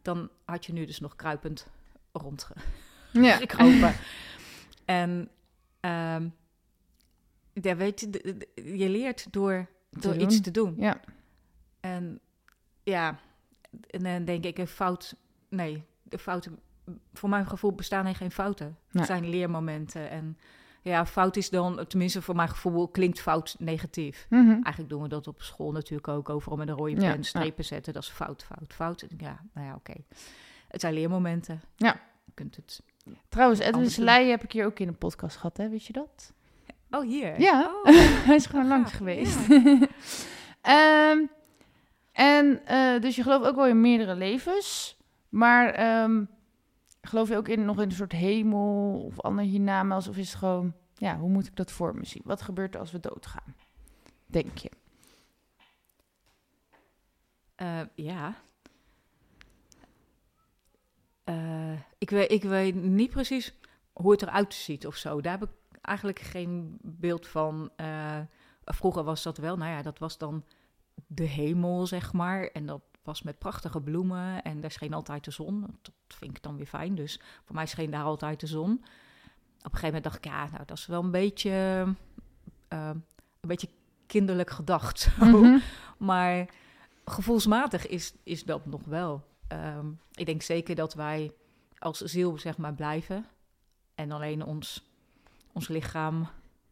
[0.03, 1.67] Dan had je nu dus nog kruipend
[2.13, 2.49] rond
[3.13, 3.37] Ja.
[3.47, 3.95] gekropen.
[4.85, 5.29] en
[5.81, 6.29] ehm,
[7.53, 10.23] ja, weet je, je leert door, door doen.
[10.23, 10.75] iets te doen.
[10.77, 11.01] Ja.
[11.81, 12.21] En
[12.83, 13.19] ja,
[13.91, 15.17] en dan denk ik, een fout,
[15.49, 16.59] nee, de fouten,
[17.13, 18.67] voor mijn gevoel bestaan er geen fouten.
[18.67, 18.77] Nee.
[18.91, 20.11] Het zijn leermomenten.
[20.11, 20.39] En
[20.83, 24.27] ja, fout is dan, tenminste voor mijn gevoel, klinkt fout negatief.
[24.31, 24.51] Mhm.
[24.51, 27.65] Eigenlijk doen we dat op school natuurlijk ook, overal met een rode Ja, pen strepen
[27.65, 27.93] zetten.
[27.93, 29.07] Dat is fout, fout, fout.
[29.17, 29.95] Ja, nou ja, oké.
[30.69, 31.61] Het zijn leermomenten.
[31.77, 32.01] Ja.
[32.25, 32.83] Je kunt het...
[33.29, 33.91] Trouwens, Edwin.
[33.91, 35.69] Selei heb ik hier ook in een podcast gehad, hè?
[35.69, 36.33] Weet je dat?
[36.91, 37.41] Oh, hier?
[37.41, 37.71] Ja.
[37.83, 37.85] Oh.
[38.27, 39.39] Hij is gewoon langs geweest.
[40.61, 41.19] Ehm,
[42.19, 44.97] en eh, dus je gelooft ook wel in meerdere levens.
[45.29, 46.25] Maar ehm,
[47.03, 50.09] geloof je ook in, nog in een soort hemel of ander hiernamaals?
[50.09, 52.23] Of is het gewoon, ja, hoe moet ik dat voor me zien?
[52.25, 53.55] Wat gebeurt er als we doodgaan?
[54.27, 54.71] Denk je?
[57.55, 58.35] Eh, ja.
[61.25, 63.55] Eh, ik, weet, ik weet niet precies
[63.93, 65.21] hoe het eruit ziet of zo.
[65.21, 67.71] Daar heb ik eigenlijk geen beeld van.
[68.65, 70.45] Vroeger was dat wel, nou ja, dat was dan
[71.07, 72.45] de hemel, zeg maar.
[72.45, 75.61] En dat was met prachtige bloemen en daar scheen altijd de zon.
[75.83, 78.73] Dat vind ik dan weer fijn, dus voor mij scheen daar altijd de zon.
[78.73, 81.51] Op een gegeven moment dacht ik, ja, nou, dat is wel een beetje,
[82.69, 82.91] eh,
[83.41, 83.69] een beetje
[84.07, 84.99] kinderlijk gedacht.
[84.99, 85.25] zo.
[85.25, 85.59] Mhm.
[85.99, 86.49] Maar
[87.05, 89.25] gevoelsmatig is, is dat nog wel.
[89.49, 91.33] Ehm, ik denk zeker dat wij
[91.79, 93.27] als ziel zeg maar blijven.
[93.95, 94.91] En alleen ons,
[95.53, 96.29] ons lichaam,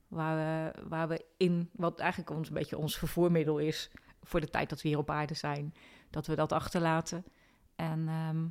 [0.08, 3.90] waar we, waar we in, wat eigenlijk ons een beetje ons vervoermiddel is
[4.26, 5.74] voor de tijd dat we hier op aarde zijn,
[6.10, 7.24] dat we dat achterlaten.
[7.76, 8.46] En, ehm,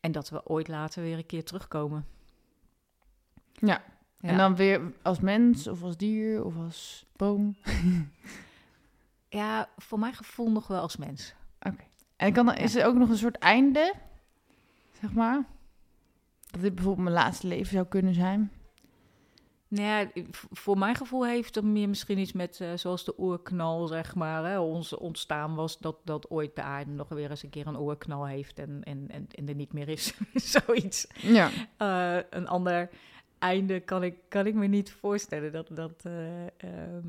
[0.00, 2.06] en dat we ooit later weer een keer terugkomen.
[3.52, 3.82] Ja.
[4.20, 4.28] Ja.
[4.28, 7.56] En dan weer als mens of als dier of als boom?
[9.28, 11.34] ja, voor mijn gevoel nog wel als mens.
[12.16, 13.94] En kan, is er ook nog een soort einde,
[15.00, 15.44] zeg maar?
[16.46, 18.52] Dat dit bijvoorbeeld mijn laatste leven zou kunnen zijn?
[19.68, 23.86] Nou ja, voor mijn gevoel heeft het meer misschien iets met, eh, zoals de oerknal,
[23.86, 27.50] zeg maar, hè, ons ontstaan was, dat, dat ooit de aarde nog weer eens een
[27.50, 30.14] keer een oerknal heeft en, en, en, en er niet meer is.
[30.34, 31.06] Zoiets.
[31.20, 31.50] Ja.
[31.76, 32.90] Eh, een ander
[33.38, 35.52] einde kan ik, kan ik me niet voorstellen.
[35.52, 37.06] Dat, dat eh, ehm,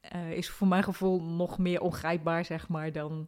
[0.00, 3.26] eh, is voor mijn gevoel nog meer ongrijpbaar, zeg maar, dan,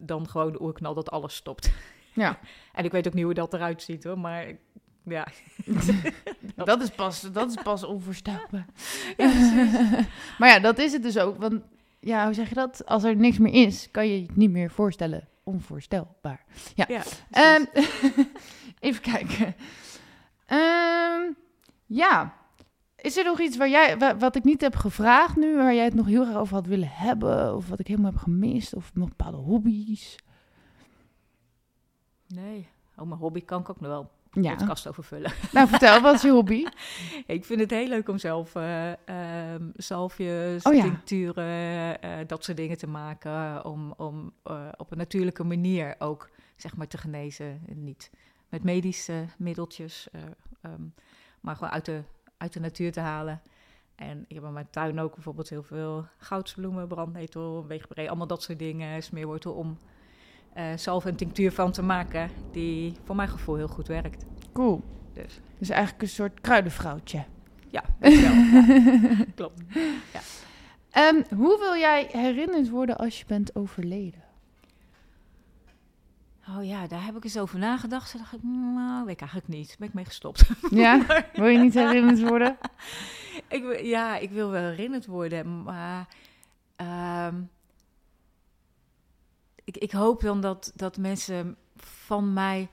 [0.00, 1.72] dan gewoon de oerknal dat alles stopt.
[2.12, 2.38] Ja.
[2.72, 4.46] En ik weet ook niet hoe dat eruit ziet hoor, maar
[5.02, 5.26] Ja.
[6.64, 8.66] dat, is pas, dat is pas onvoorstelbaar.
[10.38, 11.38] maar ja, dat is het dus ook.
[11.38, 11.62] Want
[12.00, 12.86] ja, hoe zeg je dat?
[12.86, 15.28] Als er niks meer is, kan je het niet meer voorstellen.
[15.44, 16.44] Onvoorstelbaar.
[16.74, 16.84] Ja.
[16.88, 17.64] ja Ehm,
[18.78, 19.54] even kijken.
[20.46, 21.22] Ehm,
[21.86, 22.34] ja.
[22.96, 25.84] Is er nog iets waar jij, wa- wat ik niet heb gevraagd nu, waar jij
[25.84, 27.56] het nog heel graag over had willen hebben?
[27.56, 28.74] Of wat ik helemaal heb gemist?
[28.74, 30.16] Of nog bepaalde hobby's?
[32.26, 32.68] nee.
[32.96, 34.54] Oh, mijn hobby kan ik ook nog wel Ja.
[34.54, 35.32] podcast over vullen.
[35.52, 36.64] Nou, vertel, wat is je hobby?
[37.26, 40.82] ik vind het heel leuk om zelf eh ehm, zalfjes, Oh ja.
[40.82, 43.64] tincturen, eh, dat soort dingen te maken.
[43.64, 47.62] Om, om eh, op een natuurlijke manier ook zeg maar, te genezen.
[47.68, 48.10] En niet
[48.48, 50.20] met medische middeltjes, eh,
[50.60, 50.82] ehm,
[51.40, 52.02] maar gewoon uit de,
[52.36, 53.42] uit de natuur te halen.
[53.94, 58.42] En ik heb in mijn tuin ook bijvoorbeeld heel veel goudsbloemen, brandnetel, weegbree, allemaal dat
[58.42, 59.78] soort dingen, smeerwortel om
[60.76, 64.24] zalf en tinctuur van te maken, die voor mijn gevoel heel goed werkt.
[64.52, 64.82] Cool.
[65.12, 67.24] Dus Dus eigenlijk een soort kruidenvrouwtje.
[67.68, 68.10] ja, wel.
[68.10, 68.34] Ja,
[69.34, 69.62] klopt.
[70.90, 74.22] Ehm, hoe wil jij herinnerd worden als je bent overleden?
[76.56, 78.10] Oh ja, daar heb ik eens over nagedacht.
[78.10, 79.76] Toen dacht ik, nou, weet ik eigenlijk niet.
[79.78, 80.50] Ben ik mee gestopt.
[80.70, 81.00] Ja?
[81.34, 82.56] Wil je niet herinnerd worden?
[83.48, 86.08] ik, ja, ik wil wel herinnerd worden, maar
[86.76, 87.34] ehm,
[89.64, 92.68] ik, ik hoop dan dat, dat mensen van mij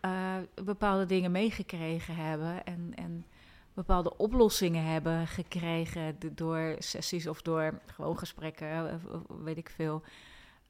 [0.00, 3.26] eh, bepaalde dingen meegekregen hebben en, en
[3.74, 8.94] bepaalde oplossingen hebben gekregen door sessies of door gewoon gesprekken, eh,
[9.28, 10.02] weet ik veel.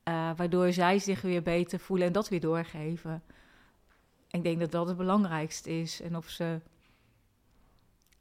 [0.03, 3.23] Eh, waardoor zij zich weer beter voelen en dat weer doorgeven.
[4.31, 6.01] Ik denk dat dat het belangrijkste is.
[6.01, 6.61] En of ze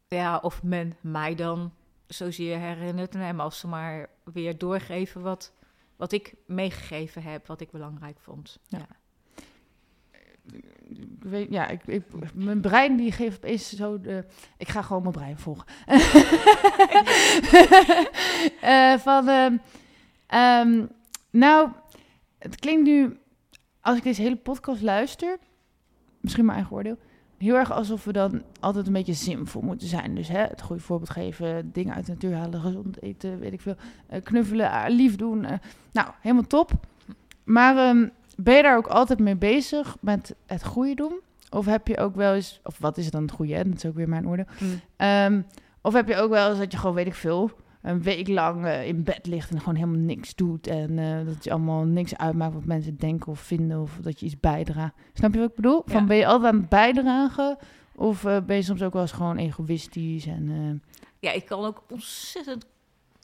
[0.08, 1.74] ja, of men mij dan
[2.08, 3.14] zozeer herinnert.
[3.14, 5.54] Nee, maar als ze maar weer doorgeven wat,
[5.98, 8.60] wat ik meegegeven heb, wat ik belangrijk vond.
[8.68, 8.78] Ja.
[8.78, 8.88] Ja.
[10.90, 12.04] Ik weet, ja, ik, ik,
[12.34, 14.26] mijn brein die geeft zo de...
[14.58, 15.66] Ik ga gewoon mijn brein volgen.
[18.62, 19.58] Eh, van, ehm,
[20.28, 20.86] ehm,
[21.30, 21.70] nou,
[22.38, 23.20] het klinkt nu...
[23.82, 25.38] Als ik deze hele podcast luister,
[26.20, 26.98] misschien mijn eigen oordeel...
[27.38, 30.16] Heel erg alsof we dan altijd een beetje zinvol moeten zijn.
[30.16, 33.62] Dus hè, het goede voorbeeld geven, dingen uit de natuur halen, gezond eten, weet ik
[33.62, 33.76] veel.
[34.08, 35.46] eh, knuffelen, ah, lief doen.
[35.46, 35.58] eh.
[35.92, 36.72] nou, helemaal top.
[37.44, 38.08] Maar ehm,
[38.38, 41.20] ben je daar ook altijd mee bezig met het goede doen?
[41.50, 43.54] Of heb je ook wel eens, of wat is dan het goede?
[43.54, 43.64] Hè?
[43.64, 44.46] Dat is ook weer mijn oordeel.
[44.60, 44.80] Mm.
[44.96, 45.42] Ehm,
[45.82, 47.52] of heb je ook wel eens dat je gewoon, weet ik veel,
[47.88, 50.68] een week lang eh, in bed ligt en gewoon helemaal niks doet.
[50.68, 53.82] En eh, dat je allemaal niks uitmaakt wat mensen denken of vinden.
[53.82, 54.94] Of dat je iets bijdraagt.
[55.14, 55.82] Snap je wat ik bedoel?
[55.86, 56.08] Van Ja.
[56.08, 57.58] ben je altijd aan het bijdragen?
[57.96, 60.26] Of eh, ben je soms ook wel eens gewoon egoïstisch?
[60.26, 60.84] En,
[61.20, 62.66] Ja, ik kan ook ontzettend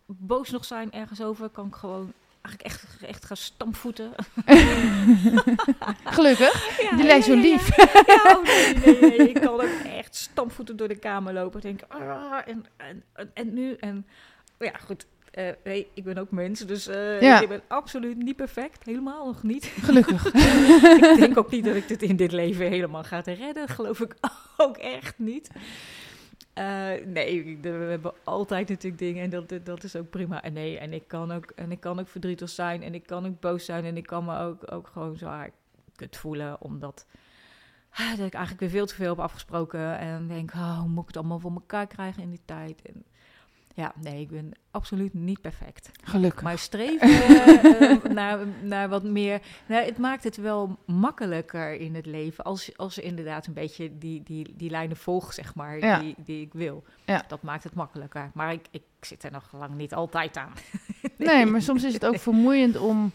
[0.06, 1.50] boos nog zijn ergens over.
[1.50, 4.12] Kan ik gewoon eigenlijk echt, echt gaan stampvoeten.
[6.16, 6.82] Gelukkig.
[6.82, 7.76] Ja, Die lijkt ja, zo lief.
[8.08, 9.30] Ja, oh, nee, nee, nee.
[9.30, 11.62] Ik kan ook echt stampvoeten door de kamer lopen.
[11.62, 13.74] Denk, ah, en, en, en, en nu?
[13.74, 14.06] En
[14.64, 15.06] ja, goed.
[15.32, 17.42] eh, nee, ik ben ook mens, dus eh, Ja.
[17.42, 18.84] ik ben absoluut niet perfect.
[18.84, 19.66] Helemaal nog niet.
[19.66, 20.26] Gelukkig.
[21.12, 23.68] ik denk ook niet dat ik dit in dit leven helemaal ga redden.
[23.68, 24.16] Geloof ik
[24.58, 25.50] ook echt niet.
[26.54, 30.42] Eh, nee, we hebben altijd natuurlijk dingen en dat, dat is ook prima.
[30.42, 33.26] En nee, en ik kan ook, en ik kan ook verdrietig zijn en ik kan
[33.26, 35.50] ook boos zijn en ik kan me ook, ook gewoon zwaar
[35.96, 37.06] kut voelen, omdat
[37.92, 41.02] ah, dat ik eigenlijk weer veel te veel heb afgesproken en denk, oh, hoe moet
[41.02, 42.82] ik het allemaal voor elkaar krijgen in die tijd?
[42.82, 43.04] En
[43.76, 45.90] ja, nee, ik ben absoluut niet perfect.
[46.04, 46.42] Gelukkig.
[46.42, 49.42] Maar streven eh, eh, naar, naar wat meer.
[49.66, 52.44] Nou, het maakt het wel makkelijker in het leven.
[52.44, 55.80] Als, als inderdaad een beetje die, die, die lijnen volgt, zeg maar.
[55.80, 56.00] Ja.
[56.00, 56.84] Die, die ik wil.
[57.06, 57.24] Ja.
[57.28, 58.32] Dat maakt het makkelijker.
[58.34, 60.52] Maar ik, ik zit er nog lang niet altijd aan.
[61.18, 63.12] Nee, maar soms is het ook vermoeiend om...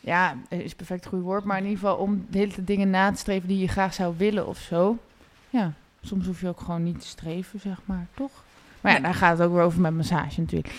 [0.00, 2.90] Ja, is perfect het goede woord, maar in ieder geval om de hele tijd dingen
[2.90, 4.98] na te streven die je graag zou willen of zo.
[5.50, 8.43] Ja, soms hoef je ook gewoon niet te streven, zeg maar, toch?
[8.84, 10.74] Maar ja, daar gaat het ook weer over met massage natuurlijk.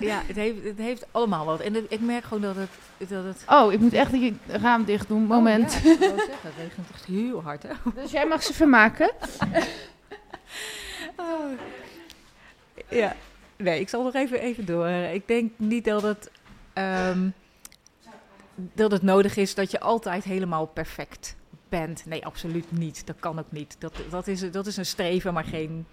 [0.00, 1.60] ja, het heeft, het heeft allemaal wat.
[1.60, 3.08] En het- ik merk gewoon dat het.
[3.10, 5.74] Dat het Oh, ik moet echt het raam dicht doen, moment.
[5.76, 7.68] Oh, ja, ik zeggen, het regent echt heel hard, hè?
[7.94, 9.10] Dus jij mag ze vermaken.
[11.16, 11.50] Oh.
[12.88, 13.16] Ja,
[13.56, 14.88] nee, ik zal nog even, even door.
[14.88, 16.30] Ik denk niet dat het,
[16.72, 17.28] ehm,
[18.54, 21.36] dat het nodig is dat je altijd helemaal perfect
[21.68, 22.06] bent.
[22.06, 23.06] Nee, absoluut niet.
[23.06, 23.76] Dat kan ook niet.
[23.78, 25.86] Dat, dat, is, dat is een streven, maar geen,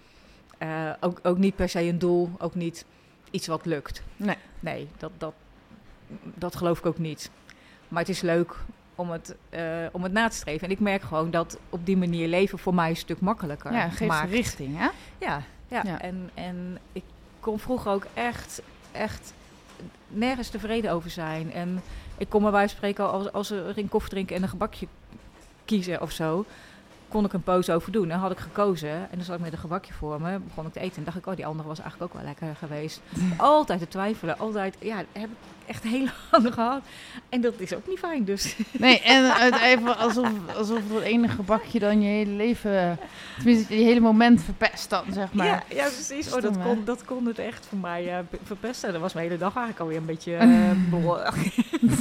[0.58, 2.30] eh, ook, ook niet per se een doel.
[2.38, 2.84] Ook niet
[3.30, 4.02] iets wat lukt.
[4.16, 4.36] Nee.
[4.60, 5.34] Nee, dat, dat,
[6.34, 7.30] dat geloof ik ook niet.
[7.88, 8.56] Maar het is leuk
[8.94, 9.62] om het, eh,
[9.92, 10.66] om het na te streven.
[10.66, 13.88] En ik merk gewoon dat op die manier leven voor mij een stuk makkelijker Ja,
[13.88, 14.30] geeft maakt.
[14.30, 14.88] richting, hè?
[15.18, 15.82] Ja, ja.
[15.84, 16.00] Ja.
[16.00, 17.02] En, en ik
[17.40, 18.62] kon vroeger ook echt,
[18.92, 19.32] echt
[20.08, 21.52] nergens tevreden over zijn.
[21.52, 21.82] En
[22.18, 24.86] ik kon me bij spreken als, als er een koffie drinken en een gebakje
[25.66, 26.44] kiezen of zo.
[27.08, 28.10] kon ik een pose over doen.
[28.10, 30.72] En had ik gekozen en dan zat ik met een gebakje voor me, begon ik
[30.72, 30.96] te eten.
[30.96, 33.00] En dacht ik, oh, die andere was eigenlijk ook wel lekker geweest.
[33.36, 35.36] altijd te twijfelen, altijd, ja, heb ik
[35.66, 36.82] echt heel lang gehad.
[37.28, 38.56] En dat is ook niet fijn, dus.
[38.72, 42.98] Nee, en het even alsof, alsof het enige gebakje dan je hele leven,
[43.36, 45.46] tenminste je hele moment verpest dan, zeg maar.
[45.46, 46.34] Ja, ja precies.
[46.34, 48.92] Oh, dat, kon, dat kon het echt voor mij uh, verpesten.
[48.92, 50.32] Dat was mijn hele dag eigenlijk alweer een beetje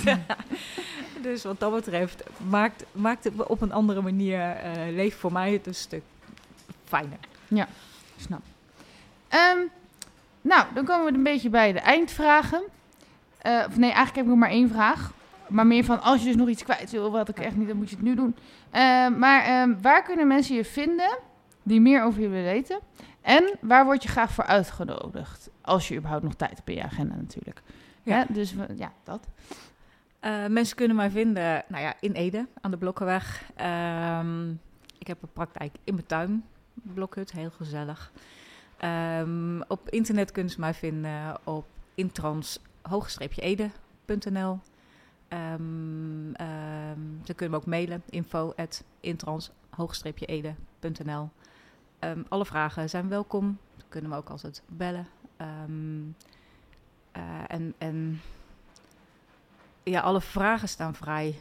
[0.06, 0.16] uh,
[1.26, 5.52] Dus wat dat betreft maakt, maakt het op een andere manier uh, leven voor mij
[5.52, 6.04] het een stuk
[6.84, 7.18] fijner.
[7.48, 7.68] Ja,
[8.18, 8.42] snap.
[9.30, 9.70] Um,
[10.42, 12.64] nou, dan komen we een beetje bij de eindvragen.
[13.46, 15.12] Uh, of nee, eigenlijk heb ik nog maar één vraag.
[15.48, 17.78] Maar meer van, als je dus nog iets kwijt wil, wat ik echt niet, dan
[17.78, 18.36] moet je het nu doen.
[18.74, 21.18] Uh, maar uh, waar kunnen mensen je vinden
[21.64, 22.80] die meer over je willen weten?
[23.22, 25.50] En waar word je graag voor uitgenodigd?
[25.62, 27.62] Als je überhaupt nog tijd hebt in je agenda natuurlijk.
[28.04, 28.18] Ja.
[28.18, 29.28] ja dus ja, dat.
[30.26, 33.52] Uh, mensen kunnen mij vinden nou ja, in Ede, aan de Blokkenweg.
[34.20, 34.60] Um,
[34.98, 38.12] ik heb een praktijk in mijn tuin, Blokhut, heel gezellig.
[39.20, 41.66] Um, op internet kunnen ze mij vinden op
[41.96, 42.60] intrans
[43.36, 44.60] ede.nl.
[45.30, 49.52] Um, um, ze kunnen me ook mailen, info at intrans
[50.20, 51.30] ede.nl.
[52.00, 53.58] Um, alle vragen zijn welkom.
[53.78, 55.08] Ze kunnen me ook altijd bellen.
[55.42, 55.48] Uh,
[57.48, 58.22] en, en
[59.86, 61.36] ja, alle vragen staan vrij.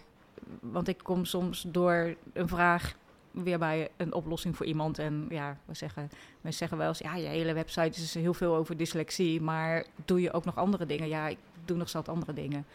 [0.61, 2.95] Want ik kom soms door een vraag
[3.31, 4.99] weer bij een oplossing voor iemand.
[4.99, 6.11] En ja, we zeggen,
[6.41, 10.21] mensen zeggen wel eens, ja, je hele website is heel veel over dyslexie, maar doe
[10.21, 11.09] je ook nog andere dingen?
[11.09, 12.67] Ja, ik doe nog zat andere dingen.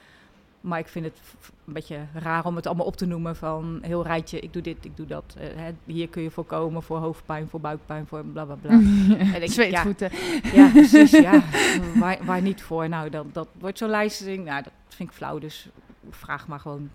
[0.61, 1.17] Maar ik vind het
[1.65, 4.85] een beetje raar om het allemaal op te noemen van heel rijtje, ik doe dit,
[4.85, 5.35] ik doe dat.
[5.37, 8.71] Uh, hè, hier kun je voorkomen voor hoofdpijn, voor buikpijn, voor bla bla bla.
[9.35, 10.09] en ik, Zweetvoeten.
[10.43, 11.43] Ja, ja, precies, ja.
[11.99, 12.89] Waar, waar niet voor?
[12.89, 15.69] Nou, dat, dat wordt zo'n lijsting, nou, dat vind ik flauw, dus
[16.09, 16.89] vraag maar gewoon.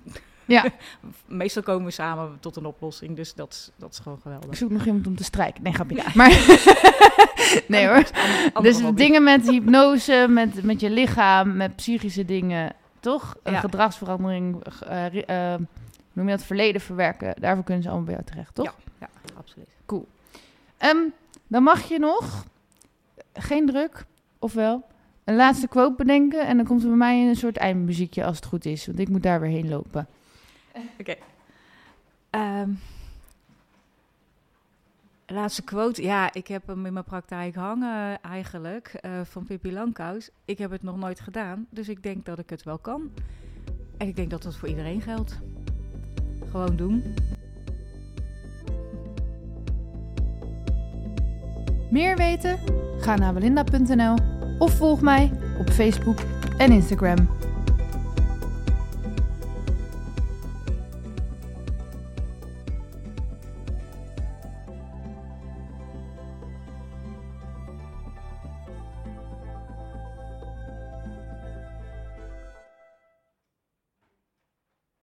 [0.45, 0.65] Ja.
[1.27, 4.51] Meestal komen we samen tot een oplossing, dus dat, dat is gewoon geweldig.
[4.51, 5.63] Ik zoek nog iemand om te strijken.
[5.63, 5.97] Nee, grapje.
[5.97, 6.05] Ja.
[6.15, 6.31] Maar
[7.69, 8.05] nee hoor.
[8.63, 12.73] dus dingen met hypnose, met, met je lichaam, met psychische dingen,
[13.05, 13.37] toch?
[13.43, 15.55] Een gedragsverandering, uh, uh,
[16.13, 17.35] noem je dat, verleden verwerken.
[17.41, 18.65] Daarvoor kunnen ze allemaal bij jou terecht, toch?
[18.65, 19.77] Ja, ja absoluut.
[19.87, 20.09] Cool.
[20.79, 21.13] Um,
[21.47, 22.45] dan mag je nog,
[23.33, 24.05] geen druk,
[24.39, 24.87] ofwel,
[25.25, 26.47] een laatste quote bedenken.
[26.47, 28.87] En dan komt er bij mij een soort eindmuziekje als het goed is.
[28.87, 30.07] Want ik moet daar weer heen lopen.
[30.73, 31.17] Oké.
[32.33, 32.61] Okay.
[32.61, 32.81] Um,
[35.27, 36.03] laatste quote.
[36.03, 39.01] Ja, ik heb hem in mijn praktijk hangen eigenlijk.
[39.07, 40.31] Uh, van Pippi Langkous.
[40.45, 41.67] Ik heb het nog nooit gedaan.
[41.71, 43.11] Dus ik denk dat ik het wel kan.
[43.97, 45.39] En ik denk dat dat voor iedereen geldt.
[46.51, 47.03] Gewoon doen.
[51.91, 52.59] Meer weten?
[52.99, 54.17] Ga naar belinda.nl
[54.59, 56.19] of volg mij op Facebook
[56.59, 57.29] en Instagram.